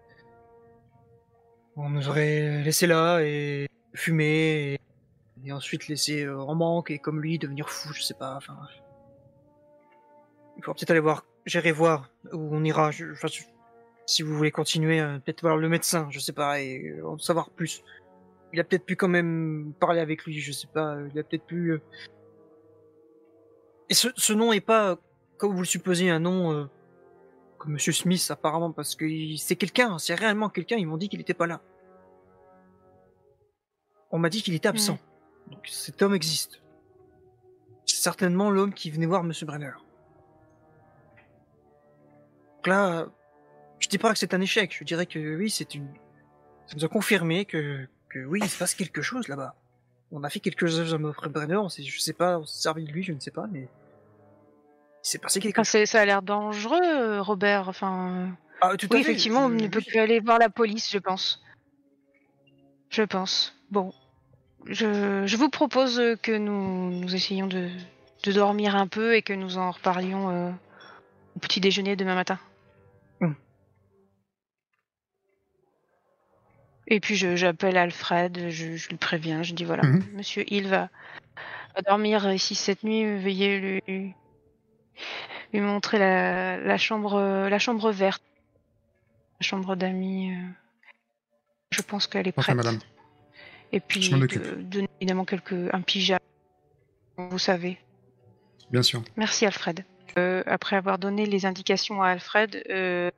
On 1.77 1.91
nous 1.91 2.09
aurait 2.09 2.63
laissé 2.63 2.87
là 2.87 3.21
et 3.21 3.69
fumé 3.95 4.81
et 5.45 5.53
ensuite 5.53 5.89
laissé 5.89 6.25
euh, 6.25 6.39
en 6.39 6.55
manque 6.55 6.91
et 6.91 6.99
comme 6.99 7.21
lui 7.21 7.39
devenir 7.39 7.69
fou, 7.71 7.93
je 7.93 8.03
sais 8.03 8.15
pas. 8.15 8.37
Enfin. 8.37 8.57
Il 10.57 10.63
faudra 10.63 10.75
peut-être 10.75 10.91
aller 10.91 11.01
voir. 11.01 11.25
J'irai 11.47 11.73
voir 11.73 12.11
où 12.33 12.55
on 12.55 12.63
ira. 12.65 12.91
Je, 12.91 13.07
si 14.07 14.23
vous 14.23 14.35
voulez 14.37 14.51
continuer, 14.51 15.01
euh, 15.01 15.19
peut-être 15.19 15.43
voir 15.43 15.57
le 15.57 15.69
médecin, 15.69 16.09
je 16.11 16.19
sais 16.19 16.33
pas, 16.33 16.61
et 16.61 16.95
euh, 16.99 17.07
en 17.09 17.19
savoir 17.19 17.51
plus. 17.51 17.83
Il 18.53 18.61
a 18.61 18.65
peut-être 18.65 18.85
pu 18.87 18.95
quand 18.95 19.09
même 19.09 19.73
parler 19.81 20.01
avec 20.01 20.25
lui, 20.25 20.39
je 20.39 20.53
sais 20.53 20.69
pas. 20.69 20.97
Il 21.13 21.19
a 21.19 21.25
peut-être 21.25 21.45
pu. 21.45 21.73
euh, 21.73 21.83
Et 23.91 23.95
ce, 23.95 24.09
ce 24.17 24.33
nom 24.33 24.53
est 24.53 24.61
pas, 24.61 24.97
comme 25.37 25.53
vous 25.53 25.61
le 25.61 25.67
supposez, 25.67 26.09
un 26.09 26.21
nom 26.21 26.53
euh, 26.53 26.65
comme 27.59 27.73
Monsieur 27.73 27.93
Smith 27.93 28.25
apparemment, 28.31 28.71
parce 28.71 28.95
que 28.95 29.07
c'est 29.37 29.57
quelqu'un, 29.57 29.99
c'est 29.99 30.15
réellement 30.15 30.49
quelqu'un. 30.49 30.77
Ils 30.77 30.87
m'ont 30.87 30.97
dit 30.97 31.09
qu'il 31.09 31.21
était 31.21 31.35
pas 31.35 31.47
là. 31.47 31.61
On 34.11 34.19
m'a 34.19 34.29
dit 34.29 34.43
qu'il 34.43 34.55
était 34.55 34.69
absent. 34.69 34.99
Donc 35.51 35.67
cet 35.69 36.03
homme 36.03 36.15
existe. 36.15 36.61
C'est 37.87 38.03
certainement 38.03 38.51
l'homme 38.51 38.73
qui 38.73 38.91
venait 38.91 39.07
voir 39.07 39.25
Monsieur 39.25 39.47
Brenner. 39.47 39.73
Donc 42.57 42.67
là, 42.67 43.07
je 43.79 43.89
dis 43.89 43.99
pas 43.99 44.13
que 44.13 44.19
c'est 44.19 44.35
un 44.35 44.41
échec. 44.41 44.75
Je 44.79 44.85
dirais 44.85 45.07
que 45.07 45.37
oui, 45.37 45.51
c'est 45.51 45.75
une. 45.75 45.89
Ça 46.67 46.77
nous 46.77 46.85
a 46.85 46.89
confirmé 46.89 47.45
que, 47.45 47.87
que 48.09 48.25
oui, 48.25 48.41
il 48.43 48.49
se 48.49 48.59
passe 48.59 48.75
quelque 48.75 49.03
chose 49.03 49.29
là-bas. 49.29 49.55
On 50.13 50.23
a 50.25 50.31
fait 50.31 50.41
quelque 50.41 50.67
chose 50.67 50.95
à 50.95 50.99
Monsieur 50.99 51.29
Brenner. 51.29 51.57
On 51.57 51.69
je 51.69 51.99
sais 51.99 52.13
pas, 52.13 52.39
on 52.39 52.47
s'est 52.47 52.63
servi 52.63 52.85
de 52.85 52.91
lui, 52.93 53.03
je 53.03 53.13
ne 53.13 53.21
sais 53.21 53.31
pas, 53.31 53.47
mais 53.51 53.63
il 53.63 55.09
s'est 55.09 55.19
passé 55.19 55.41
quelque 55.41 55.63
chose. 55.63 55.85
ça 55.85 56.01
a 56.01 56.05
l'air 56.07 56.23
dangereux, 56.23 56.81
euh, 56.83 57.21
Robert. 57.23 57.69
Enfin, 57.69 58.35
Ah, 58.63 58.77
tout 58.77 58.87
oui, 58.91 59.01
à 59.01 59.03
fait. 59.03 59.11
effectivement, 59.11 59.45
on 59.47 59.49
ne 59.51 59.69
peut 59.69 59.83
plus 59.87 59.99
aller 59.99 60.21
voir 60.21 60.39
la 60.39 60.49
police, 60.49 60.91
je 60.91 60.99
pense. 60.99 61.43
Je 62.89 63.03
pense. 63.03 63.55
Bon, 63.71 63.93
je, 64.67 65.25
je 65.27 65.37
vous 65.37 65.49
propose 65.51 66.01
que 66.23 66.37
nous, 66.37 66.91
nous 66.91 67.15
essayions 67.15 67.47
de, 67.47 67.71
de 68.25 68.33
dormir 68.33 68.77
un 68.77 68.87
peu 68.87 69.15
et 69.15 69.23
que 69.23 69.33
nous 69.33 69.59
en 69.59 69.71
reparlions 69.71 70.31
euh, 70.31 70.51
au 71.37 71.39
petit 71.41 71.61
déjeuner 71.61 71.97
demain 71.97 72.15
matin. 72.15 72.39
Hmm. 73.21 73.33
Et 76.87 77.01
puis 77.01 77.15
j'appelle 77.17 77.77
Alfred, 77.77 78.51
je, 78.51 78.77
je 78.77 78.91
le 78.91 78.97
préviens, 78.97 79.43
je 79.43 79.55
dis 79.55 79.65
voilà, 79.65 79.83
Mhm. 79.85 80.05
Monsieur 80.15 80.45
Hill 80.53 80.69
va, 80.69 80.91
va 81.75 81.83
dormir 81.83 82.31
ici 82.33 82.55
cette 82.55 82.83
nuit, 82.85 83.05
veuillez 83.19 83.81
lui, 83.87 84.15
lui 85.53 85.61
montrer 85.61 85.99
la, 85.99 86.59
la 86.59 86.77
chambre 86.79 87.49
la 87.49 87.59
chambre 87.59 87.91
verte, 87.91 88.23
la 89.41 89.47
chambre 89.47 89.77
d'amis. 89.77 90.33
euh, 90.33 90.47
Je 91.71 91.83
pense 91.83 92.07
qu'elle 92.07 92.29
est 92.29 92.33
prête. 92.33 92.55
madame. 92.55 92.79
Et 93.75 93.81
puis 93.81 94.03
Je 94.03 94.15
de- 94.15 94.63
donner 94.63 94.89
évidemment 95.01 95.25
quelques 95.25 95.53
un 95.75 95.81
pyjama, 95.83 96.21
vous 97.17 97.41
savez. 97.41 97.77
Bien 98.71 98.83
sûr. 98.83 99.03
Merci 99.17 99.47
Alfred. 99.47 99.85
Euh, 100.17 100.45
après 100.47 100.77
avoir 100.77 101.01
donné 101.01 101.27
les 101.27 101.45
indications 101.45 102.01
à 102.01 102.11
Alfred, 102.11 102.63
euh, 102.71 103.11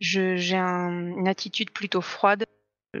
j'ai 0.00 0.56
un- 0.56 1.16
une 1.16 1.28
attitude 1.28 1.70
plutôt 1.70 2.02
froide. 2.02 2.44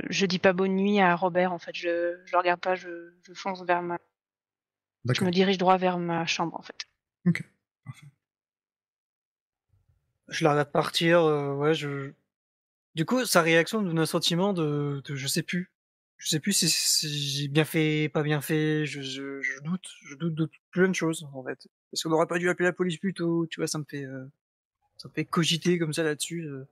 Je 0.08 0.24
dis 0.24 0.38
pas 0.38 0.54
bonne 0.54 0.74
nuit 0.74 1.00
à 1.00 1.14
Robert, 1.14 1.52
en 1.52 1.58
fait, 1.58 1.74
je 1.74 2.18
je 2.24 2.32
le 2.32 2.38
regarde 2.38 2.60
pas, 2.60 2.74
je, 2.76 3.12
je 3.22 3.34
fonce 3.34 3.62
vers 3.62 3.82
ma, 3.82 3.98
je 5.12 5.22
me 5.22 5.30
dirige 5.30 5.58
droit 5.58 5.76
vers 5.76 5.98
ma 5.98 6.24
chambre, 6.24 6.56
en 6.58 6.62
fait. 6.62 6.86
Parfait. 7.84 8.06
Je 10.28 10.44
la 10.44 10.50
regarde 10.52 10.70
partir, 10.72 11.20
euh, 11.20 11.54
ouais, 11.54 11.74
je. 11.74 12.12
Du 12.94 13.04
coup, 13.04 13.26
sa 13.26 13.42
réaction 13.42 13.82
me 13.82 13.88
donne 13.88 13.98
un 13.98 14.06
sentiment 14.06 14.54
de, 14.54 15.02
de 15.04 15.14
je 15.14 15.26
sais 15.26 15.42
plus. 15.42 15.70
Je 16.18 16.28
sais 16.28 16.40
plus 16.40 16.52
si, 16.52 16.68
si 16.68 17.08
j'ai 17.08 17.48
bien 17.48 17.64
fait, 17.64 18.08
pas 18.08 18.22
bien 18.22 18.40
fait, 18.40 18.86
je, 18.86 19.02
je, 19.02 19.40
je 19.42 19.60
doute, 19.60 19.86
je 20.06 20.14
doute 20.14 20.34
de 20.34 20.48
plein 20.70 20.88
de 20.88 20.94
choses, 20.94 21.28
en 21.34 21.44
fait. 21.44 21.68
Est-ce 21.92 22.02
qu'on 22.04 22.10
n'aurait 22.10 22.26
pas 22.26 22.38
dû 22.38 22.48
appeler 22.48 22.64
la 22.66 22.72
police 22.72 22.96
plus 22.96 23.12
tôt, 23.14 23.46
tu 23.46 23.60
vois, 23.60 23.66
ça 23.66 23.78
me 23.78 23.84
fait, 23.84 24.04
euh, 24.04 24.24
ça 24.96 25.08
me 25.08 25.14
fait 25.14 25.24
cogiter 25.26 25.78
comme 25.78 25.92
ça 25.92 26.02
là-dessus. 26.02 26.42
euh. 26.42 26.66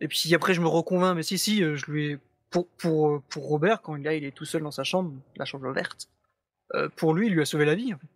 Et 0.00 0.08
puis 0.08 0.34
après, 0.34 0.52
je 0.52 0.60
me 0.60 0.66
reconvainc, 0.66 1.14
mais 1.14 1.22
si, 1.22 1.38
si, 1.38 1.62
euh, 1.62 1.76
je 1.76 1.90
lui 1.90 2.06
ai, 2.10 2.18
pour, 2.50 2.66
pour, 2.70 3.08
euh, 3.08 3.22
pour 3.28 3.46
Robert, 3.46 3.82
quand 3.82 3.94
là, 3.94 4.14
il 4.14 4.24
est 4.24 4.32
tout 4.36 4.44
seul 4.44 4.62
dans 4.62 4.72
sa 4.72 4.82
chambre, 4.82 5.14
la 5.36 5.44
chambre 5.44 5.70
verte, 5.72 6.08
euh, 6.74 6.88
pour 6.96 7.14
lui, 7.14 7.28
il 7.28 7.34
lui 7.34 7.42
a 7.42 7.44
sauvé 7.44 7.64
la 7.64 7.76
vie, 7.76 7.94
en 7.94 7.98
fait. 7.98 8.06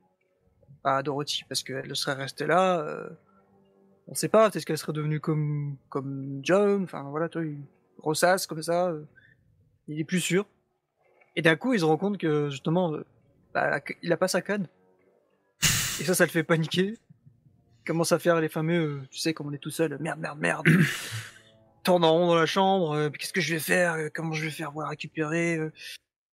À 0.82 1.02
Dorothy, 1.02 1.44
parce 1.48 1.62
qu'elle 1.62 1.94
serait 1.96 2.14
restée 2.14 2.46
là, 2.46 2.80
euh, 2.80 3.08
on 4.08 4.14
sait 4.14 4.28
pas, 4.28 4.50
peut-être 4.50 4.64
qu'elle 4.64 4.78
serait 4.78 4.92
devenue 4.92 5.20
comme, 5.20 5.76
comme 5.88 6.40
John, 6.42 6.84
enfin 6.84 7.02
voilà, 7.04 7.28
toi, 7.28 7.44
il 7.44 7.58
ressasse 7.98 8.46
comme 8.46 8.62
ça, 8.62 8.92
il 9.88 10.00
est 10.00 10.04
plus 10.04 10.20
sûr. 10.20 10.46
Et 11.36 11.42
d'un 11.42 11.56
coup, 11.56 11.74
il 11.74 11.80
se 11.80 11.84
rend 11.84 11.96
compte 11.96 12.18
que 12.18 12.48
justement, 12.50 12.94
euh, 12.94 13.04
bah, 13.54 13.80
il 14.02 14.12
a 14.12 14.16
pas 14.16 14.28
sa 14.28 14.40
canne. 14.40 14.68
Et 16.00 16.04
ça, 16.04 16.14
ça 16.14 16.24
le 16.24 16.30
fait 16.30 16.42
paniquer. 16.42 16.94
Il 16.94 17.86
commence 17.86 18.12
à 18.12 18.18
faire 18.18 18.40
les 18.40 18.48
fameux, 18.48 19.00
euh, 19.00 19.02
tu 19.10 19.18
sais, 19.18 19.34
comme 19.34 19.48
on 19.48 19.52
est 19.52 19.58
tout 19.58 19.70
seul, 19.70 19.96
merde, 20.00 20.18
merde, 20.18 20.38
merde. 20.38 20.66
Tourne 21.84 22.04
en 22.04 22.12
rond 22.12 22.26
dans 22.28 22.34
la 22.34 22.46
chambre, 22.46 22.92
euh, 22.92 23.10
qu'est-ce 23.10 23.32
que 23.32 23.40
je 23.40 23.54
vais 23.54 23.60
faire, 23.60 24.10
comment 24.12 24.32
je 24.32 24.44
vais 24.44 24.50
faire 24.50 24.72
pour 24.72 24.82
la 24.82 24.88
récupérer. 24.88 25.58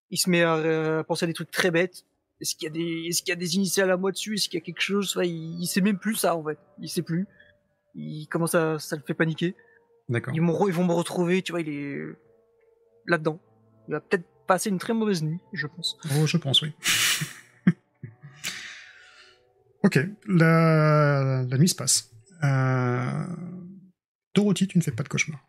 Il 0.09 0.17
se 0.17 0.29
met 0.29 0.41
à, 0.41 0.99
à 0.99 1.03
penser 1.03 1.25
à 1.25 1.27
des 1.27 1.33
trucs 1.33 1.51
très 1.51 1.69
bêtes. 1.69 2.05
Est-ce 2.41 2.55
qu'il 2.55 2.67
y 2.67 2.71
a 2.71 2.73
des, 2.73 3.07
est-ce 3.07 3.21
qu'il 3.21 3.29
y 3.29 3.33
a 3.33 3.39
des 3.39 3.55
initiales 3.55 3.91
à 3.91 3.97
moi 3.97 4.11
dessus, 4.11 4.35
est-ce 4.35 4.49
qu'il 4.49 4.59
y 4.59 4.63
a 4.63 4.65
quelque 4.65 4.81
chose, 4.81 5.13
Enfin, 5.15 5.25
il, 5.25 5.61
il 5.61 5.67
sait 5.67 5.81
même 5.81 5.99
plus 5.99 6.15
ça 6.15 6.35
en 6.35 6.43
fait, 6.43 6.57
il 6.79 6.89
sait 6.89 7.01
plus. 7.01 7.27
Il 7.95 8.25
commence 8.27 8.55
à, 8.55 8.79
ça 8.79 8.95
le 8.95 9.03
fait 9.03 9.13
paniquer. 9.13 9.55
D'accord. 10.09 10.33
Ils, 10.33 10.37
ils 10.37 10.73
vont 10.73 10.85
me 10.85 10.93
retrouver, 10.93 11.41
tu 11.41 11.51
vois, 11.51 11.61
il 11.61 11.69
est 11.69 12.15
là-dedans. 13.07 13.39
Il 13.87 13.91
va 13.91 14.01
peut-être 14.01 14.25
passer 14.47 14.69
une 14.69 14.77
très 14.79 14.93
mauvaise 14.93 15.23
nuit, 15.23 15.39
je 15.53 15.67
pense. 15.67 15.97
Oh, 16.17 16.25
je 16.25 16.37
pense, 16.37 16.61
oui. 16.61 16.71
ok, 19.83 19.99
la... 20.27 21.43
la 21.47 21.57
nuit 21.57 21.67
se 21.69 21.75
passe. 21.75 22.11
Euh... 22.43 23.25
Dorothy, 24.35 24.67
tu 24.67 24.77
ne 24.77 24.83
fais 24.83 24.91
pas 24.91 25.03
de 25.03 25.09
cauchemar. 25.09 25.45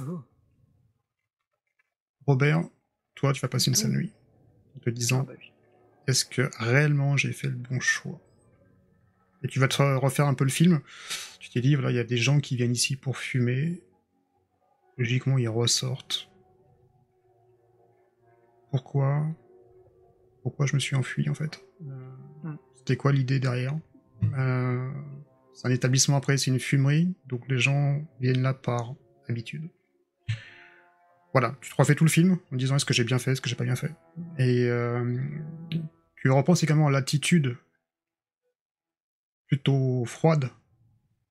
Oh. 0.00 0.20
Robert, 2.26 2.62
toi, 3.14 3.32
tu 3.32 3.40
vas 3.40 3.48
passer 3.48 3.68
une 3.70 3.74
sale 3.74 3.92
nuit. 3.92 4.12
En 4.76 4.80
te 4.80 4.90
Ah, 4.90 4.92
disant, 4.92 5.22
bah 5.22 5.32
oui. 5.38 5.52
est-ce 6.06 6.24
que 6.24 6.50
réellement 6.58 7.16
j'ai 7.16 7.32
fait 7.32 7.48
le 7.48 7.54
bon 7.54 7.80
choix? 7.80 8.20
Et 9.42 9.48
tu 9.48 9.60
vas 9.60 9.68
te 9.68 9.80
refaire 9.82 10.26
un 10.26 10.34
peu 10.34 10.44
le 10.44 10.50
film. 10.50 10.80
Tu 11.38 11.48
t'es 11.50 11.60
dit, 11.60 11.74
voilà, 11.76 11.90
il 11.90 11.96
y 11.96 12.00
a 12.00 12.04
des 12.04 12.16
gens 12.16 12.40
qui 12.40 12.56
viennent 12.56 12.72
ici 12.72 12.96
pour 12.96 13.16
fumer. 13.16 13.82
Logiquement, 14.98 15.38
ils 15.38 15.48
ressortent. 15.48 16.28
Pourquoi? 18.70 19.26
Pourquoi 20.42 20.66
je 20.66 20.74
me 20.74 20.80
suis 20.80 20.96
enfui, 20.96 21.28
en 21.30 21.34
fait? 21.34 21.64
Euh, 21.86 22.10
Hmm. 22.44 22.56
C'était 22.76 22.96
quoi 22.96 23.10
l'idée 23.12 23.40
derrière? 23.40 23.76
Euh, 24.36 24.90
C'est 25.54 25.66
un 25.66 25.70
établissement, 25.72 26.16
après, 26.16 26.36
c'est 26.36 26.52
une 26.52 26.60
fumerie, 26.60 27.12
donc 27.26 27.48
les 27.48 27.58
gens 27.58 28.00
viennent 28.20 28.42
là 28.42 28.54
par 28.54 28.94
habitude. 29.28 29.68
Voilà, 31.32 31.56
tu 31.60 31.70
te 31.70 31.74
refais 31.76 31.96
tout 31.96 32.04
le 32.04 32.10
film 32.10 32.38
en 32.52 32.56
disant 32.56 32.76
est-ce 32.76 32.84
que 32.84 32.94
j'ai 32.94 33.02
bien 33.02 33.18
fait, 33.18 33.32
est-ce 33.32 33.40
que 33.40 33.48
j'ai 33.48 33.56
pas 33.56 33.64
bien 33.64 33.74
fait? 33.74 33.92
Et 34.38 34.66
euh, 34.68 35.18
tu 36.16 36.30
repenses 36.30 36.62
également 36.62 36.86
à 36.86 36.90
l'attitude 36.92 37.56
plutôt 39.48 40.04
froide, 40.04 40.50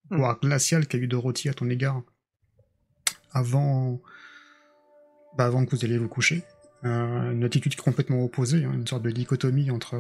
Hmm. 0.10 0.18
voire 0.18 0.40
glaciale 0.40 0.88
qu'a 0.88 0.98
eu 0.98 1.08
Dorothy 1.08 1.48
à 1.50 1.54
ton 1.54 1.70
égard 1.70 2.02
avant, 3.38 4.00
bah, 5.38 5.46
avant 5.46 5.66
que 5.66 5.72
vous 5.72 5.86
alliez 5.86 5.98
vous 5.98 6.08
coucher. 6.10 6.44
Euh, 6.86 7.32
une 7.32 7.44
attitude 7.44 7.76
complètement 7.76 8.24
opposée, 8.24 8.64
hein, 8.64 8.72
une 8.74 8.86
sorte 8.86 9.02
de 9.02 9.10
dichotomie 9.10 9.72
entre, 9.72 9.96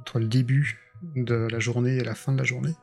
entre 0.00 0.18
le 0.18 0.26
début 0.26 0.78
de 1.16 1.34
la 1.34 1.58
journée 1.58 1.96
et 1.96 2.04
la 2.04 2.14
fin 2.14 2.32
de 2.32 2.38
la 2.38 2.44
journée. 2.44 2.74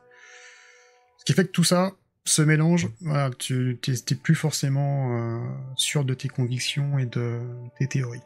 Ce 1.18 1.24
qui 1.24 1.32
fait 1.32 1.44
que 1.44 1.50
tout 1.50 1.64
ça 1.64 1.92
se 2.24 2.42
mélange, 2.42 2.88
voilà, 3.00 3.30
tu 3.30 3.78
n'es 3.86 4.16
plus 4.16 4.34
forcément 4.34 5.16
euh, 5.18 5.48
sûr 5.76 6.04
de 6.04 6.14
tes 6.14 6.28
convictions 6.28 6.98
et 6.98 7.06
de 7.06 7.40
tes 7.78 7.86
théories. 7.88 8.22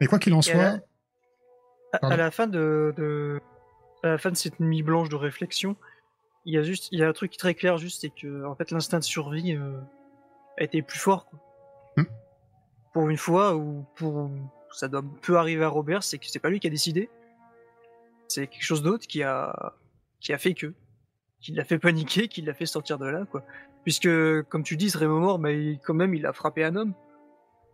Mais 0.00 0.06
quoi 0.06 0.18
qu'il 0.18 0.32
en 0.32 0.40
Et 0.40 0.52
à 0.52 0.56
la- 0.56 0.70
soit, 0.70 0.80
À, 2.10 2.16
la 2.16 2.30
fin 2.30 2.46
de, 2.46 2.94
de, 2.96 3.40
à 4.02 4.08
la 4.08 4.18
fin 4.18 4.30
de 4.30 4.36
cette 4.36 4.58
nuit 4.60 4.82
blanche 4.82 5.08
de 5.10 5.16
réflexion, 5.16 5.76
il 6.46 6.54
y 6.54 6.58
a 6.58 6.62
juste, 6.62 6.88
il 6.92 6.98
y 6.98 7.02
a 7.02 7.08
un 7.08 7.12
truc 7.12 7.36
très 7.36 7.54
clair 7.54 7.76
juste, 7.76 8.00
c'est 8.00 8.10
que 8.10 8.44
en 8.46 8.54
fait 8.54 8.70
l'instinct 8.70 8.98
de 8.98 9.04
survie 9.04 9.54
euh, 9.54 9.78
été 10.64 10.82
plus 10.82 10.98
fort. 10.98 11.26
Quoi. 11.26 11.38
Hmm. 11.96 12.04
Pour 12.92 13.08
une 13.08 13.16
fois, 13.16 13.56
ou 13.56 13.84
pour 13.96 14.30
ça 14.72 14.88
doit 14.88 15.02
peu 15.22 15.36
arriver 15.36 15.64
à 15.64 15.68
Robert, 15.68 16.02
c'est 16.02 16.18
que 16.18 16.26
c'est 16.26 16.38
pas 16.38 16.50
lui 16.50 16.60
qui 16.60 16.66
a 16.66 16.70
décidé. 16.70 17.08
C'est 18.28 18.46
quelque 18.46 18.62
chose 18.64 18.82
d'autre 18.82 19.06
qui 19.06 19.22
a, 19.22 19.74
qui 20.20 20.32
a 20.32 20.38
fait 20.38 20.54
que, 20.54 20.72
qui 21.40 21.52
l'a 21.52 21.64
fait 21.64 21.78
paniquer, 21.78 22.28
qui 22.28 22.42
l'a 22.42 22.54
fait 22.54 22.66
sortir 22.66 22.98
de 22.98 23.06
là, 23.06 23.24
quoi. 23.30 23.42
Puisque, 23.82 24.08
comme 24.48 24.62
tu 24.62 24.76
dis, 24.76 24.90
ce 24.90 24.98
Raymond 24.98 25.20
mort, 25.20 25.38
mais 25.38 25.78
quand 25.84 25.94
même, 25.94 26.14
il 26.14 26.26
a 26.26 26.32
frappé 26.32 26.62
un 26.64 26.76
homme. 26.76 26.94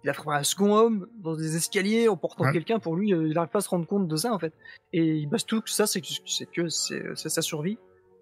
Il 0.05 0.11
a 0.11 0.12
frappé 0.14 0.39
un 0.39 0.45
second 0.45 0.74
homme 0.76 1.09
dans 1.18 1.34
des 1.34 1.57
escaliers 1.57 2.09
en 2.09 2.16
portant 2.16 2.45
Ouais. 2.45 2.53
quelqu'un. 2.53 2.78
Pour 2.78 2.95
lui, 2.95 3.12
euh, 3.12 3.26
il 3.26 3.34
n'arrive 3.34 3.51
pas 3.51 3.59
à 3.59 3.62
se 3.62 3.68
rendre 3.68 3.87
compte 3.87 4.07
de 4.07 4.16
ça, 4.16 4.32
en 4.32 4.39
fait. 4.39 4.55
Et 4.93 5.05
il 5.05 5.26
base 5.26 5.45
tout 5.45 5.61
que 5.61 5.68
ça, 5.70 5.87
c'est 5.87 6.01
que 6.01 6.68
c'est 6.68 7.28
sa 7.28 7.43
survie. 7.43 7.76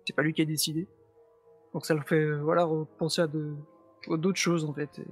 C'est 0.07 0.15
pas 0.17 0.23
lui 0.23 0.33
qui 0.33 0.41
a 0.43 0.47
décidé. 0.47 0.89
Donc 1.75 1.85
ça 1.85 1.93
le 1.95 2.01
fait, 2.03 2.19
euh, 2.21 2.41
voilà, 2.43 2.67
penser 2.99 3.21
à 3.23 3.27
de- 3.27 3.55
d'autres 4.11 4.39
choses, 4.39 4.65
en 4.65 4.73
fait. 4.73 4.99
Et, 4.99 5.07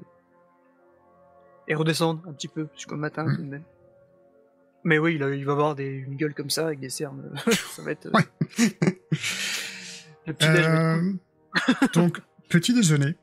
et 1.68 1.74
redescendre 1.74 2.22
un 2.28 2.32
petit 2.32 2.48
peu, 2.48 2.68
jusqu'au 2.74 2.96
matin, 2.96 3.24
Mm. 3.24 3.36
tout 3.36 3.42
de 3.42 3.48
même. 3.48 3.64
Mais 4.84 4.98
oui, 4.98 5.14
il, 5.14 5.22
a- 5.22 5.34
il 5.34 5.44
va 5.44 5.52
avoir 5.52 5.74
des, 5.74 5.86
une 5.86 6.16
gueule 6.16 6.34
comme 6.34 6.50
ça, 6.50 6.66
avec 6.66 6.80
des 6.80 6.90
cernes. 6.90 7.32
ça 7.70 7.82
va 7.82 7.92
être... 7.92 8.06
euh, 8.06 8.10
Ouais. 8.12 8.24
le 10.26 10.32
petit 10.34 10.48
déj 10.48 10.66
va 10.66 10.94
être 10.94 11.00
cool. 11.00 11.18
Euh, 11.84 11.86
donc, 11.94 12.20
petit 12.48 12.74
déjeuner, 12.74 13.14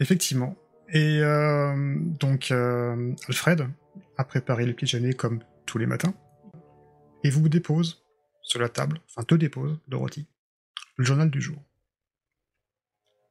effectivement. 0.00 0.56
Et 0.88 1.20
euh, 1.22 1.96
donc, 1.98 2.50
euh, 2.50 3.14
Alfred 3.28 3.68
a 4.16 4.24
préparé 4.24 4.66
le 4.66 4.72
petit 4.74 4.84
déjeuner 4.96 5.14
comme 5.14 5.40
tous 5.66 5.78
les 5.78 5.86
matins. 5.86 6.14
Et 7.22 7.30
vous 7.30 7.48
dépose 7.48 8.04
sur 8.42 8.60
la 8.60 8.68
table, 8.68 9.00
enfin 9.08 9.22
te 9.22 9.34
dépose, 9.34 9.78
Dorothy, 9.88 10.26
le 10.96 11.04
journal 11.04 11.30
du 11.30 11.40
jour. 11.40 11.56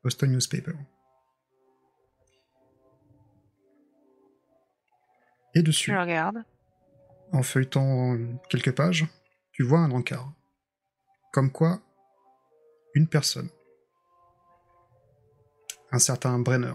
Boston 0.04 0.32
Newspaper. 0.32 0.74
Et 5.56 5.62
dessus, 5.62 5.96
regarde. 5.96 6.44
en 7.32 7.44
feuilletant 7.44 8.18
quelques 8.50 8.76
pages, 8.76 9.06
tu 9.52 9.64
vois 9.64 9.80
un 9.80 9.92
encart. 9.92 10.34
Comme 11.32 11.52
quoi, 11.52 11.82
une 12.94 13.08
personne, 13.08 13.50
un 15.92 16.00
certain 16.00 16.40
Brenner, 16.40 16.74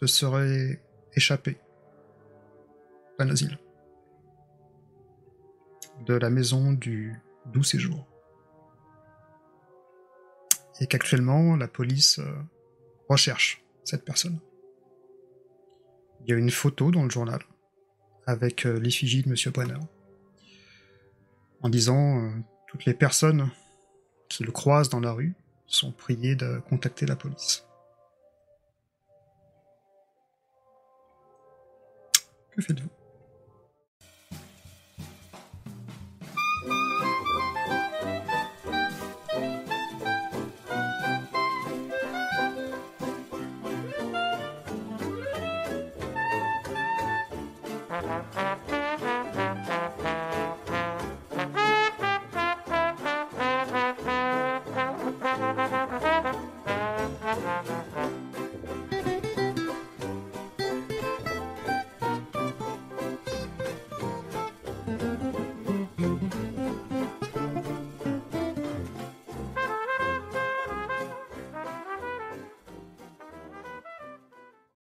se 0.00 0.06
serait 0.06 0.82
échappé 1.14 1.58
d'un 3.18 3.28
asile, 3.30 3.58
de 6.06 6.14
la 6.14 6.30
maison 6.30 6.72
du 6.72 7.20
doux 7.46 7.62
séjour. 7.62 8.06
Et 10.80 10.86
qu'actuellement, 10.86 11.56
la 11.56 11.66
police 11.66 12.20
euh, 12.20 12.36
recherche 13.08 13.64
cette 13.84 14.04
personne. 14.04 14.38
Il 16.28 16.32
y 16.32 16.34
a 16.34 16.38
une 16.38 16.50
photo 16.50 16.90
dans 16.90 17.04
le 17.04 17.10
journal 17.10 17.40
avec 18.26 18.66
euh, 18.66 18.78
l'effigie 18.78 19.22
de 19.22 19.30
Monsieur 19.30 19.50
Brenner, 19.50 19.80
en 21.62 21.70
disant 21.70 22.22
euh, 22.22 22.30
toutes 22.66 22.84
les 22.84 22.92
personnes 22.92 23.50
qui 24.28 24.44
le 24.44 24.52
croisent 24.52 24.90
dans 24.90 25.00
la 25.00 25.12
rue 25.12 25.34
sont 25.66 25.90
priées 25.90 26.36
de 26.36 26.60
contacter 26.68 27.06
la 27.06 27.16
police. 27.16 27.64
Que 32.50 32.60
faites-vous? 32.60 32.97